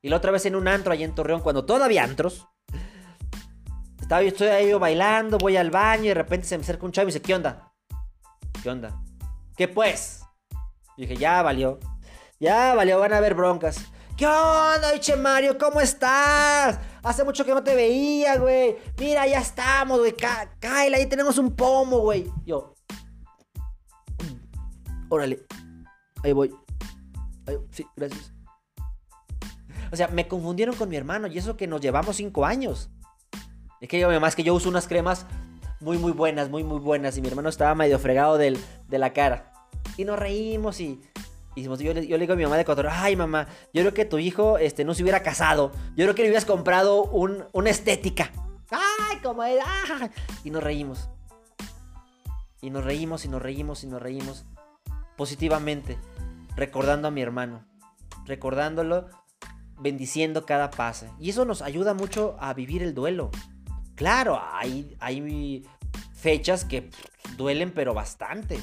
Y 0.02 0.10
la 0.10 0.18
otra 0.18 0.32
vez 0.32 0.46
en 0.46 0.56
un 0.56 0.68
antro 0.68 0.94
allá 0.94 1.06
en 1.06 1.16
Torreón, 1.16 1.42
cuando 1.42 1.66
todavía 1.66 2.04
antros. 2.04 2.48
Estaba 4.00 4.22
yo, 4.22 4.28
estoy 4.28 4.48
ahí 4.48 4.72
bailando, 4.74 5.40
voy 5.40 5.58
al 5.58 5.72
baño 5.72 6.04
y 6.04 6.08
de 6.10 6.14
repente 6.14 6.46
se 6.46 6.58
me 6.58 6.64
acerca 6.64 6.86
un 6.86 6.92
chavo 6.92 7.06
y 7.06 7.12
dice, 7.12 7.24
¿qué 7.24 7.34
onda? 7.34 7.74
¿Qué 8.62 8.70
onda? 8.70 9.02
¿Qué 9.58 9.68
pues? 9.68 10.22
Y 10.98 11.04
dije, 11.04 11.18
ya 11.18 11.42
valió. 11.42 11.80
Ya 12.40 12.74
valió, 12.74 13.00
van 13.00 13.14
a 13.14 13.18
haber 13.18 13.34
broncas. 13.34 13.78
¿Qué 14.18 14.26
onda, 14.26 14.92
biche 14.94 15.16
Mario? 15.16 15.58
¿Cómo 15.58 15.82
estás? 15.82 16.80
Hace 17.04 17.24
mucho 17.24 17.46
que 17.46 17.54
no 17.54 17.64
te 17.64 17.76
veía, 17.76 18.38
güey. 18.38 18.78
Mira, 18.98 19.28
ya 19.28 19.40
estamos, 19.40 20.00
güey. 20.00 20.14
Kyle, 20.14 20.96
ahí 20.96 21.06
tenemos 21.06 21.38
un 21.38 21.56
pomo, 21.56 22.00
güey. 22.00 22.32
Yo. 22.46 22.76
Órale. 25.10 25.46
Ahí 26.24 26.34
voy. 26.34 26.54
sí, 27.72 27.86
gracias. 27.96 28.34
O 29.92 29.96
sea, 29.96 30.08
me 30.08 30.28
confundieron 30.28 30.76
con 30.76 30.90
mi 30.90 30.96
hermano 30.96 31.28
y 31.28 31.38
eso 31.38 31.56
que 31.56 31.68
nos 31.68 31.80
llevamos 31.80 32.16
cinco 32.16 32.46
años. 32.46 32.90
Es 33.80 33.88
que 33.90 34.00
yo, 34.00 34.10
además 34.10 34.36
que 34.36 34.44
yo 34.44 34.54
uso 34.54 34.68
unas 34.68 34.88
cremas 34.88 35.26
muy, 35.80 35.98
muy 35.98 36.12
buenas, 36.12 36.50
muy, 36.50 36.64
muy 36.64 36.80
buenas. 36.80 37.18
Y 37.18 37.22
mi 37.22 37.28
hermano 37.28 37.50
estaba 37.50 37.76
medio 37.76 38.00
fregado 38.00 38.38
de 38.38 38.58
la 38.90 39.14
cara. 39.14 39.54
Y 39.98 40.06
nos 40.06 40.20
reímos 40.20 40.82
y... 40.82 41.02
yo, 41.56 41.94
le, 41.94 42.02
digo 42.02 42.34
a 42.34 42.36
mi 42.36 42.44
mamá 42.44 42.58
de 42.58 42.66
cuatro, 42.66 42.90
ay 42.92 43.16
mamá, 43.16 43.48
yo 43.74 43.82
creo 43.82 43.94
que 43.94 44.06
tu 44.06 44.20
hijo 44.20 44.58
este, 44.58 44.84
no 44.84 44.94
se 44.94 45.04
hubiera 45.04 45.24
casado. 45.24 45.72
Yo 45.96 46.06
creo 46.06 46.16
que 46.16 46.24
le 46.24 46.30
hubieras 46.30 46.46
comprado 46.46 47.04
un, 47.04 47.46
una 47.54 47.70
estética. 47.70 48.32
Ay, 48.72 49.18
como 49.24 49.44
Y 50.44 50.50
nos 50.50 50.64
reímos. 50.64 51.10
Y 52.62 52.70
nos 52.70 52.84
reímos 52.84 53.26
y 53.26 53.30
nos 53.30 53.42
reímos 53.42 53.84
y 53.84 53.88
nos 53.88 54.02
reímos. 54.02 54.46
Positivamente. 55.16 55.98
Recordando 56.56 57.08
a 57.08 57.12
mi 57.12 57.22
hermano. 57.22 57.66
Recordándolo. 58.26 59.08
Bendiciendo 59.80 60.46
cada 60.46 60.72
pase. 60.72 61.10
Y 61.20 61.30
eso 61.30 61.46
nos 61.46 61.62
ayuda 61.62 61.94
mucho 61.94 62.36
a 62.40 62.54
vivir 62.54 62.82
el 62.82 62.94
duelo. 62.94 63.30
Claro, 63.96 64.42
hay, 64.52 64.98
hay 65.00 65.66
fechas 66.14 66.66
que 66.66 66.90
duelen, 67.38 67.72
pero 67.72 67.94
bastante. 67.94 68.60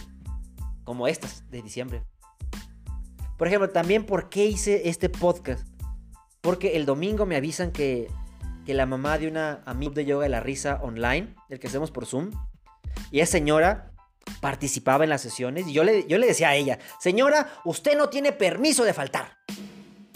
Como 0.84 1.07
estas 1.07 1.49
de 1.51 1.62
diciembre. 1.62 2.03
Por 3.37 3.49
ejemplo, 3.49 3.70
también, 3.70 4.07
¿por 4.07 4.28
qué 4.28 4.47
hice 4.47 4.89
este 4.89 5.09
podcast? 5.09 5.66
Porque 6.41 6.76
el 6.76 6.87
domingo 6.87 7.26
me 7.26 7.37
avisan 7.37 7.72
que, 7.72 8.09
que 8.66 8.74
la 8.74 8.87
mamá 8.87 9.18
de 9.18 9.28
una 9.28 9.62
amiga 9.66 9.95
de 9.95 10.05
yoga 10.05 10.24
de 10.24 10.28
la 10.28 10.41
risa 10.41 10.80
online, 10.83 11.35
el 11.49 11.59
que 11.59 11.68
hacemos 11.68 11.91
por 11.91 12.07
Zoom, 12.07 12.30
y 13.11 13.20
esa 13.20 13.33
señora 13.33 13.93
participaba 14.41 15.05
en 15.05 15.11
las 15.11 15.20
sesiones 15.20 15.66
y 15.66 15.72
yo 15.72 15.85
le, 15.85 16.07
yo 16.07 16.18
le 16.18 16.26
decía 16.26 16.51
a 16.51 16.55
ella, 16.55 16.78
señora, 16.99 17.49
usted 17.64 17.97
no 17.97 18.09
tiene 18.09 18.33
permiso 18.33 18.85
de 18.85 18.93
faltar. 18.93 19.39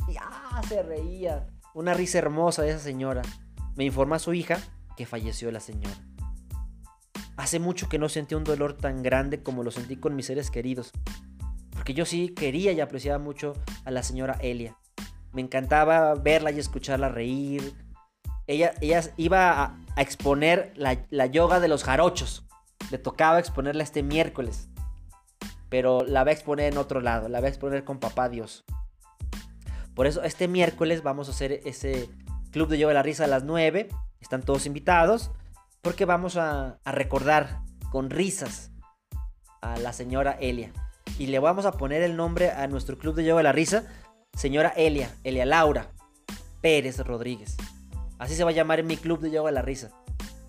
Y 0.09 0.17
ah, 0.21 0.61
se 0.69 0.83
reía. 0.83 1.47
Una 1.75 1.95
risa 1.95 2.19
hermosa 2.19 2.63
de 2.63 2.71
esa 2.71 2.79
señora. 2.79 3.23
Me 3.75 3.85
informa 3.85 4.19
su 4.19 4.33
hija 4.33 4.59
que 4.97 5.07
falleció 5.07 5.51
la 5.51 5.61
señora. 5.61 5.97
Hace 7.37 7.59
mucho 7.59 7.89
que 7.89 7.99
no 7.99 8.09
sentí 8.09 8.35
un 8.35 8.45
dolor 8.45 8.77
tan 8.77 9.03
grande 9.03 9.43
como 9.43 9.63
lo 9.63 9.71
sentí 9.71 9.97
con 9.97 10.17
mis 10.17 10.27
seres 10.27 10.51
queridos. 10.51 10.93
Porque 11.87 11.95
yo 11.95 12.05
sí 12.05 12.31
quería 12.31 12.73
y 12.73 12.81
apreciaba 12.81 13.21
mucho 13.21 13.53
a 13.85 13.93
la 13.93 14.03
señora 14.03 14.37
Elia. 14.41 14.77
Me 15.33 15.41
encantaba 15.41 16.17
verla 16.17 16.51
y 16.51 16.59
escucharla 16.59 17.11
reír. 17.11 17.75
Ella, 18.49 18.73
ella 18.81 19.03
iba 19.17 19.63
a, 19.63 20.03
exponer 20.03 20.73
la, 20.75 21.07
la, 21.11 21.27
yoga 21.27 21.61
de 21.61 21.69
los 21.69 21.85
jarochos. 21.85 22.45
Le 22.91 22.99
tocaba 22.99 23.39
exponerla 23.39 23.85
este 23.85 24.03
miércoles. 24.03 24.69
Pero 25.69 26.05
la 26.05 26.25
va 26.25 26.31
a 26.31 26.33
exponer 26.33 26.73
en 26.73 26.79
otro 26.79 27.01
lado. 27.01 27.29
La 27.29 27.39
va 27.39 27.47
a 27.47 27.51
exponer 27.51 27.85
con 27.85 28.01
papá 28.01 28.29
Dios. 28.29 28.65
Por 29.95 30.09
eso 30.09 30.25
este 30.25 30.49
miércoles 30.49 31.05
vamos 31.05 31.29
a 31.29 31.31
hacer 31.31 31.61
ese 31.67 32.11
club 32.51 32.69
de 32.69 32.79
yoga 32.79 32.91
de 32.91 32.95
la 32.95 33.03
risa 33.05 33.27
a 33.27 33.29
las 33.29 33.45
9. 33.45 33.91
Están 34.21 34.43
todos 34.43 34.67
invitados 34.67 35.31
porque 35.83 36.05
vamos 36.05 36.37
a, 36.37 36.81
recordar 36.85 37.61
con 37.93 38.11
risas 38.11 38.73
a 39.61 39.77
la 39.77 39.93
señora 39.93 40.33
Elia. 40.33 40.73
Y 41.19 41.29
le 41.29 41.39
vamos 41.39 41.65
a 41.67 41.73
poner 41.73 42.03
el 42.03 42.17
nombre 42.17 42.51
a 42.51 42.67
nuestro 42.67 42.99
club 42.99 43.15
de 43.15 43.25
yoga 43.25 43.39
de 43.39 43.45
la 43.45 43.53
risa, 43.53 43.85
señora 44.35 44.69
Elia, 44.77 45.11
Elia 45.25 45.47
Laura 45.47 45.89
Pérez 46.61 46.99
Rodríguez. 46.99 47.57
Así 48.19 48.35
se 48.35 48.45
va 48.45 48.51
a 48.51 48.55
llamar 48.55 48.81
en 48.81 48.87
mi 48.87 48.97
club 48.97 49.21
de 49.21 49.31
yoga 49.31 49.51
de 49.51 49.55
la 49.55 49.63
risa. 49.63 49.91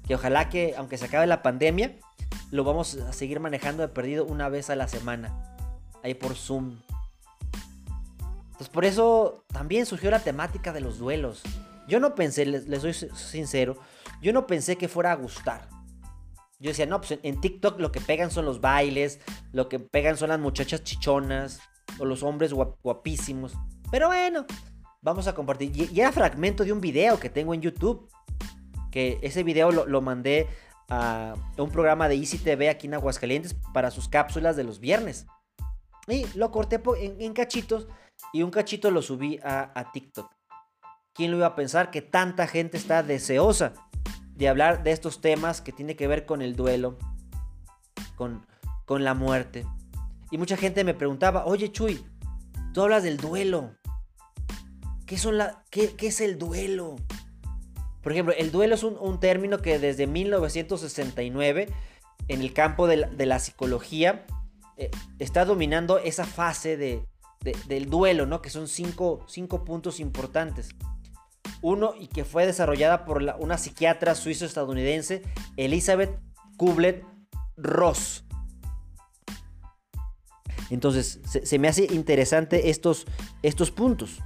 Que 0.05 0.15
ojalá 0.15 0.49
que, 0.49 0.75
aunque 0.77 0.97
se 0.97 1.05
acabe 1.05 1.27
la 1.27 1.41
pandemia, 1.41 1.95
lo 2.51 2.63
vamos 2.63 2.95
a 2.95 3.13
seguir 3.13 3.39
manejando 3.39 3.81
de 3.81 3.89
perdido 3.89 4.25
una 4.25 4.49
vez 4.49 4.69
a 4.69 4.75
la 4.75 4.87
semana. 4.87 5.55
Ahí 6.03 6.13
por 6.13 6.35
Zoom. 6.35 6.77
Entonces 8.47 8.69
por 8.69 8.85
eso 8.85 9.43
también 9.53 9.85
surgió 9.85 10.09
la 10.09 10.19
temática 10.19 10.73
de 10.73 10.81
los 10.81 10.97
duelos. 10.97 11.43
Yo 11.87 11.99
no 11.99 12.15
pensé, 12.15 12.45
les, 12.45 12.81
soy 12.81 12.93
sincero, 12.93 13.77
yo 14.21 14.33
no 14.33 14.47
pensé 14.47 14.77
que 14.77 14.87
fuera 14.87 15.11
a 15.11 15.15
gustar. 15.15 15.69
Yo 16.59 16.69
decía, 16.69 16.87
no, 16.87 16.99
pues 16.99 17.19
en 17.21 17.39
TikTok 17.39 17.79
lo 17.79 17.91
que 17.91 18.01
pegan 18.01 18.31
son 18.31 18.45
los 18.45 18.61
bailes, 18.61 19.19
lo 19.51 19.69
que 19.69 19.79
pegan 19.79 20.17
son 20.17 20.29
las 20.29 20.39
muchachas 20.39 20.83
chichonas 20.83 21.59
o 21.99 22.05
los 22.05 22.23
hombres 22.23 22.51
guapísimos. 22.51 23.53
Pero 23.91 24.07
bueno, 24.07 24.45
vamos 25.01 25.27
a 25.27 25.35
compartir. 25.35 25.71
Y, 25.75 25.99
era 25.99 26.11
fragmento 26.11 26.63
de 26.63 26.73
un 26.73 26.81
video 26.81 27.19
que 27.19 27.29
tengo 27.29 27.53
en 27.53 27.61
YouTube. 27.61 28.09
Que 28.91 29.19
ese 29.21 29.43
video 29.43 29.71
lo, 29.71 30.01
mandé 30.01 30.47
a 30.89 31.35
un 31.57 31.69
programa 31.69 32.07
de 32.07 32.15
Easy 32.15 32.39
TV 32.39 32.69
aquí 32.69 32.87
en 32.87 32.95
Aguascalientes 32.95 33.55
para 33.73 33.91
sus 33.91 34.09
cápsulas 34.09 34.55
de 34.55 34.63
los 34.63 34.79
viernes. 34.79 35.27
Y 36.07 36.25
lo 36.35 36.51
corté 36.51 36.81
en, 36.99 37.33
cachitos 37.33 37.87
y 38.33 38.41
un 38.41 38.49
cachito 38.49 38.89
lo 38.89 39.03
subí 39.03 39.39
a, 39.43 39.71
a 39.79 39.91
TikTok. 39.91 40.31
¿Quién 41.13 41.31
lo 41.31 41.37
iba 41.37 41.47
a 41.47 41.55
pensar 41.55 41.91
que 41.91 42.01
tanta 42.01 42.47
gente 42.47 42.77
está 42.77 43.03
deseosa 43.03 43.73
de 44.37 44.47
hablar 44.47 44.83
de 44.83 44.91
estos 44.91 45.19
temas 45.19 45.61
que 45.61 45.71
tiene 45.71 45.95
que 45.95 46.07
ver 46.07 46.25
con 46.25 46.41
el 46.41 46.55
duelo, 46.55 46.97
con, 48.15 48.45
con 48.85 49.03
la 49.03 49.13
muerte? 49.13 49.65
Y 50.29 50.37
mucha 50.37 50.57
gente 50.57 50.83
me 50.83 50.93
preguntaba, 50.93 51.45
oye 51.45 51.71
Chuy, 51.71 52.05
tú 52.73 52.83
hablas 52.83 53.03
del 53.03 53.17
duelo. 53.17 53.71
¿Qué, 55.05 55.17
son 55.17 55.37
la, 55.37 55.63
qué, 55.69 55.95
es 55.99 56.21
el 56.21 56.37
duelo? 56.37 56.97
Por 58.01 58.11
ejemplo, 58.11 58.33
el 58.37 58.51
duelo 58.51 58.75
es 58.75 58.83
un, 58.83 59.19
término 59.19 59.59
que 59.59 59.79
desde 59.79 60.05
1969 60.05 61.69
en 62.27 62.41
el 62.41 62.53
campo 62.53 62.87
de 62.87 63.25
la, 63.25 63.39
psicología 63.39 64.25
eh, 64.75 64.91
está 65.17 65.45
dominando 65.45 65.97
esa 65.97 66.25
fase 66.25 66.77
de, 66.77 67.05
del 67.67 67.89
duelo, 67.89 68.25
¿no? 68.25 68.41
Que 68.41 68.49
son 68.49 68.67
cinco, 68.67 69.25
cinco 69.27 69.63
puntos 69.63 69.99
importantes. 69.99 70.69
Uno 71.61 71.93
y 71.99 72.07
que 72.07 72.25
fue 72.25 72.45
desarrollada 72.45 73.05
por 73.05 73.23
una 73.39 73.57
psiquiatra 73.57 74.15
suizo-estadounidense, 74.15 75.23
Elizabeth 75.57 76.19
Kubler-Ross. 76.57 78.23
Entonces, 80.69 81.19
se, 81.43 81.59
me 81.59 81.67
hace 81.67 81.85
interesante 81.85 82.69
estos, 82.69 83.05
estos 83.41 83.71
puntos. 83.71 84.19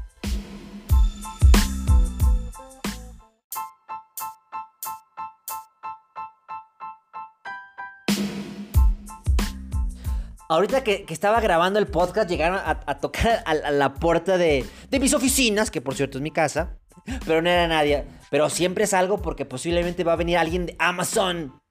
Ahorita 10.50 10.84
que, 10.84 11.06
estaba 11.08 11.40
grabando 11.40 11.80
el 11.80 11.88
podcast, 11.88 12.30
llegaron 12.30 12.60
a, 12.62 13.00
tocar 13.00 13.42
a, 13.46 13.54
la 13.54 13.94
puerta 13.94 14.38
de, 14.38 14.66
de, 14.90 15.00
mis 15.00 15.14
oficinas, 15.14 15.72
que 15.72 15.80
por 15.80 15.96
cierto 15.96 16.18
es 16.18 16.22
mi 16.22 16.32
casa. 16.32 16.81
Pero 17.26 17.42
no 17.42 17.50
era 17.50 17.68
nadie. 17.68 18.06
Pero 18.30 18.50
siempre 18.50 18.86
es 18.86 18.94
algo 18.94 19.22
porque 19.22 19.46
posiblemente 19.46 20.04
va 20.04 20.14
a 20.14 20.18
venir 20.18 20.38
alguien 20.38 20.66
de 20.66 20.76
Amazon. 20.80 21.62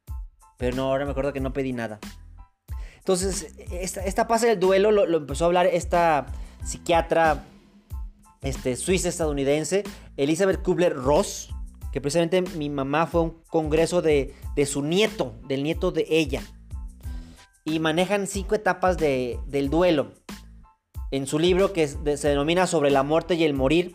Pero 0.56 0.76
no, 0.76 0.84
ahora 0.84 1.04
me 1.04 1.12
acuerdo 1.12 1.32
que 1.32 1.40
no 1.40 1.52
pedí 1.52 1.72
nada. 1.72 1.98
Entonces, 2.98 3.54
esta, 3.70 4.04
esta 4.04 4.26
fase 4.26 4.46
del 4.46 4.60
duelo 4.60 4.90
lo, 4.92 5.16
empezó 5.16 5.44
a 5.44 5.46
hablar 5.46 5.66
esta 5.66 6.26
psiquiatra 6.62 7.44
este, 8.42 8.76
suiza 8.76 9.08
estadounidense, 9.08 9.84
Elizabeth 10.16 10.62
Kubler-Ross, 10.62 11.48
que 11.92 12.00
precisamente 12.00 12.42
mi 12.42 12.68
mamá 12.68 13.06
fue 13.06 13.22
a 13.22 13.24
un 13.24 13.42
congreso 13.48 14.02
de, 14.02 14.34
de, 14.54 14.66
su 14.66 14.82
nieto, 14.82 15.34
del 15.48 15.62
nieto 15.62 15.92
de 15.92 16.06
ella. 16.10 16.42
Y 17.64 17.78
manejan 17.78 18.26
cinco 18.26 18.54
etapas 18.54 18.98
de, 18.98 19.38
del 19.46 19.70
duelo. 19.70 20.12
En 21.10 21.26
su 21.26 21.38
libro 21.38 21.72
que 21.72 21.88
se 21.88 22.28
denomina 22.28 22.66
Sobre 22.66 22.90
la 22.90 23.02
muerte 23.02 23.34
y 23.34 23.44
el 23.44 23.54
morir, 23.54 23.94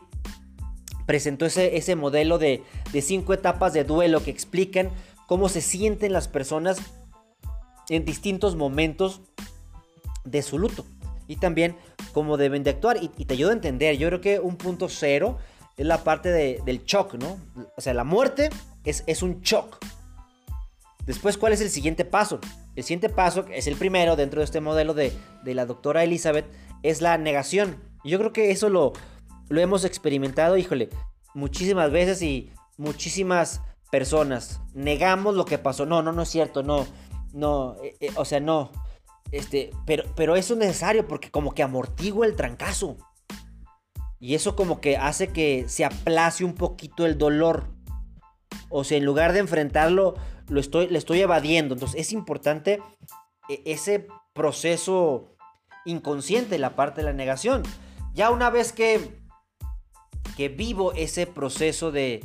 presentó 1.06 1.46
ese, 1.46 1.78
ese 1.78 1.96
modelo 1.96 2.38
de, 2.38 2.64
cinco 3.02 3.34
etapas 3.34 3.74
de 3.74 3.84
duelo 3.84 4.24
que 4.24 4.32
explican 4.32 4.90
cómo 5.28 5.50
se 5.50 5.62
sienten 5.62 6.14
las 6.14 6.28
personas 6.28 6.78
en 7.90 8.06
distintos 8.06 8.56
momentos 8.56 9.22
de 10.24 10.42
su 10.42 10.58
luto. 10.60 10.86
Y 11.28 11.38
también 11.38 11.76
cómo 12.14 12.38
deben 12.38 12.64
de 12.64 12.72
actuar. 12.72 12.98
Y, 13.02 13.10
te 13.10 13.34
ayuda 13.34 13.52
a 13.52 13.56
entender. 13.56 13.98
Yo 13.98 14.08
creo 14.08 14.22
que 14.22 14.40
un 14.40 14.58
punto 14.58 14.90
cero 14.90 15.38
es 15.78 15.86
la 15.86 16.04
parte 16.04 16.30
del 16.30 16.84
shock, 16.86 17.16
¿no? 17.16 17.38
O 17.76 17.82
sea, 17.82 17.94
la 17.94 18.04
muerte 18.04 18.50
es, 18.84 19.04
es 19.08 19.24
un 19.24 19.42
shock. 19.42 19.78
Después, 21.06 21.38
¿cuál 21.38 21.54
es 21.54 21.62
el 21.62 21.70
siguiente 21.70 22.04
paso? 22.04 22.40
El 22.76 22.84
siguiente 22.84 23.10
paso, 23.10 23.46
que 23.46 23.58
es 23.58 23.68
el 23.68 23.76
primero 23.76 24.16
dentro 24.16 24.42
de 24.42 24.46
este 24.46 24.60
modelo 24.60 24.94
de, 24.94 25.14
la 25.46 25.66
doctora 25.66 26.04
Elizabeth, 26.04 26.46
es 26.84 27.02
la 27.02 27.18
negación. 27.18 27.78
Yo 28.04 28.18
creo 28.18 28.34
que 28.34 28.52
eso 28.52 28.70
lo, 28.70 28.94
lo 29.50 29.62
hemos 29.62 29.86
experimentado, 29.86 30.58
híjole, 30.58 30.90
muchísimas 31.34 31.92
veces 31.92 32.22
y 32.22 32.52
muchísimas 32.78 33.62
personas. 33.92 34.62
Negamos 34.74 35.36
lo 35.36 35.46
que 35.46 35.58
pasó. 35.58 35.86
No, 35.86 36.02
no, 36.02 36.12
no 36.12 36.24
es 36.24 36.30
cierto, 36.30 36.64
no. 36.64 36.86
No, 37.34 37.76
eh, 37.84 37.96
eh, 38.00 38.10
o 38.16 38.26
sea, 38.26 38.40
no. 38.40 38.72
Este, 39.32 39.72
pero, 39.86 40.04
pero 40.16 40.36
eso 40.36 40.54
es 40.54 40.60
necesario 40.60 41.08
porque 41.08 41.32
como 41.32 41.54
que 41.54 41.64
amortigua 41.64 42.26
el 42.26 42.36
trancazo. 42.36 42.98
Y 44.20 44.36
eso 44.36 44.56
como 44.56 44.82
que 44.82 44.98
hace 44.98 45.28
que 45.28 45.66
se 45.68 45.86
aplace 45.86 46.44
un 46.44 46.56
poquito 46.56 47.06
el 47.06 47.18
dolor. 47.18 47.68
O 48.70 48.84
sea, 48.84 48.98
en 48.98 49.06
lugar 49.06 49.34
de 49.34 49.40
enfrentarlo, 49.40 50.16
lo 50.48 50.60
estoy, 50.60 50.88
le 50.88 50.98
estoy 50.98 51.22
evadiendo. 51.22 51.74
Entonces 51.74 52.00
es 52.00 52.12
importante 52.14 52.82
eh, 53.50 53.62
ese 53.66 54.08
proceso 54.34 55.36
inconsciente, 55.86 56.58
la 56.58 56.76
parte 56.76 57.02
de 57.02 57.06
la 57.06 57.14
negación. 57.14 57.64
Ya 58.14 58.32
una 58.32 58.50
vez 58.50 58.72
que, 58.72 59.20
que 60.36 60.50
vivo 60.50 60.94
ese 60.94 61.28
proceso 61.28 61.92
de, 61.92 62.24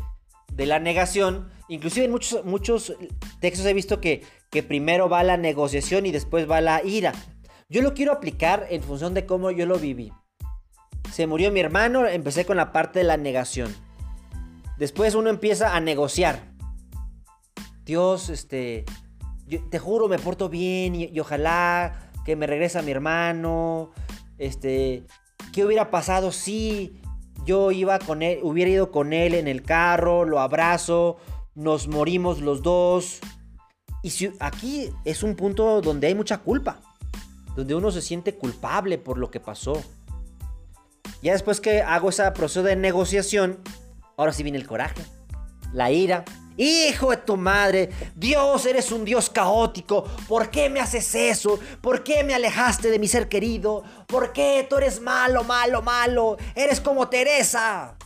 de 0.53 0.67
la 0.67 0.79
negación, 0.79 1.51
inclusive 1.69 2.07
en 2.07 2.13
muchos, 2.13 2.45
muchos 2.45 2.95
textos 3.41 3.67
he 3.67 3.75
visto 3.75 4.01
que, 4.01 4.23
que 4.51 4.63
primero 4.63 5.09
va 5.09 5.23
la 5.23 5.37
negociación 5.37 6.07
y 6.07 6.13
después 6.13 6.51
va 6.51 6.61
la 6.61 6.83
ira. 6.85 7.13
Yo 7.69 7.83
lo 7.83 7.95
quiero 7.95 8.13
aplicar 8.13 8.67
en 8.71 8.83
función 8.83 9.15
de 9.15 9.27
cómo 9.27 9.51
yo 9.51 9.65
lo 9.65 9.79
viví. 9.79 10.13
Se 11.13 11.27
murió 11.27 11.53
mi 11.53 11.61
hermano, 11.61 12.07
empecé 12.07 12.45
con 12.45 12.57
la 12.57 12.73
parte 12.73 12.99
de 12.99 13.05
la 13.05 13.17
negación. 13.17 13.75
Después 14.77 15.15
uno 15.15 15.31
empieza 15.31 15.77
a 15.77 15.81
negociar. 15.81 16.53
Dios, 17.85 18.29
este, 18.29 18.85
te 19.71 19.79
juro, 19.79 20.09
me 20.09 20.19
porto 20.19 20.49
bien 20.49 20.95
y, 20.95 21.21
ojalá 21.21 22.11
que 22.25 22.37
me 22.37 22.47
regrese 22.47 22.83
mi 22.83 22.91
hermano. 22.91 23.93
Este, 24.39 25.05
¿qué 25.53 25.65
hubiera 25.65 25.91
pasado 25.91 26.33
si 26.33 27.00
yo 27.45 27.71
iba 27.71 27.99
con 27.99 28.23
él, 28.23 28.41
hubiera 28.43 28.71
ido 28.71 28.91
con 28.91 29.13
él 29.13 29.35
en 29.35 29.49
el 29.49 29.63
carro, 29.63 30.25
lo 30.25 30.41
abrazo, 30.41 31.17
nos 31.55 31.89
morimos 31.89 32.41
los 32.41 32.63
dos? 32.63 33.21
Y 34.03 34.11
si, 34.11 34.33
aquí 34.41 34.91
es 35.05 35.23
un 35.23 35.37
punto 35.37 35.81
donde 35.81 36.07
hay 36.07 36.15
mucha 36.15 36.39
culpa, 36.39 36.81
donde 37.57 37.75
uno 37.75 37.91
se 37.91 38.03
siente 38.03 38.35
culpable 38.35 38.99
por 38.99 39.19
lo 39.19 39.31
que 39.31 39.41
pasó. 39.41 39.83
Ya 41.23 41.33
después 41.33 41.61
que 41.61 41.83
hago 41.83 42.09
ese 42.09 42.31
proceso 42.33 42.63
de 42.63 42.77
negociación, 42.77 43.59
ahora 44.17 44.33
sí 44.33 44.43
viene 44.43 44.59
el 44.59 44.67
coraje, 44.67 45.03
la 45.73 45.91
ira, 45.91 46.25
Hijo 46.63 47.11
de 47.11 47.17
tu 47.17 47.39
madre, 47.39 47.89
Dios, 48.15 48.67
eres 48.67 48.93
un 48.93 49.03
Dios 49.03 49.31
caótico. 49.31 50.05
¿Por 50.29 50.51
qué 50.51 50.69
me 50.69 50.79
haces 50.79 51.15
eso? 51.15 51.59
¿Por 51.81 52.05
qué 52.05 52.23
me 52.23 52.35
alejaste 52.35 52.91
de 52.91 52.99
mi 52.99 53.09
ser 53.09 53.31
querido? 53.31 53.83
¿Por 54.07 54.35
qué 54.35 54.67
tú 54.69 54.77
eres 54.77 55.01
malo, 55.01 55.43
malo, 55.43 55.81
malo? 55.81 56.37
Eres 56.55 56.79
como 56.83 57.09
Teresa. 57.09 57.97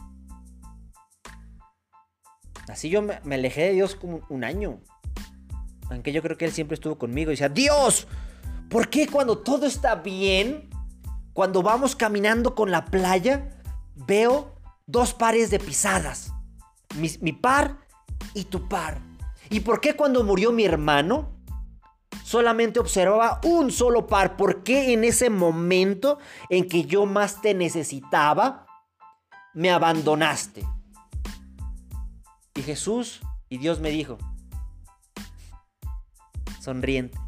Así 2.69 2.89
yo 2.91 3.03
me, 3.03 3.19
alejé 3.35 3.63
de 3.63 3.73
Dios 3.73 3.97
como 3.97 4.21
un 4.29 4.45
año. 4.45 4.81
Aunque 5.91 6.13
yo 6.13 6.23
creo 6.23 6.39
que 6.39 6.45
Él 6.45 6.53
siempre 6.53 6.77
estuvo 6.77 6.97
conmigo 6.97 7.33
y 7.33 7.35
decía, 7.35 7.49
Dios, 7.49 8.07
¿por 8.71 8.89
qué 8.89 9.09
cuando 9.09 9.39
todo 9.39 9.67
está 9.67 9.97
bien, 9.97 10.71
cuando 11.33 11.61
vamos 11.61 11.97
caminando 11.97 12.55
con 12.55 12.71
la 12.71 12.85
playa, 12.85 13.51
veo 13.97 14.55
dos 14.87 15.13
pares 15.13 15.51
de 15.51 15.59
pisadas? 15.59 16.33
Mi, 16.95 17.11
mi 17.21 17.33
par 17.33 17.83
y 18.35 18.45
tu 18.45 18.69
par. 18.69 19.01
¿Y 19.51 19.61
por 19.61 19.81
qué 19.81 19.95
cuando 19.95 20.25
murió 20.25 20.53
mi 20.53 20.65
hermano 20.65 21.31
solamente 22.25 22.81
observaba 22.81 23.41
un 23.45 23.71
solo 23.71 24.07
par? 24.07 24.37
¿Por 24.37 24.63
qué 24.63 24.93
en 24.93 25.05
ese 25.05 25.31
momento 25.31 26.19
en 26.51 26.69
que 26.69 26.85
yo 26.85 27.07
más 27.07 27.41
te 27.41 27.55
necesitaba, 27.55 28.67
me 29.55 29.71
abandonaste? 29.71 30.67
Y 32.55 32.63
Jesús 32.63 33.21
y 33.49 33.59
Dios 33.59 33.81
me 33.81 33.91
dijo, 33.91 34.19
sonriente, 36.61 37.19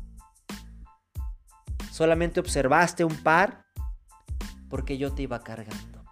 solamente 1.91 2.41
observaste 2.41 3.05
un 3.05 3.17
par 3.17 3.67
porque 4.69 4.99
yo 4.99 5.13
te 5.13 5.23
iba 5.23 5.43
cargando. 5.43 6.05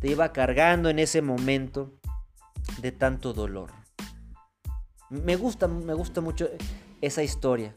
Te 0.00 0.10
iba 0.10 0.32
cargando 0.32 0.88
en 0.88 0.98
ese 0.98 1.22
momento 1.22 1.92
de 2.78 2.92
tanto 2.92 3.32
dolor. 3.32 3.81
Me 5.12 5.36
gusta, 5.36 5.68
me 5.68 5.92
gusta 5.92 6.22
mucho 6.22 6.48
esa 7.02 7.22
historia. 7.22 7.74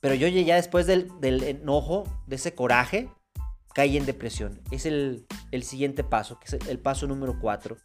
Pero 0.00 0.14
yo 0.14 0.28
ya 0.28 0.54
después 0.54 0.86
del, 0.86 1.10
enojo, 1.22 2.04
de 2.26 2.36
ese 2.36 2.54
coraje, 2.54 3.10
caí 3.74 3.98
en 3.98 4.06
depresión. 4.06 4.62
Es 4.70 4.86
el, 4.86 5.26
siguiente 5.60 6.02
paso, 6.02 6.40
que 6.40 6.56
es 6.56 6.66
el, 6.68 6.78
paso 6.78 7.06
número 7.06 7.38
4. 7.38 7.76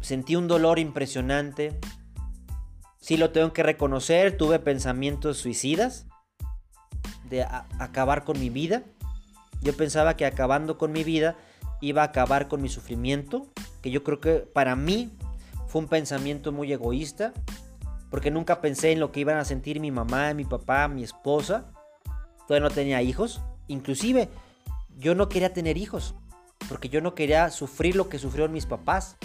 Sentí 0.00 0.36
un 0.36 0.48
dolor 0.48 0.78
impresionante. 0.78 1.78
Sí 2.98 3.18
lo 3.18 3.30
tengo 3.30 3.52
que 3.52 3.62
reconocer, 3.62 4.38
tuve 4.38 4.58
pensamientos 4.58 5.36
suicidas 5.36 6.06
de 7.28 7.42
acabar 7.78 8.24
con 8.24 8.40
mi 8.40 8.48
vida. 8.48 8.84
Yo 9.60 9.76
pensaba 9.76 10.16
que 10.16 10.24
acabando 10.24 10.78
con 10.78 10.92
mi 10.92 11.04
vida 11.04 11.36
iba 11.82 12.00
a 12.00 12.06
acabar 12.06 12.48
con 12.48 12.62
mi 12.62 12.70
sufrimiento, 12.70 13.48
que 13.82 13.90
yo 13.90 14.02
creo 14.02 14.18
que 14.18 14.36
para 14.38 14.76
mí 14.76 15.10
fue 15.70 15.82
un 15.82 15.88
pensamiento 15.88 16.50
muy 16.50 16.72
egoísta, 16.72 17.32
porque 18.10 18.32
nunca 18.32 18.60
pensé 18.60 18.90
en 18.90 18.98
lo 18.98 19.12
que 19.12 19.20
iban 19.20 19.36
a 19.36 19.44
sentir 19.44 19.78
mi 19.78 19.92
mamá, 19.92 20.34
mi 20.34 20.44
papá, 20.44 20.88
mi 20.88 21.04
esposa. 21.04 21.72
Todavía 22.48 22.68
no 22.68 22.74
tenía 22.74 23.02
hijos. 23.02 23.40
Inclusive, 23.68 24.28
yo 24.98 25.14
no 25.14 25.28
quería 25.28 25.52
tener 25.52 25.76
hijos, 25.76 26.16
porque 26.68 26.88
yo 26.88 27.00
no 27.00 27.14
quería 27.14 27.50
sufrir 27.50 27.94
lo 27.94 28.08
que 28.08 28.18
sufrieron 28.18 28.52
mis 28.52 28.66
papás. 28.66 29.16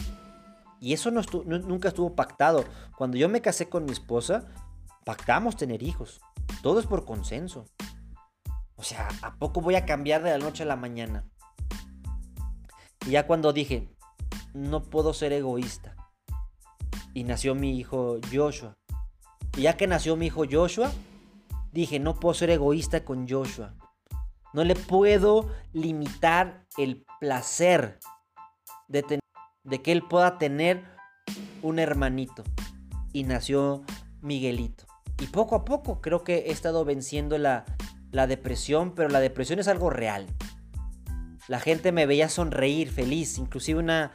Y 0.80 0.94
eso 0.94 1.10
no 1.10 1.24
nunca 1.44 1.88
estuvo 1.88 2.16
pactado. 2.16 2.64
Cuando 2.96 3.18
yo 3.18 3.28
me 3.28 3.42
casé 3.42 3.68
con 3.68 3.86
mi 3.86 3.92
esposa, 3.92 4.46
pactamos 5.04 5.58
tener 5.58 5.82
hijos. 5.82 6.22
Todo 6.62 6.80
es 6.80 6.86
por 6.86 7.06
consenso. 7.06 7.66
O 8.76 8.84
sea, 8.84 9.08
¿a 9.24 9.36
poco 9.38 9.62
voy 9.62 9.78
a 9.78 9.86
cambiar 9.88 10.22
de 10.22 10.30
la 10.30 10.38
noche 10.38 10.62
a 10.62 10.68
la 10.68 10.76
mañana? 10.76 11.26
Y 13.08 13.12
ya 13.12 13.26
cuando 13.26 13.52
dije, 13.52 13.90
no 14.54 14.84
puedo 14.84 15.12
ser 15.12 15.34
egoísta 15.34 15.96
y 17.16 17.24
nació 17.24 17.56
mi 17.56 17.80
hijo 17.80 18.20
Joshua. 18.32 18.78
Y 19.58 19.62
ya 19.62 19.78
que 19.78 19.88
nació 19.88 20.18
mi 20.18 20.28
hijo 20.28 20.44
Joshua, 20.52 20.92
dije, 21.72 21.98
no 21.98 22.20
puedo 22.20 22.36
ser 22.36 22.50
egoísta 22.52 23.06
con 23.06 23.28
Joshua. 23.28 23.74
No 24.54 24.64
le 24.64 24.76
puedo 24.76 25.50
limitar 25.74 26.66
el 26.78 27.06
placer 27.20 28.00
de, 28.90 29.20
de 29.64 29.82
que 29.82 29.92
él 29.94 30.04
pueda 30.04 30.38
tener 30.38 30.84
un 31.62 31.80
hermanito. 31.80 32.44
Y 33.14 33.24
nació 33.24 33.84
Miguelito. 34.22 34.86
Y 35.22 35.28
poco 35.28 35.56
a 35.56 35.64
poco 35.64 36.02
creo 36.02 36.26
que 36.26 36.36
he 36.36 36.52
estado 36.52 36.84
venciendo 36.84 37.38
la, 37.38 37.64
la 38.12 38.28
depresión, 38.28 38.94
pero 38.94 39.08
la 39.08 39.22
depresión 39.22 39.60
es 39.60 39.70
algo 39.70 39.90
real. 39.90 40.28
La 41.48 41.62
gente 41.62 41.94
me 41.94 42.06
veía 42.06 42.28
sonreír, 42.28 42.92
feliz. 42.92 43.38
Inclusive 43.38 43.80
una, 43.80 44.12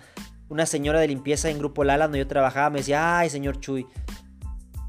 una 0.50 0.66
señora 0.66 1.00
de 1.00 1.08
limpieza 1.08 1.48
en 1.48 1.58
Grupo 1.58 1.84
Lala 1.84 2.04
donde 2.04 2.18
yo 2.18 2.26
trabajaba 2.26 2.68
me 2.68 2.80
decía, 2.80 3.18
ay 3.18 3.30
señor 3.30 3.60
Chuy, 3.60 3.86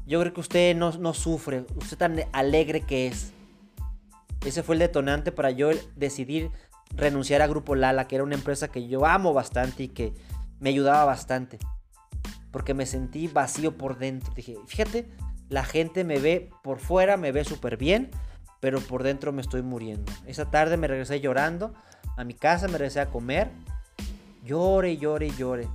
yo 0.06 0.20
creo 0.20 0.34
que 0.34 0.40
usted 0.40 0.76
no, 0.76 0.90
no 0.98 1.14
sufre, 1.14 1.64
usted 1.76 1.96
tan 1.96 2.20
alegre 2.32 2.82
que 2.82 3.06
es. 3.06 3.32
Ese 4.44 4.64
fue 4.64 4.74
el 4.74 4.80
detonante 4.80 5.30
para 5.30 5.52
yo 5.52 5.70
decidir 5.94 6.50
renunciar 6.90 7.40
a 7.42 7.46
Grupo 7.46 7.76
Lala, 7.76 8.08
que 8.08 8.16
era 8.16 8.24
una 8.24 8.34
empresa 8.34 8.68
que 8.68 8.88
yo 8.88 9.06
amo 9.06 9.32
bastante 9.32 9.84
y 9.84 9.88
que 9.88 10.12
me 10.58 10.70
ayudaba 10.70 11.04
bastante. 11.04 11.58
Porque 12.50 12.74
me 12.74 12.84
sentí 12.84 13.28
vacío 13.28 13.78
por 13.78 13.98
dentro. 13.98 14.34
Dije, 14.34 14.56
fíjate, 14.66 15.08
la 15.48 15.64
gente 15.64 16.02
me 16.02 16.18
ve 16.18 16.50
por 16.64 16.80
fuera, 16.80 17.16
me 17.16 17.30
ve 17.30 17.44
súper 17.44 17.76
bien, 17.76 18.10
pero 18.58 18.80
por 18.80 19.04
dentro 19.04 19.32
me 19.32 19.40
estoy 19.40 19.62
muriendo. 19.62 20.12
Esa 20.26 20.50
tarde 20.50 20.76
me 20.76 20.88
regresé 20.88 21.20
llorando 21.20 21.72
a 22.16 22.24
mi 22.24 22.34
casa, 22.34 22.66
me 22.66 22.78
regresé 22.78 22.98
a 22.98 23.10
comer 23.10 23.52
Llore, 24.42 24.96
llore, 24.96 25.30
llore. 25.30 25.68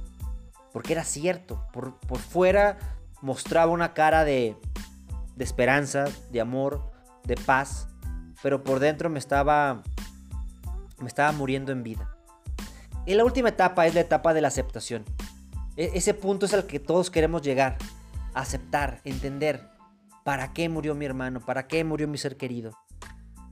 Porque 0.74 0.94
era 0.94 1.04
cierto. 1.04 1.66
Por, 1.72 1.98
fuera 2.18 2.78
mostraba 3.22 3.72
una 3.72 3.94
cara 3.94 4.24
de, 4.24 4.56
de 5.36 5.44
esperanza, 5.44 6.06
de 6.32 6.42
amor, 6.42 6.92
de 7.24 7.36
paz. 7.36 7.88
Pero 8.42 8.64
por 8.64 8.80
dentro 8.80 9.10
me 9.10 9.20
estaba, 9.20 9.84
me 11.00 11.08
estaba 11.08 11.32
muriendo 11.32 11.72
en 11.72 11.84
vida. 11.84 12.16
Y 13.06 13.14
la 13.16 13.24
última 13.24 13.50
etapa 13.50 13.88
es 13.88 13.96
la 13.96 14.02
etapa 14.02 14.34
de 14.34 14.42
la 14.42 14.50
aceptación. 14.50 15.06
E, 15.78 15.92
ese 15.96 16.14
punto 16.14 16.46
es 16.46 16.54
al 16.54 16.68
que 16.68 16.80
todos 16.80 17.10
queremos 17.10 17.42
llegar. 17.42 17.78
Aceptar, 18.34 19.02
entender. 19.06 19.70
¿Para 20.26 20.52
qué 20.52 20.68
murió 20.68 20.94
mi 20.94 21.06
hermano? 21.06 21.40
¿Para 21.40 21.68
qué 21.68 21.84
murió 21.86 22.08
mi 22.08 22.18
ser 22.18 22.36
querido? 22.36 22.78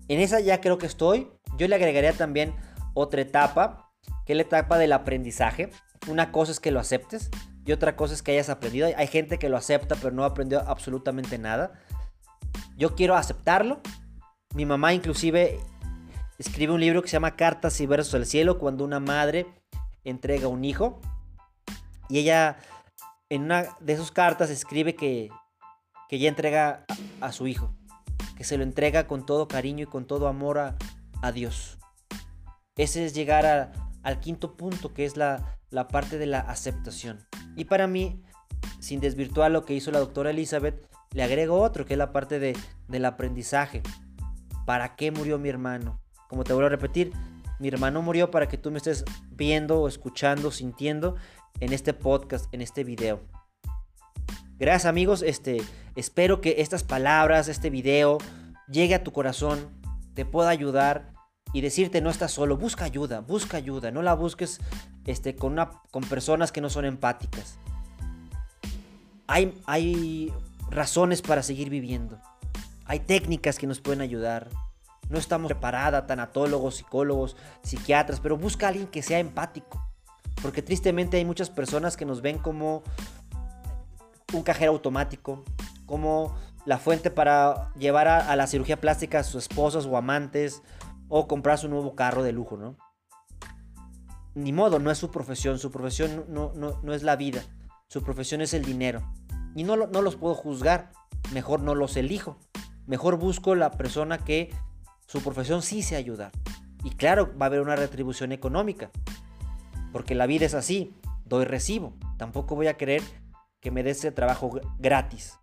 En 0.09 0.19
esa 0.19 0.41
ya 0.41 0.59
creo 0.59 0.77
que 0.77 0.85
estoy. 0.85 1.31
Yo 1.57 1.67
le 1.69 1.75
agregaría 1.75 2.11
también 2.11 2.53
otra 2.93 3.21
etapa 3.21 3.84
que 4.25 4.33
es 4.33 4.37
la 4.37 4.43
etapa 4.43 4.77
del 4.77 4.93
aprendizaje. 4.93 5.69
Una 6.07 6.31
cosa 6.31 6.51
es 6.51 6.59
que 6.59 6.71
lo 6.71 6.79
aceptes, 6.79 7.29
y 7.65 7.71
otra 7.71 7.95
cosa 7.95 8.13
es 8.13 8.21
que 8.21 8.31
hayas 8.31 8.49
aprendido. 8.49 8.87
Hay 8.95 9.07
gente 9.07 9.39
que 9.39 9.49
lo 9.49 9.57
acepta 9.57 9.95
pero 9.95 10.11
no 10.11 10.23
aprendió 10.23 10.59
absolutamente 10.61 11.37
nada. 11.39 11.73
Yo 12.77 12.95
quiero 12.95 13.15
aceptarlo. 13.15 13.81
Mi 14.53 14.65
mamá 14.65 14.93
inclusive 14.93 15.59
escribe 16.37 16.73
un 16.73 16.79
libro 16.79 17.01
que 17.01 17.07
se 17.07 17.13
llama 17.13 17.35
Cartas 17.35 17.81
y 17.81 17.87
Versos 17.87 18.13
del 18.13 18.27
Cielo 18.27 18.59
cuando 18.59 18.85
una 18.85 18.99
madre 18.99 19.47
entrega 20.03 20.47
un 20.47 20.63
hijo. 20.63 21.01
Y 22.07 22.19
ella 22.19 22.57
en 23.29 23.43
una 23.43 23.75
de 23.79 23.97
sus 23.97 24.11
cartas 24.11 24.51
escribe 24.51 24.95
que, 24.95 25.29
que 26.07 26.17
ella 26.17 26.29
entrega 26.29 26.85
a, 27.19 27.31
su 27.31 27.47
hijo. 27.47 27.75
Que 28.37 28.43
se 28.43 28.57
lo 28.57 28.63
entrega 28.63 29.07
con 29.07 29.25
todo 29.25 29.47
cariño 29.47 29.85
y 29.85 29.87
con 29.87 30.05
todo 30.05 30.27
amor 30.27 30.59
a, 30.59 30.75
a 31.23 31.31
Dios. 31.31 31.79
Ese 32.75 33.05
es 33.05 33.15
llegar 33.15 33.73
al 34.05 34.19
quinto 34.19 34.55
punto, 34.55 34.93
que 34.93 35.03
es 35.03 35.17
la, 35.17 35.57
la 35.71 35.87
parte 35.87 36.17
de 36.19 36.27
la 36.27 36.39
aceptación. 36.39 37.25
Y 37.55 37.65
para 37.65 37.87
mí, 37.87 38.21
sin 38.79 38.99
desvirtuar 38.99 39.49
lo 39.49 39.65
que 39.65 39.73
hizo 39.73 39.91
la 39.91 39.99
doctora 39.99 40.29
Elizabeth, 40.29 40.87
le 41.11 41.23
agrego 41.23 41.59
otro, 41.59 41.85
que 41.85 41.95
es 41.95 41.97
la 41.97 42.11
parte 42.11 42.39
de, 42.39 42.55
del 42.87 43.05
aprendizaje. 43.05 43.81
¿Para 44.65 44.95
qué 44.95 45.11
murió 45.11 45.39
mi 45.39 45.49
hermano? 45.49 45.99
Como 46.29 46.43
te 46.43 46.53
vuelvo 46.53 46.67
a 46.67 46.69
repetir, 46.69 47.13
mi 47.59 47.67
hermano 47.67 48.03
murió 48.03 48.29
para 48.29 48.47
que 48.47 48.59
tú 48.59 48.69
me 48.69 48.77
estés 48.77 49.05
viendo, 49.31 49.87
escuchando, 49.87 50.51
sintiendo 50.51 51.15
en 51.59 51.73
este 51.73 51.93
podcast, 51.93 52.45
en 52.53 52.61
este 52.61 52.83
video. 52.83 53.21
Gracias 54.59 54.85
amigos, 54.85 55.23
este, 55.23 55.63
espero 55.95 56.41
que 56.41 56.55
estas 56.59 56.83
palabras, 56.83 57.47
este 57.47 57.71
video, 57.71 58.19
llegue 58.69 58.93
a 58.93 59.03
tu 59.03 59.11
corazón, 59.11 59.67
te 60.13 60.25
pueda 60.25 60.49
ayudar 60.49 61.14
y 61.55 61.61
decirte 61.61 62.01
no 62.01 62.09
estás 62.09 62.33
solo, 62.33 62.57
busca 62.57 62.83
ayuda, 62.83 63.21
busca 63.21 63.55
ayuda, 63.55 63.89
no 63.89 64.01
la 64.01 64.13
busques 64.13 64.59
este, 65.05 65.37
con, 65.37 65.53
una, 65.53 65.69
con 65.89 66.03
personas 66.03 66.51
que 66.51 66.59
no 66.59 66.69
son 66.69 66.83
empáticas. 66.83 67.57
Hay, 69.25 69.57
hay 69.65 70.33
razones 70.69 71.21
para 71.21 71.43
seguir 71.43 71.69
viviendo. 71.69 72.19
Hay 72.83 72.99
técnicas 72.99 73.57
que 73.57 73.67
nos 73.67 73.79
pueden 73.79 74.01
ayudar. 74.01 74.49
No 75.07 75.17
estamos 75.17 75.47
preparadas, 75.47 76.05
tanatólogos, 76.07 76.75
psicólogos, 76.75 77.37
psiquiatras, 77.63 78.19
pero 78.19 78.35
busca 78.35 78.65
a 78.65 78.69
alguien 78.69 78.87
que 78.87 79.01
sea 79.01 79.19
empático. 79.19 79.81
Porque 80.41 80.61
tristemente 80.61 81.15
hay 81.15 81.23
muchas 81.23 81.49
personas 81.49 81.95
que 81.95 82.03
nos 82.03 82.21
ven 82.21 82.37
como 82.37 82.83
un 84.33 84.43
cajero 84.43 84.73
automático, 84.73 85.45
como 85.85 86.35
la 86.65 86.79
fuente 86.79 87.11
para 87.11 87.71
llevar 87.75 88.09
a, 88.09 88.35
la 88.35 88.45
cirugía 88.45 88.81
plástica 88.81 89.19
a 89.19 89.23
sus 89.23 89.43
esposos 89.43 89.85
o 89.85 89.95
amantes, 89.95 90.61
o 91.09 91.27
comprar 91.27 91.57
su 91.57 91.69
nuevo 91.69 91.95
carro 91.95 92.23
de 92.23 92.31
lujo, 92.31 92.57
¿no? 92.57 92.77
Ni 94.33 94.51
modo, 94.51 94.79
no 94.79 94.91
es 94.91 94.97
su 94.97 95.11
profesión, 95.11 95.59
su 95.59 95.71
profesión 95.71 96.25
no, 96.27 96.51
no, 96.55 96.79
no 96.83 96.93
es 96.93 97.03
la 97.03 97.15
vida, 97.15 97.43
su 97.87 98.03
profesión 98.03 98.41
es 98.41 98.53
el 98.53 98.65
dinero. 98.65 99.01
Y 99.55 99.63
no, 99.63 99.77
no 99.77 100.01
los 100.01 100.17
puedo 100.17 100.35
juzgar, 100.35 100.91
mejor 101.33 101.61
no 101.61 101.75
los 101.75 101.95
elijo. 101.95 102.37
Mejor 102.87 103.17
busco 103.17 103.55
la 103.55 103.71
persona 103.71 104.17
que 104.17 104.53
su 105.07 105.21
profesión 105.21 105.61
sí 105.61 105.81
se 105.81 105.95
ayudar. 105.95 106.31
Y 106.83 106.91
claro, 106.91 107.35
va 107.37 107.45
a 107.45 107.47
haber 107.47 107.61
una 107.61 107.75
retribución 107.75 108.31
económica. 108.31 108.91
Porque 109.91 110.13
la 110.13 110.27
vida 110.27 110.45
es 110.45 110.53
así, 110.53 110.93
doy 111.25 111.45
recibo. 111.45 111.93
Tampoco 112.17 112.55
voy 112.55 112.67
a 112.67 112.77
querer 112.77 113.01
que 113.61 113.71
me 113.71 113.81
dé 113.81 113.91
ese 113.91 114.11
trabajo 114.11 114.51
gratis. 114.77 115.39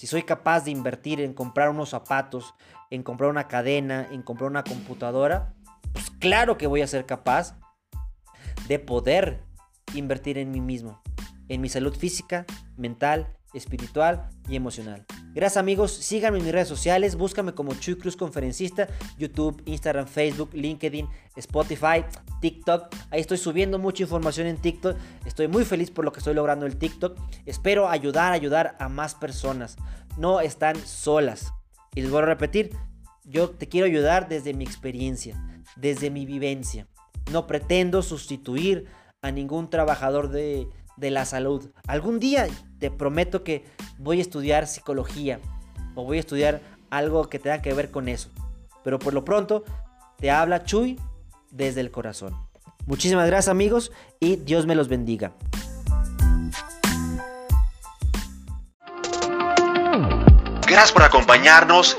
Si 0.00 0.06
soy 0.06 0.22
capaz 0.22 0.64
de 0.64 0.70
invertir 0.70 1.20
en 1.20 1.34
comprar 1.34 1.68
unos 1.68 1.90
zapatos, 1.90 2.54
en 2.88 3.02
comprar 3.02 3.28
una 3.28 3.48
cadena, 3.48 4.08
en 4.10 4.22
comprar 4.22 4.48
una 4.48 4.64
computadora, 4.64 5.52
pues 5.92 6.10
claro 6.10 6.56
que 6.56 6.66
voy 6.66 6.80
a 6.80 6.86
ser 6.86 7.04
capaz 7.04 7.58
de 8.66 8.78
poder 8.78 9.44
invertir 9.92 10.38
en 10.38 10.52
mí 10.52 10.62
mismo 10.62 11.02
en 11.50 11.60
mi 11.60 11.68
salud 11.68 11.94
física, 11.94 12.46
mental, 12.78 13.36
espiritual 13.52 14.30
y 14.48 14.56
emocional. 14.56 15.04
Gracias 15.32 15.58
amigos, 15.58 15.92
síganme 15.92 16.38
en 16.38 16.44
mis 16.44 16.52
redes 16.52 16.66
sociales, 16.66 17.14
búscame 17.14 17.54
como 17.54 17.74
Chuy 17.74 17.94
Cruz 17.96 18.16
Conferencista, 18.16 18.88
YouTube, 19.16 19.62
Instagram, 19.64 20.08
Facebook, 20.08 20.50
LinkedIn, 20.54 21.08
Spotify, 21.36 22.04
TikTok. 22.40 22.92
Ahí 23.10 23.20
estoy 23.20 23.38
subiendo 23.38 23.78
mucha 23.78 24.02
información 24.02 24.48
en 24.48 24.56
TikTok. 24.56 24.96
Estoy 25.24 25.46
muy 25.46 25.64
feliz 25.64 25.92
por 25.92 26.04
lo 26.04 26.10
que 26.10 26.18
estoy 26.18 26.34
logrando 26.34 26.66
en 26.66 26.76
TikTok. 26.76 27.16
Espero 27.46 27.88
ayudar, 27.88 28.32
ayudar 28.32 28.76
a 28.80 28.88
más 28.88 29.14
personas. 29.14 29.76
No 30.16 30.40
están 30.40 30.74
solas. 30.74 31.52
Y 31.94 32.02
les 32.02 32.10
voy 32.10 32.22
a 32.22 32.26
repetir, 32.26 32.70
yo 33.24 33.50
te 33.50 33.68
quiero 33.68 33.86
ayudar 33.86 34.28
desde 34.28 34.52
mi 34.52 34.64
experiencia, 34.64 35.40
desde 35.76 36.10
mi 36.10 36.26
vivencia. 36.26 36.88
No 37.30 37.46
pretendo 37.46 38.02
sustituir 38.02 38.86
a 39.22 39.30
ningún 39.30 39.70
trabajador 39.70 40.28
de, 40.30 40.66
de 41.00 41.10
la 41.10 41.24
salud. 41.24 41.70
Algún 41.86 42.20
día 42.20 42.46
te 42.78 42.90
prometo 42.90 43.42
que 43.42 43.64
voy 43.98 44.18
a 44.18 44.22
estudiar 44.22 44.66
psicología 44.66 45.40
o 45.94 46.04
voy 46.04 46.18
a 46.18 46.20
estudiar 46.20 46.60
algo 46.90 47.28
que 47.28 47.38
tenga 47.38 47.62
que 47.62 47.72
ver 47.72 47.90
con 47.90 48.08
eso. 48.08 48.30
Pero 48.84 48.98
por 48.98 49.14
lo 49.14 49.24
pronto 49.24 49.64
te 50.18 50.30
habla 50.30 50.64
Chuy 50.64 51.00
desde 51.50 51.80
el 51.80 51.90
corazón. 51.90 52.36
Muchísimas 52.86 53.26
gracias 53.26 53.48
amigos 53.48 53.92
y 54.20 54.36
Dios 54.36 54.66
me 54.66 54.74
los 54.74 54.88
bendiga. 54.88 55.32
Gracias 60.66 60.92
por 60.92 61.02
acompañarnos 61.02 61.98